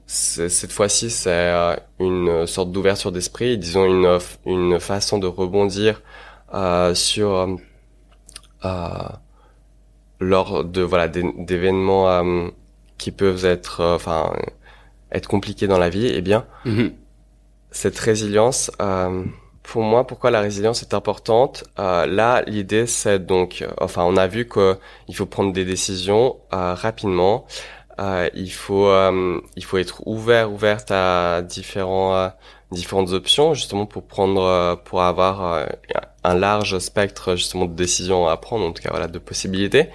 c'est- 0.07 0.49
cette 0.49 0.73
fois-ci, 0.73 1.11
c'est 1.11 1.29
euh, 1.31 1.77
une 2.01 2.47
sorte 2.47 2.73
d'ouverture 2.73 3.13
d'esprit, 3.13 3.59
disons 3.59 3.85
une 3.85 4.19
une 4.47 4.81
façon 4.81 5.19
de 5.19 5.27
rebondir 5.27 6.01
euh, 6.55 6.95
sur 6.95 7.29
euh, 8.65 9.09
lors 10.21 10.65
de 10.65 10.83
voilà 10.83 11.09
d'é- 11.09 11.35
d'événements 11.39 12.09
euh, 12.09 12.49
qui 12.99 13.11
peuvent 13.11 13.45
être 13.45 13.83
enfin 13.85 14.33
être 15.13 15.29
compliqués 15.29 15.67
dans 15.67 15.79
la 15.79 15.91
vie. 15.91 16.07
Eh 16.07 16.23
bien, 16.23 16.47
Mhm. 16.65 16.93
cette 17.71 17.99
résilience, 17.99 18.71
euh, 18.81 19.23
pour 19.63 19.83
moi, 19.83 20.07
pourquoi 20.07 20.31
la 20.31 20.41
résilience 20.41 20.83
est 20.83 20.95
importante 20.95 21.65
Euh, 21.79 22.07
Là, 22.07 22.43
l'idée, 22.47 22.87
c'est 22.87 23.19
donc, 23.27 23.61
euh, 23.63 23.69
enfin, 23.81 24.03
on 24.05 24.17
a 24.17 24.27
vu 24.27 24.47
que 24.47 24.79
il 25.09 25.15
faut 25.17 25.27
prendre 25.27 25.53
des 25.53 25.65
décisions 25.65 26.37
euh, 26.55 26.75
rapidement. 26.75 27.45
Euh, 28.01 28.29
il 28.35 28.51
faut, 28.53 28.89
euh, 28.89 29.41
il 29.57 29.65
faut 29.65 29.79
être 29.79 30.07
ouvert, 30.07 30.51
ouverte 30.53 30.91
à 30.91 31.43
différents, 31.43 32.15
euh, 32.17 32.29
différentes 32.73 33.13
options, 33.13 33.55
justement 33.55 33.87
pour 33.87 34.03
prendre, 34.07 34.43
euh, 34.43 34.75
pour 34.77 35.03
avoir 35.03 35.53
euh, 35.55 35.67
un 36.25 36.35
large 36.35 36.79
spectre 36.79 37.37
justement 37.37 37.67
de 37.67 37.75
décisions 37.75 38.27
à 38.27 38.37
prendre, 38.37 38.65
en 38.67 38.73
tout 38.73 38.83
cas, 38.83 38.91
voilà, 38.91 39.07
de 39.07 39.19
possibilités 39.19 39.91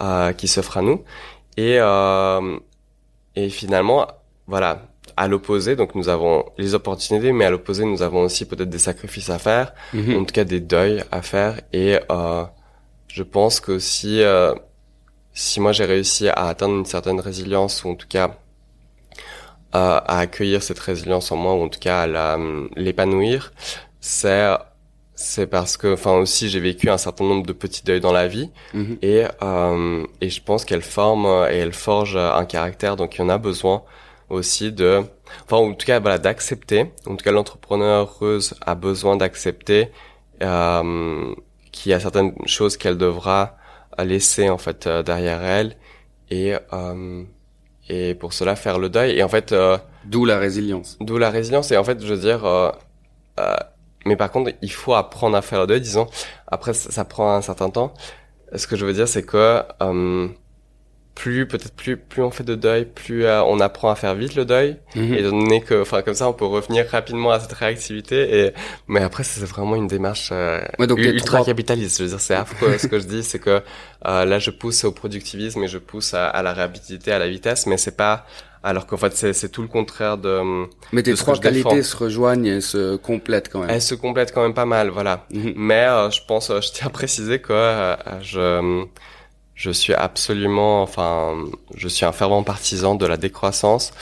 euh, 0.00 0.32
qui 0.32 0.48
s'offrent 0.48 0.78
à 0.78 0.82
nous. 0.82 1.04
Et, 1.58 1.76
euh, 1.78 2.56
et 3.36 3.50
finalement, 3.50 4.06
voilà, 4.46 4.82
à 5.18 5.28
l'opposé, 5.28 5.76
donc 5.76 5.94
nous 5.94 6.08
avons 6.08 6.44
les 6.56 6.74
opportunités, 6.74 7.32
mais 7.32 7.44
à 7.44 7.50
l'opposé, 7.50 7.84
nous 7.84 8.00
avons 8.02 8.22
aussi 8.22 8.46
peut-être 8.46 8.70
des 8.70 8.78
sacrifices 8.78 9.28
à 9.28 9.38
faire, 9.38 9.74
Mhm. 9.92 10.16
en 10.16 10.24
tout 10.24 10.32
cas 10.32 10.44
des 10.44 10.60
deuils 10.60 11.02
à 11.10 11.20
faire. 11.20 11.60
Et 11.74 11.98
euh, 12.10 12.44
je 13.08 13.22
pense 13.22 13.60
que 13.60 13.78
si 13.78 14.22
euh, 14.22 14.54
si 15.34 15.60
moi 15.60 15.72
j'ai 15.72 15.84
réussi 15.84 16.28
à 16.28 16.46
atteindre 16.48 16.74
une 16.76 16.84
certaine 16.86 17.20
résilience, 17.20 17.84
ou 17.84 17.90
en 17.90 17.94
tout 17.94 18.08
cas 18.08 18.36
euh, 19.74 20.00
à 20.04 20.18
accueillir 20.18 20.62
cette 20.62 20.78
résilience 20.78 21.32
en 21.32 21.36
moi, 21.36 21.54
ou 21.54 21.62
en 21.64 21.68
tout 21.68 21.80
cas 21.80 22.02
à 22.02 22.06
la- 22.06 22.38
l'épanouir, 22.76 23.52
c'est 24.00 24.50
c'est 25.14 25.46
parce 25.46 25.76
que, 25.76 25.92
enfin 25.94 26.14
aussi, 26.14 26.48
j'ai 26.48 26.58
vécu 26.58 26.90
un 26.90 26.98
certain 26.98 27.24
nombre 27.24 27.46
de 27.46 27.52
petits 27.52 27.84
deuils 27.84 28.00
dans 28.00 28.12
la 28.12 28.26
vie, 28.26 28.50
Mhm. 28.74 28.98
et 29.02 29.24
euh, 29.42 30.04
et 30.20 30.30
je 30.30 30.42
pense 30.42 30.64
qu'elle 30.64 30.82
forme 30.82 31.26
euh, 31.26 31.50
et 31.52 31.58
elle 31.58 31.72
forge 31.74 32.16
euh, 32.16 32.32
un 32.34 32.44
caractère. 32.44 32.96
Donc 32.96 33.16
il 33.16 33.20
y 33.20 33.24
en 33.24 33.28
a 33.28 33.38
besoin 33.38 33.82
aussi 34.30 34.72
de 34.72 35.02
enfin 35.44 35.56
en 35.58 35.72
tout 35.74 35.86
cas 35.86 36.00
voilà 36.00 36.18
d'accepter. 36.18 36.90
En 37.06 37.14
tout 37.16 37.24
cas 37.24 37.30
l'entrepreneuse 37.30 38.54
a 38.66 38.74
besoin 38.74 39.16
d'accepter 39.16 39.90
euh, 40.42 41.34
qu'il 41.70 41.90
y 41.90 41.94
a 41.94 42.00
certaines 42.00 42.34
choses 42.46 42.76
qu'elle 42.76 42.98
devra 42.98 43.56
laisser 43.98 44.48
en 44.48 44.58
fait 44.58 44.86
euh, 44.86 45.02
derrière 45.02 45.42
elle 45.42 45.76
et 46.30 46.54
euh, 46.72 47.22
et 47.88 48.14
pour 48.14 48.32
cela 48.32 48.56
faire 48.56 48.78
le 48.78 48.88
deuil 48.88 49.18
et 49.18 49.22
en 49.22 49.28
fait 49.28 49.52
euh, 49.52 49.76
D'où 50.04 50.24
la 50.24 50.38
résilience. 50.38 50.96
D'où 51.00 51.18
la 51.18 51.30
résilience. 51.30 51.70
Et 51.70 51.76
en 51.76 51.84
fait, 51.84 52.04
je 52.04 52.12
veux 52.12 52.20
dire, 52.20 52.44
euh, 52.44 52.70
euh, 53.38 53.54
mais 54.04 54.16
par 54.16 54.30
contre, 54.30 54.52
il 54.62 54.72
faut 54.72 54.94
apprendre 54.94 55.36
à 55.36 55.42
faire 55.42 55.60
le 55.60 55.66
deuil. 55.66 55.80
Disons, 55.80 56.08
après, 56.46 56.74
ça, 56.74 56.90
ça 56.90 57.04
prend 57.04 57.34
un 57.34 57.42
certain 57.42 57.70
temps. 57.70 57.94
Ce 58.54 58.66
que 58.66 58.76
je 58.76 58.84
veux 58.84 58.92
dire, 58.92 59.08
c'est 59.08 59.22
que 59.22 59.62
euh, 59.82 60.28
plus, 61.14 61.46
peut-être 61.46 61.74
plus, 61.74 61.96
plus 61.96 62.22
on 62.22 62.30
fait 62.30 62.42
de 62.44 62.54
deuil, 62.54 62.86
plus 62.86 63.24
euh, 63.26 63.42
on 63.44 63.60
apprend 63.60 63.90
à 63.90 63.94
faire 63.94 64.14
vite 64.14 64.34
le 64.34 64.44
deuil. 64.44 64.76
Mhm. 64.96 65.14
Et 65.14 65.22
donné 65.22 65.60
que, 65.60 65.82
enfin, 65.82 66.02
comme 66.02 66.14
ça, 66.14 66.28
on 66.28 66.32
peut 66.32 66.46
revenir 66.46 66.86
rapidement 66.90 67.30
à 67.32 67.38
cette 67.40 67.52
réactivité. 67.52 68.46
Et 68.46 68.52
mais 68.88 69.02
après, 69.02 69.22
c'est 69.22 69.44
vraiment 69.44 69.76
une 69.76 69.86
démarche 69.88 70.30
euh, 70.32 70.60
Ouais, 70.78 70.86
donc 70.86 70.98
les 70.98 71.10
ultra 71.10 71.38
trois- 71.38 71.46
capitaliste. 71.46 71.98
Je 71.98 72.04
veux 72.04 72.08
dire, 72.10 72.20
c'est 72.20 72.34
affreux. 72.34 72.76
ce 72.78 72.86
que 72.86 72.98
je 72.98 73.06
dis, 73.06 73.22
c'est 73.22 73.38
que 73.38 73.60
euh, 74.06 74.24
là, 74.24 74.38
je 74.38 74.50
pousse 74.50 74.84
au 74.84 74.92
productivisme 74.92 75.62
et 75.62 75.68
je 75.68 75.78
pousse 75.78 76.14
à, 76.14 76.28
à 76.28 76.42
la 76.42 76.54
rapidité, 76.54 77.12
à 77.12 77.18
la 77.18 77.28
vitesse, 77.28 77.66
mais 77.66 77.76
c'est 77.76 77.96
pas. 77.96 78.26
Alors 78.64 78.86
qu'en 78.86 78.96
fait, 78.96 79.12
c'est 79.16 79.48
tout 79.50 79.62
le 79.62 79.66
contraire 79.68 80.18
de. 80.18 80.40
Mais 80.92 81.02
tes 81.02 81.10
de 81.10 81.16
ce 81.16 81.22
trois 81.22 81.36
que 81.36 81.44
je 81.48 81.50
défends. 81.52 81.70
qualités 81.70 81.82
se 81.86 81.96
rejoignent 81.96 82.46
et 82.46 82.60
se 82.60 82.94
complètent 82.96 83.48
quand 83.50 83.58
même. 83.58 83.70
Elle 83.70 83.82
se 83.82 83.96
complète 83.96 84.32
quand 84.32 84.42
même 84.42 84.54
pas 84.54 84.66
mal, 84.66 84.88
voilà. 84.88 85.26
Mhm. 85.32 85.52
Mais 85.56 85.84
euh, 85.84 86.10
je 86.10 86.20
pense, 86.28 86.48
euh, 86.50 86.60
je 86.60 86.70
tiens 86.70 86.86
à 86.86 86.90
préciser 86.90 87.40
que 87.40 87.52
euh, 87.52 87.96
je 88.22 88.84
je 89.54 89.70
suis 89.70 89.94
absolument, 89.94 90.82
enfin, 90.82 91.36
je 91.76 91.88
suis 91.88 92.04
un 92.04 92.12
fervent 92.12 92.42
partisan 92.42 92.94
de 92.94 93.06
la 93.06 93.16
décroissance, 93.16 93.92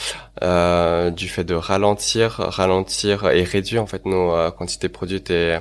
euh, 0.43 1.11
du 1.11 1.27
fait 1.27 1.43
de 1.43 1.55
ralentir, 1.55 2.31
ralentir 2.31 3.29
et 3.29 3.43
réduire 3.43 3.83
en 3.83 3.87
fait 3.87 4.05
nos 4.05 4.33
euh, 4.33 4.51
quantités 4.51 4.89
produites 4.89 5.29
et 5.29 5.59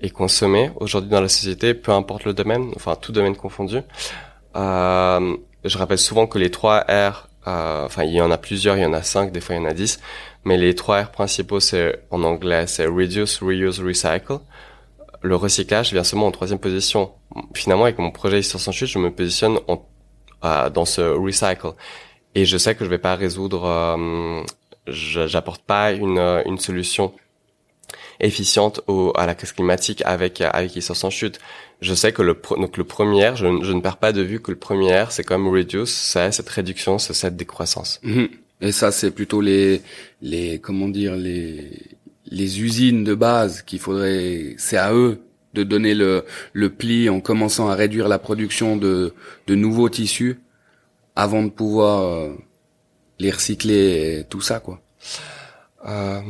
et 0.00 0.10
consommées 0.10 0.70
aujourd'hui 0.76 1.10
dans 1.10 1.20
la 1.20 1.28
société, 1.28 1.72
peu 1.72 1.90
importe 1.92 2.24
le 2.24 2.34
domaine, 2.34 2.70
enfin 2.76 2.94
tout 2.94 3.10
domaine 3.12 3.36
confondu. 3.36 3.78
Euh, 4.56 5.36
je 5.64 5.78
rappelle 5.78 5.98
souvent 5.98 6.26
que 6.26 6.38
les 6.38 6.50
trois 6.50 6.80
R, 6.80 7.28
euh, 7.46 7.86
enfin 7.86 8.04
il 8.04 8.12
y 8.12 8.20
en 8.20 8.30
a 8.30 8.36
plusieurs, 8.36 8.76
il 8.76 8.82
y 8.82 8.86
en 8.86 8.92
a 8.92 9.02
cinq, 9.02 9.32
des 9.32 9.40
fois 9.40 9.54
il 9.54 9.62
y 9.62 9.64
en 9.64 9.68
a 9.68 9.72
dix, 9.72 10.00
mais 10.44 10.58
les 10.58 10.74
trois 10.74 11.02
R 11.04 11.10
principaux, 11.10 11.58
c'est 11.58 12.04
en 12.10 12.22
anglais, 12.22 12.66
c'est 12.66 12.86
reduce, 12.86 13.40
reuse, 13.42 13.80
recycle. 13.80 14.40
Le 15.24 15.36
recyclage 15.36 15.90
vient 15.90 16.04
seulement 16.04 16.26
en 16.26 16.30
troisième 16.30 16.58
position. 16.58 17.12
Finalement, 17.54 17.84
avec 17.84 17.98
mon 17.98 18.10
projet 18.10 18.40
Histoire 18.40 18.60
sans 18.60 18.72
chute, 18.72 18.88
je 18.88 18.98
me 18.98 19.10
positionne 19.10 19.58
en, 19.68 19.88
euh, 20.44 20.68
dans 20.68 20.84
ce 20.84 21.00
recycle. 21.00 21.68
Et 22.34 22.44
je 22.44 22.58
sais 22.58 22.74
que 22.74 22.84
je 22.84 22.90
vais 22.90 22.98
pas 22.98 23.14
résoudre, 23.14 23.64
euh, 23.64 24.42
j'apporte 24.86 25.62
pas 25.62 25.92
une, 25.92 26.18
euh, 26.18 26.42
une 26.44 26.58
solution 26.58 27.14
efficiente 28.20 28.82
au, 28.86 29.12
à 29.16 29.24
la 29.24 29.34
crise 29.34 29.52
climatique 29.52 30.02
avec 30.04 30.42
avec 30.42 30.76
Histoire 30.76 30.96
sans 30.96 31.08
chute. 31.08 31.38
Je 31.80 31.94
sais 31.94 32.12
que 32.12 32.20
le 32.20 32.38
donc 32.58 32.76
le 32.76 32.84
premier, 32.84 33.32
je, 33.34 33.46
je 33.62 33.72
ne 33.72 33.80
perds 33.80 33.96
pas 33.96 34.12
de 34.12 34.20
vue 34.20 34.40
que 34.40 34.50
le 34.50 34.58
premier 34.58 35.06
c'est 35.08 35.24
comme 35.24 35.48
reduce, 35.48 35.94
c'est 35.94 36.32
cette 36.32 36.50
réduction, 36.50 36.98
c'est 36.98 37.14
cette 37.14 37.36
décroissance. 37.36 37.98
Mhm. 38.02 38.28
Et 38.60 38.72
ça, 38.72 38.92
c'est 38.92 39.10
plutôt 39.10 39.40
les, 39.40 39.82
les, 40.22 40.58
comment 40.58 40.88
dire, 40.88 41.16
les, 41.16 41.70
les 42.30 42.62
usines 42.62 43.04
de 43.04 43.14
base 43.14 43.62
qu'il 43.62 43.78
faudrait, 43.78 44.54
c'est 44.58 44.76
à 44.78 44.92
eux 44.94 45.20
de 45.54 45.62
donner 45.62 45.94
le, 45.94 46.24
le 46.52 46.70
pli 46.70 47.08
en 47.08 47.20
commençant 47.20 47.68
à 47.68 47.74
réduire 47.74 48.08
la 48.08 48.18
production 48.18 48.76
de, 48.76 49.14
de 49.46 49.54
nouveaux 49.54 49.88
tissus 49.88 50.40
avant 51.16 51.42
de 51.44 51.50
pouvoir 51.50 52.02
euh, 52.02 52.34
les 53.20 53.30
recycler 53.30 54.18
et 54.20 54.24
tout 54.24 54.40
ça, 54.40 54.58
quoi. 54.58 54.80
Euh, 55.86 56.20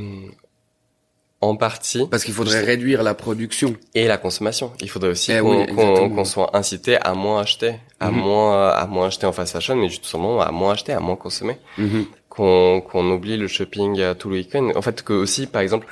en 1.41 1.57
partie. 1.57 2.07
Parce 2.11 2.25
qu'il 2.25 2.35
faudrait 2.35 2.61
réduire 2.63 3.03
la 3.03 3.15
production. 3.15 3.77
Et 3.95 4.07
la 4.07 4.17
consommation. 4.19 4.73
Il 4.81 4.89
faudrait 4.89 5.11
aussi 5.11 5.33
Eh 5.33 5.41
qu'on 5.41 6.11
oui, 6.11 6.27
soit 6.27 6.57
incité 6.57 6.97
à 6.97 7.15
moins 7.15 7.41
acheter, 7.41 7.75
à 8.01 8.11
Mhm. 8.11 8.17
moins 8.19 8.69
à 8.71 8.87
moins 8.87 9.07
acheter 9.09 9.27
en 9.27 9.33
fast 9.33 9.53
fashion, 9.53 9.77
mais 9.77 9.89
tout 9.89 10.05
simplement 10.05 10.41
à 10.41 10.51
moins 10.53 10.73
acheter, 10.73 10.93
à 10.93 11.01
moins 11.01 11.17
consommer. 11.17 11.59
Mhm. 11.79 12.07
Qu'on 12.37 13.11
oublie 13.13 13.37
le 13.37 13.47
shopping 13.47 14.01
euh, 14.01 14.15
tout 14.15 14.29
le 14.29 14.37
week-end. 14.37 14.71
En 14.75 14.83
fait, 14.83 15.03
que 15.03 15.13
aussi, 15.13 15.47
par 15.47 15.63
exemple, 15.63 15.87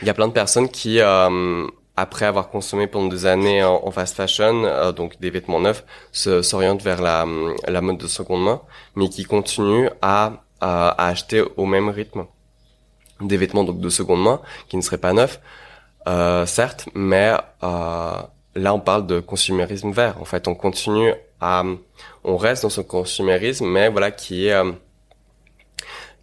il 0.00 0.06
y 0.06 0.10
a 0.10 0.14
plein 0.14 0.28
de 0.28 0.32
personnes 0.32 0.68
qui 0.68 1.00
euh, 1.00 1.66
après 1.96 2.24
avoir 2.24 2.48
consommé 2.48 2.86
pendant 2.86 3.08
des 3.08 3.26
années 3.26 3.62
en, 3.62 3.90
fast 3.90 4.16
fashion, 4.16 4.64
euh, 4.64 4.92
donc 4.92 5.20
des 5.20 5.30
vêtements 5.30 5.60
neufs, 5.60 5.84
s'orientent 6.12 6.82
vers 6.82 7.00
la, 7.00 7.26
la 7.68 7.80
mode 7.80 7.98
de 7.98 8.06
seconde 8.06 8.44
main, 8.44 8.62
mais 8.96 9.08
qui 9.08 9.24
continuent 9.24 9.90
à, 10.02 10.44
à, 10.60 11.06
acheter 11.08 11.42
au 11.56 11.66
même 11.66 11.88
rythme 11.88 12.26
des 13.20 13.36
vêtements 13.36 13.64
donc 13.64 13.80
de 13.80 13.88
seconde 13.88 14.22
main 14.22 14.40
qui 14.68 14.76
ne 14.76 14.82
seraient 14.82 14.98
pas 14.98 15.12
neufs, 15.12 15.40
euh, 16.08 16.46
certes, 16.46 16.88
mais 16.94 17.32
euh, 17.62 18.22
là 18.54 18.74
on 18.74 18.80
parle 18.80 19.06
de 19.06 19.20
consumérisme 19.20 19.90
vert. 19.92 20.16
En 20.20 20.24
fait, 20.24 20.48
on 20.48 20.54
continue 20.54 21.14
à, 21.40 21.62
on 22.24 22.36
reste 22.36 22.62
dans 22.64 22.70
ce 22.70 22.80
consumérisme, 22.80 23.66
mais 23.66 23.88
voilà 23.88 24.10
qui 24.10 24.46
est 24.48 24.52
euh, 24.52 24.72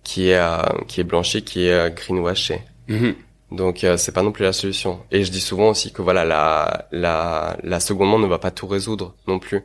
qui 0.03 0.29
est 0.29 0.37
euh, 0.37 0.61
qui 0.87 1.01
est 1.01 1.03
blanchi, 1.03 1.43
qui 1.43 1.65
est 1.65 1.73
euh, 1.73 1.89
greenwashé. 1.89 2.61
Mm 2.87 3.11
donc 3.51 3.83
euh, 3.83 3.97
c'est 3.97 4.13
pas 4.13 4.23
non 4.23 4.31
plus 4.31 4.43
la 4.43 4.53
solution. 4.53 5.01
Et 5.11 5.23
je 5.23 5.31
dis 5.31 5.41
souvent 5.41 5.69
aussi 5.69 5.91
que 5.91 6.01
voilà 6.01 6.23
la 6.25 6.87
la 6.91 7.57
la 7.63 7.79
seconde 7.79 8.09
main 8.09 8.19
ne 8.19 8.27
va 8.27 8.39
pas 8.39 8.51
tout 8.51 8.67
résoudre 8.67 9.13
non 9.27 9.39
plus. 9.39 9.63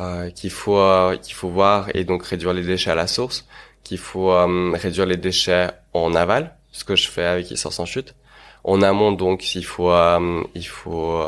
Euh, 0.00 0.30
qu'il 0.30 0.50
faut 0.50 0.78
euh, 0.78 1.16
qu'il 1.16 1.34
faut 1.34 1.48
voir 1.48 1.88
et 1.94 2.04
donc 2.04 2.24
réduire 2.24 2.52
les 2.52 2.62
déchets 2.62 2.90
à 2.90 2.94
la 2.94 3.06
source, 3.06 3.46
qu'il 3.84 3.98
faut 3.98 4.30
euh, 4.32 4.72
réduire 4.74 5.06
les 5.06 5.16
déchets 5.16 5.68
en 5.92 6.14
aval, 6.14 6.56
ce 6.72 6.84
que 6.84 6.96
je 6.96 7.08
fais 7.08 7.24
avec 7.24 7.50
Essor 7.50 7.72
sans 7.72 7.84
chute. 7.86 8.14
En 8.64 8.82
amont 8.82 9.12
donc 9.12 9.54
il 9.54 9.64
faut 9.64 9.92
il 10.54 10.66
faut 10.66 11.24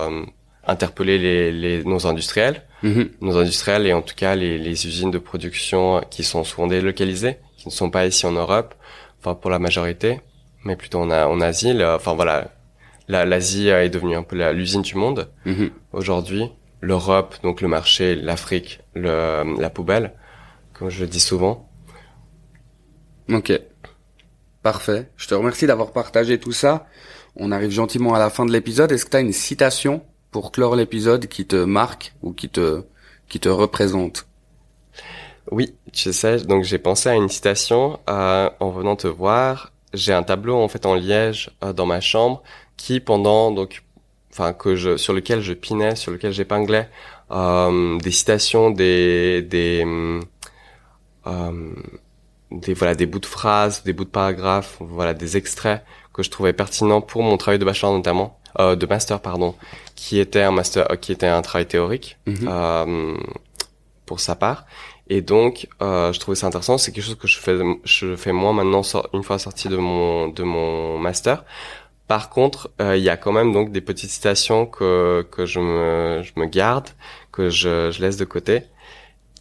interpeller 0.67 1.19
les, 1.19 1.53
les 1.53 1.85
nos 1.85 2.07
industriels, 2.07 2.65
mm-hmm. 2.83 3.11
nos 3.21 3.37
industriels 3.37 3.87
et 3.87 3.93
en 3.93 4.03
tout 4.03 4.17
cas 4.17 4.35
les, 4.35 4.59
les 4.59 4.87
usines 4.89 5.13
de 5.13 5.19
production 5.19 6.03
qui 6.11 6.25
sont 6.25 6.43
souvent 6.43 6.67
délocalisées, 6.67 7.39
qui 7.59 7.69
ne 7.69 7.73
sont 7.73 7.91
pas 7.91 8.07
ici 8.07 8.25
en 8.25 8.33
Europe, 8.33 8.75
enfin 9.19 9.35
pour 9.35 9.51
la 9.51 9.59
majorité 9.59 10.21
mais 10.65 10.77
plutôt 10.77 11.01
en, 11.01 11.11
en 11.11 11.41
Asie. 11.41 11.73
enfin 11.83 12.15
voilà, 12.15 12.53
l'Asie 13.09 13.69
est 13.69 13.89
devenue 13.89 14.17
un 14.17 14.23
peu 14.23 14.37
l'usine 14.53 14.83
du 14.83 14.95
monde 14.97 15.31
mhm. 15.45 15.71
aujourd'hui. 15.93 16.51
L'Europe, 16.81 17.35
donc 17.43 17.61
le 17.61 17.67
marché, 17.67 18.15
l'Afrique, 18.15 18.81
la 18.95 19.71
poubelle, 19.71 20.15
comme 20.75 20.91
je 20.91 21.01
le 21.01 21.09
dis 21.09 21.21
souvent. 21.21 21.69
Ok, 23.33 23.53
parfait. 24.63 25.11
Je 25.17 25.27
te 25.27 25.35
remercie 25.35 25.67
d'avoir 25.67 25.93
partagé 25.93 26.39
tout 26.39 26.53
ça. 26.53 26.87
On 27.35 27.51
arrive 27.51 27.71
gentiment 27.71 28.15
à 28.15 28.19
la 28.19 28.31
fin 28.31 28.47
de 28.47 28.53
l'épisode. 28.53 28.93
Est-ce 28.93 29.05
que 29.05 29.11
tu 29.11 29.17
as 29.17 29.21
une 29.21 29.33
citation 29.33 30.05
pour 30.31 30.53
clore 30.53 30.77
l'épisode 30.77 31.27
qui 31.27 31.47
te 31.47 31.57
marque 31.57 32.15
ou 32.23 32.33
qui 32.33 32.49
te 32.49 32.85
qui 33.29 33.41
te 33.41 33.49
représente? 33.49 34.28
Oui, 35.51 35.75
tu 35.93 36.13
sais, 36.13 36.39
donc 36.39 36.65
j'ai 36.65 36.79
pensé 36.79 37.09
à 37.09 37.15
une 37.15 37.29
citation 37.29 37.99
euh, 38.09 38.51
en 38.61 38.71
venant 38.71 38.97
te 38.97 39.07
voir 39.07 39.73
j'ai 39.95 40.13
un 40.13 40.23
tableau 40.23 40.57
en 40.57 40.69
fait 40.69 40.87
en 40.87 40.95
liège 40.95 41.51
euh, 41.65 41.73
dans 41.73 41.87
ma 41.87 42.01
chambre 42.01 42.43
qui 42.77 43.01
pendant 43.01 43.51
donc 43.51 43.83
enfin 44.31 44.53
que 44.53 44.77
je 44.77 44.97
sur 44.97 45.13
lequel 45.13 45.41
je 45.41 45.53
pinais 45.53 45.97
sur 45.97 46.13
lequel 46.13 46.33
j'épinglais 46.33 46.89
euh, 47.31 47.99
des 47.99 48.11
citations 48.11 48.71
des 48.71 49.43
des 49.43 49.85
euh, 51.27 51.75
des 52.51 52.75
voilà 52.75 52.95
des 52.95 53.07
bouts 53.07 53.19
de 53.19 53.27
phrases 53.27 53.83
des 53.83 53.93
bouts 53.93 54.05
de 54.05 54.11
paragraphes 54.11 54.77
voilà 54.81 55.15
des 55.15 55.37
extraits 55.37 55.83
que 56.13 56.23
je 56.23 56.31
trouvais 56.31 56.53
pertinents 56.53 57.01
pour 57.01 57.23
mon 57.23 57.37
travail 57.37 57.59
de 57.59 57.65
bachelor 57.65 57.93
notamment 57.93 58.39
euh, 58.59 58.77
de 58.77 58.87
master 58.87 59.21
pardon 59.21 59.55
qui 59.95 60.19
était 60.19 60.43
un 60.43 60.53
master 60.53 60.91
euh, 60.93 60.97
qui 60.97 61.13
était 61.13 61.27
un 61.27 61.43
travail 61.43 61.67
théorique 61.67 62.19
mm-hmm. 62.27 63.17
pour 64.05 64.21
sa 64.21 64.35
part 64.35 64.67
et 65.09 65.23
donc, 65.23 65.69
euh, 65.83 66.13
je 66.13 66.21
trouvais 66.21 66.37
ça 66.37 66.47
intéressant. 66.47 66.79
C'est 66.79 66.93
quelque 66.93 67.05
chose 67.05 67.17
que 67.19 67.29
je 67.29 67.39
fais, 67.39 67.59
je 67.85 68.17
fais 68.17 68.33
moi 68.33 68.53
maintenant 68.53 68.83
une 69.13 69.23
fois 69.23 69.39
sorti 69.39 69.69
de 69.69 69.77
mon 69.77 70.29
de 70.29 70.43
mon 70.43 70.99
master. 70.99 71.45
Par 72.09 72.31
contre, 72.31 72.71
euh, 72.81 72.97
il 72.97 73.03
y 73.03 73.11
a 73.11 73.17
quand 73.17 73.33
même 73.33 73.53
donc 73.53 73.71
des 73.73 73.81
petites 73.81 74.11
citations 74.11 74.67
que 74.67 75.27
que 75.31 75.47
je 75.47 75.61
me 75.61 76.23
je 76.23 76.33
me 76.41 76.47
garde, 76.47 76.89
que 77.33 77.51
je, 77.51 77.91
je 77.91 78.01
laisse 78.03 78.17
de 78.17 78.25
côté 78.25 78.65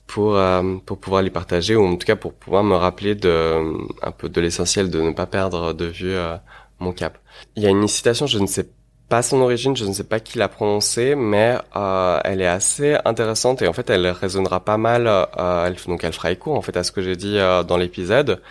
pour 0.07 0.37
euh, 0.37 0.77
pour 0.85 0.99
pouvoir 0.99 1.21
les 1.21 1.29
partager 1.29 1.75
ou 1.75 1.85
en 1.85 1.95
tout 1.97 2.07
cas 2.07 2.15
pour 2.15 2.33
pouvoir 2.33 2.63
me 2.63 2.75
rappeler 2.75 3.15
de 3.15 3.73
un 4.01 4.11
peu 4.11 4.29
de 4.29 4.41
l'essentiel 4.41 4.89
de 4.89 5.01
ne 5.01 5.11
pas 5.11 5.27
perdre 5.27 5.73
de 5.73 5.85
vue 5.85 6.11
euh, 6.15 6.37
mon 6.79 6.93
cap. 6.93 7.19
Il 7.55 7.63
y 7.63 7.67
a 7.67 7.69
une 7.69 7.87
citation, 7.87 8.25
je 8.27 8.39
ne 8.39 8.47
sais 8.47 8.69
pas 9.09 9.21
son 9.21 9.39
origine, 9.41 9.75
je 9.75 9.85
ne 9.85 9.93
sais 9.93 10.03
pas 10.03 10.19
qui 10.19 10.37
l'a 10.37 10.49
prononcée, 10.49 11.15
mais 11.15 11.57
euh, 11.75 12.19
elle 12.25 12.41
est 12.41 12.47
assez 12.47 12.97
intéressante 13.05 13.61
et 13.61 13.67
en 13.67 13.73
fait 13.73 13.89
elle 13.89 14.07
résonnera 14.07 14.59
pas 14.59 14.77
mal. 14.77 15.07
Euh, 15.07 15.65
elle, 15.65 15.75
donc 15.87 16.03
elle 16.03 16.13
fera 16.13 16.31
écho 16.31 16.55
en 16.55 16.61
fait 16.61 16.75
à 16.75 16.83
ce 16.83 16.91
que 16.91 17.01
j'ai 17.01 17.15
dit 17.15 17.37
euh, 17.37 17.63
dans 17.63 17.77
l'épisode. 17.77 18.41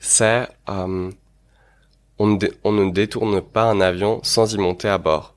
C'est 0.00 0.48
euh, 0.68 1.10
on, 2.18 2.26
ne 2.26 2.46
on 2.64 2.72
ne 2.72 2.90
détourne 2.90 3.40
pas 3.42 3.64
un 3.64 3.80
avion 3.80 4.20
sans 4.22 4.52
y 4.54 4.58
monter 4.58 4.88
à 4.88 4.98
bord. 4.98 5.34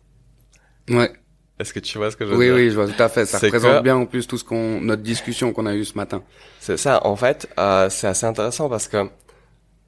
Ouais. 0.89 1.11
Est-ce 1.59 1.73
que 1.73 1.79
tu 1.81 1.97
vois 1.97 2.09
ce 2.09 2.15
que 2.15 2.25
je 2.25 2.31
veux 2.31 2.37
oui, 2.37 2.45
dire? 2.45 2.55
Oui, 2.55 2.61
oui, 2.61 2.69
je 2.69 2.75
vois 2.75 2.87
tout 2.87 3.03
à 3.03 3.09
fait. 3.09 3.25
Ça 3.25 3.37
représente 3.37 3.83
bien 3.83 3.97
en 3.97 4.05
plus 4.05 4.27
tout 4.27 4.37
ce 4.37 4.45
qu'on, 4.45 4.79
notre 4.79 5.01
discussion 5.01 5.51
qu'on 5.51 5.65
a 5.65 5.75
eue 5.75 5.83
ce 5.83 5.97
matin. 5.97 6.23
C'est 6.61 6.77
ça. 6.77 7.05
En 7.05 7.17
fait, 7.17 7.49
euh, 7.59 7.89
c'est 7.89 8.07
assez 8.07 8.25
intéressant 8.25 8.69
parce 8.69 8.87
que 8.87 9.09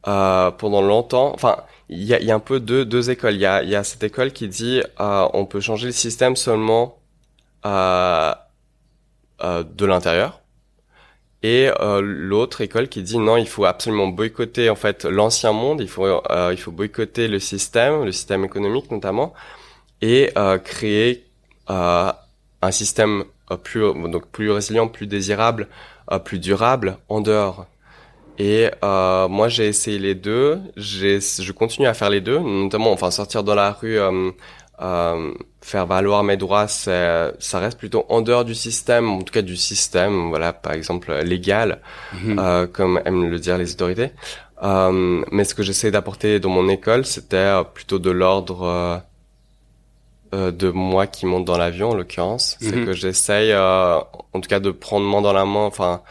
euh, 0.08 0.52
pendant 0.52 0.82
longtemps, 0.82 1.32
enfin, 1.34 1.58
il 1.90 2.04
y 2.04 2.14
a, 2.14 2.22
y 2.22 2.32
a, 2.32 2.36
un 2.36 2.40
peu 2.40 2.60
deux, 2.60 2.86
deux 2.86 3.12
écoles. 3.12 3.36
Il 3.36 3.42
y 3.42 3.46
a, 3.46 3.64
y 3.64 3.76
a 3.76 3.84
cette 3.84 4.04
école 4.04 4.32
qui 4.32 4.48
dit 4.48 4.82
euh, 5.00 5.28
on 5.34 5.46
peut 5.46 5.60
changer 5.60 5.88
le 5.88 5.92
système 5.92 6.36
seulement 6.36 6.98
euh, 7.66 8.34
euh, 9.44 9.64
de 9.64 9.86
l'intérieur, 9.86 10.42
et 11.44 11.70
euh, 11.82 12.02
l'autre 12.02 12.62
école 12.62 12.88
qui 12.88 13.04
dit 13.04 13.18
non, 13.20 13.38
il 13.38 13.48
faut 13.48 13.66
absolument 13.66 14.08
boycotter 14.08 14.70
en 14.70 14.76
fait 14.76 15.06
l'ancien 15.06 15.52
monde. 15.52 15.82
Il 15.82 15.90
faut 15.90 16.06
euh, 16.06 16.50
il 16.52 16.58
faut 16.58 16.72
boycotter 16.72 17.28
le 17.28 17.40
système, 17.40 18.04
le 18.06 18.12
système 18.12 18.44
économique 18.46 18.90
notamment, 18.92 19.34
et 20.02 20.34
créer 20.64 21.26
un 21.68 22.72
système 22.72 23.24
plus 23.64 23.82
donc 24.10 24.28
plus 24.28 24.52
résilient, 24.52 24.88
plus 24.88 25.08
désirable, 25.08 25.68
plus 26.26 26.40
durable 26.40 26.98
en 27.10 27.22
dehors 27.22 27.66
et 28.44 28.72
euh, 28.84 29.28
moi, 29.28 29.50
j'ai 29.50 29.68
essayé 29.68 30.00
les 30.00 30.16
deux. 30.16 30.60
Je 30.76 31.52
continue 31.52 31.86
à 31.86 31.94
faire 31.94 32.10
les 32.10 32.22
deux, 32.22 32.40
notamment, 32.40 32.92
enfin, 32.92 33.12
sortir 33.12 33.44
dans 33.44 33.54
la 33.54 33.72
rue, 33.72 34.00
euh, 34.00 34.32
euh, 34.82 35.32
faire 35.62 35.86
valoir 35.86 36.24
mes 36.24 36.38
droits, 36.38 36.68
ça 36.68 37.32
reste 37.54 37.78
plutôt 37.78 38.08
en 38.10 38.22
dehors 38.22 38.44
du 38.44 38.56
système, 38.56 39.08
en 39.12 39.22
tout 39.22 39.32
cas 39.32 39.44
du 39.44 39.56
système, 39.56 40.30
voilà, 40.30 40.54
par 40.54 40.74
exemple 40.74 41.14
légal, 41.24 41.82
mhm. 42.14 42.40
euh, 42.40 42.66
comme 42.66 43.00
aiment 43.06 43.30
le 43.30 43.38
dire 43.38 43.60
les 43.60 43.74
autorités. 43.74 44.10
Euh, 44.64 45.24
mais 45.32 45.44
ce 45.44 45.54
que 45.54 45.62
j'essaie 45.62 45.92
d'apporter 45.92 46.40
dans 46.40 46.50
mon 46.50 46.68
école, 46.68 47.06
c'était 47.06 47.54
plutôt 47.76 48.00
de 48.00 48.10
l'ordre 48.10 49.04
euh, 50.34 50.52
de 50.52 50.72
moi 50.72 51.06
qui 51.06 51.28
monte 51.28 51.46
dans 51.46 51.60
l'avion, 51.60 51.92
en 51.92 51.96
l'occurrence. 51.96 52.58
C'est 52.60 52.76
mhm. 52.76 52.86
que 52.88 52.94
j'essaye, 52.94 53.56
en 53.56 54.02
tout 54.34 54.50
cas, 54.50 54.60
de 54.60 54.72
prendre 54.72 55.06
main 55.06 55.22
dans 55.22 55.34
la 55.34 55.46
main, 55.46 55.66
enfin, 55.66 56.02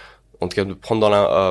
en 0.40 0.46
tout 0.46 0.54
cas, 0.54 0.64
de 0.64 0.74
prendre 0.74 1.00
dans 1.00 1.10
la 1.10 1.50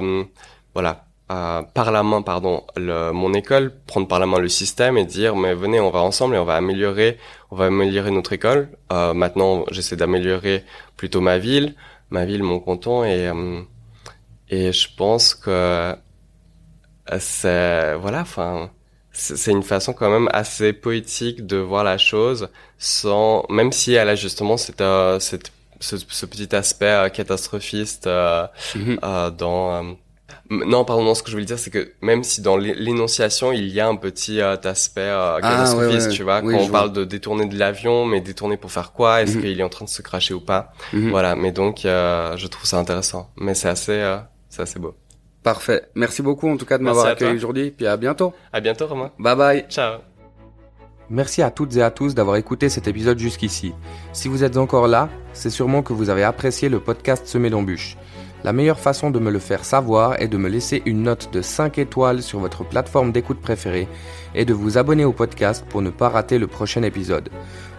voilà, 0.74 1.06
par 1.28 1.92
la 1.92 2.02
main, 2.04 2.22
pardon, 2.22 2.64
le, 2.76 3.12
mon 3.12 3.34
école, 3.34 3.72
prendre 3.86 4.08
par 4.08 4.20
la 4.20 4.26
main 4.26 4.40
le 4.40 4.50
système 4.50 4.98
et 4.98 5.06
dire 5.06 5.36
mais 5.36 5.54
venez, 5.54 5.80
on 5.80 5.92
va 5.92 6.00
ensemble 6.00 6.36
et 6.36 6.40
on 6.40 6.46
va 6.46 6.56
améliorer, 6.56 7.18
on 7.52 7.56
va 7.56 7.66
améliorer 7.66 8.12
notre 8.12 8.34
école. 8.34 8.70
Euh, 8.92 9.14
maintenant, 9.14 9.64
j'essaie 9.72 9.96
d'améliorer 9.96 10.64
plutôt 10.98 11.22
ma 11.22 11.38
ville, 11.38 11.76
ma 12.10 12.26
ville, 12.26 12.44
mon 12.44 12.60
canton 12.60 13.04
et 13.04 13.28
euh, 13.28 13.62
et 14.50 14.72
je 14.72 14.88
pense 14.96 15.36
que 15.36 15.96
c'est 17.20 17.96
voilà, 17.96 18.22
enfin 18.22 18.72
c'est 19.12 19.52
une 19.52 19.64
façon 19.64 19.94
quand 19.94 20.10
même 20.10 20.30
assez 20.32 20.74
poétique 20.74 21.46
de 21.46 21.58
voir 21.58 21.84
la 21.84 21.98
chose 21.98 22.50
sans 22.78 23.46
même 23.50 23.72
si 23.72 23.94
elle 23.94 24.10
a 24.10 24.16
justement 24.16 24.58
cette, 24.58 24.82
euh, 24.82 25.20
cette 25.20 25.52
ce, 25.82 25.98
ce, 25.98 26.26
petit 26.26 26.54
aspect 26.56 26.86
euh, 26.86 27.10
catastrophiste 27.10 28.08
euh, 28.08 28.46
mm-hmm. 28.76 29.36
dans 29.36 29.98
non, 30.50 30.84
pardon, 30.84 31.04
non, 31.04 31.14
ce 31.14 31.22
que 31.22 31.30
je 31.30 31.36
voulais 31.36 31.46
dire, 31.46 31.60
c'est 31.60 31.70
que 31.70 31.94
même 32.02 32.24
si 32.24 32.42
dans 32.42 32.58
l'énonciation, 32.58 33.52
il 33.52 33.68
y 33.68 33.80
a 33.80 33.88
un 33.88 33.96
petit 33.96 34.42
euh, 34.42 34.56
aspect 34.64 35.02
euh, 35.02 35.36
ah, 35.38 35.42
catastrophiste, 35.42 36.12
tu 36.12 36.24
vois, 36.24 36.42
quand 36.42 36.58
on 36.58 36.70
parle 36.70 36.92
de 36.92 37.04
détourner 37.04 37.46
de 37.46 37.58
l'avion, 37.58 38.06
mais 38.06 38.22
détourner 38.22 38.58
pour 38.58 38.72
faire 38.72 38.92
quoi 38.92 39.22
Est-ce 39.22 39.38
mhm. 39.38 39.42
qu'il 39.44 39.60
est 39.60 39.64
en 39.64 39.70
train 39.70 39.86
de 39.86 39.90
se 39.90 40.02
cracher 40.02 40.34
ou 40.34 40.40
pas 40.40 40.74
mhm. 40.94 41.10
Voilà, 41.10 41.36
mais 41.36 41.52
donc, 41.52 41.86
euh, 41.86 42.36
je 42.38 42.48
trouve 42.48 42.66
ça 42.66 42.78
intéressant. 42.78 43.30
Mais 43.38 43.54
c'est 43.54 43.70
assez, 43.70 43.92
euh, 43.92 44.18
c'est 44.50 44.62
assez 44.62 44.80
beau. 44.80 44.96
Parfait. 45.44 45.84
Merci 45.96 46.22
beaucoup, 46.22 46.50
en 46.50 46.58
tout 46.58 46.66
cas, 46.66 46.78
de 46.78 46.84
m'avoir 46.84 47.06
accueilli 47.06 47.36
aujourd'hui, 47.36 47.72
puis 47.72 47.88
à 47.88 47.96
bientôt. 47.96 48.34
À 48.52 48.60
bientôt, 48.60 48.88
Romain. 48.88 49.12
Bye 49.20 49.36
bye. 49.36 49.66
Ciao. 49.70 50.00
Merci 51.10 51.42
à 51.42 51.50
toutes 51.50 51.76
et 51.76 51.82
à 51.82 51.90
tous 51.90 52.14
d'avoir 52.14 52.36
écouté 52.36 52.70
cet 52.70 52.88
épisode 52.88 53.18
jusqu'ici. 53.18 53.74
Si 54.14 54.28
vous 54.28 54.44
êtes 54.44 54.58
encore 54.58 54.88
là, 54.88 55.10
c'est 55.34 55.50
sûrement 55.50 55.82
que 55.82 55.94
vous 55.94 56.10
avez 56.10 56.24
apprécié 56.24 56.70
le 56.70 56.80
podcast 56.80 57.26
Semé 57.26 57.50
d'embûches. 57.50 57.98
La 58.44 58.54
meilleure 58.54 58.80
façon 58.80 59.10
de 59.10 59.20
me 59.20 59.32
le 59.32 59.40
faire 59.40 59.66
savoir 59.66 60.22
est 60.22 60.28
de 60.28 60.38
me 60.38 60.48
laisser 60.48 60.82
une 60.86 61.04
note 61.04 61.34
de 61.34 61.42
5 61.42 61.78
étoiles 61.78 62.22
sur 62.22 62.40
votre 62.40 62.64
plateforme 62.64 63.12
d'écoute 63.12 63.42
préférée 63.42 63.88
et 64.34 64.46
de 64.46 64.54
vous 64.54 64.78
abonner 64.78 65.06
au 65.06 65.12
podcast 65.12 65.66
pour 65.68 65.82
ne 65.82 65.90
pas 65.90 66.10
rater 66.10 66.38
le 66.38 66.48
prochain 66.48 66.84
épisode. 66.84 67.30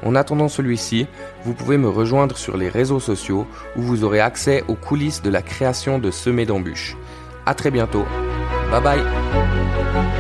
En 0.04 0.14
attendant 0.14 0.48
celui-ci, 0.48 1.06
vous 1.44 1.54
pouvez 1.54 1.78
me 1.78 1.88
rejoindre 1.88 2.36
sur 2.36 2.56
les 2.56 2.68
réseaux 2.68 3.00
sociaux 3.00 3.46
où 3.76 3.82
vous 3.82 4.04
aurez 4.04 4.20
accès 4.20 4.64
aux 4.68 4.74
coulisses 4.74 5.22
de 5.22 5.30
la 5.30 5.42
création 5.42 5.98
de 5.98 6.10
Semé 6.10 6.44
d'embûches. 6.44 6.96
À 7.46 7.54
très 7.54 7.70
bientôt. 7.70 8.04
Bye 8.70 8.82
bye 8.82 10.19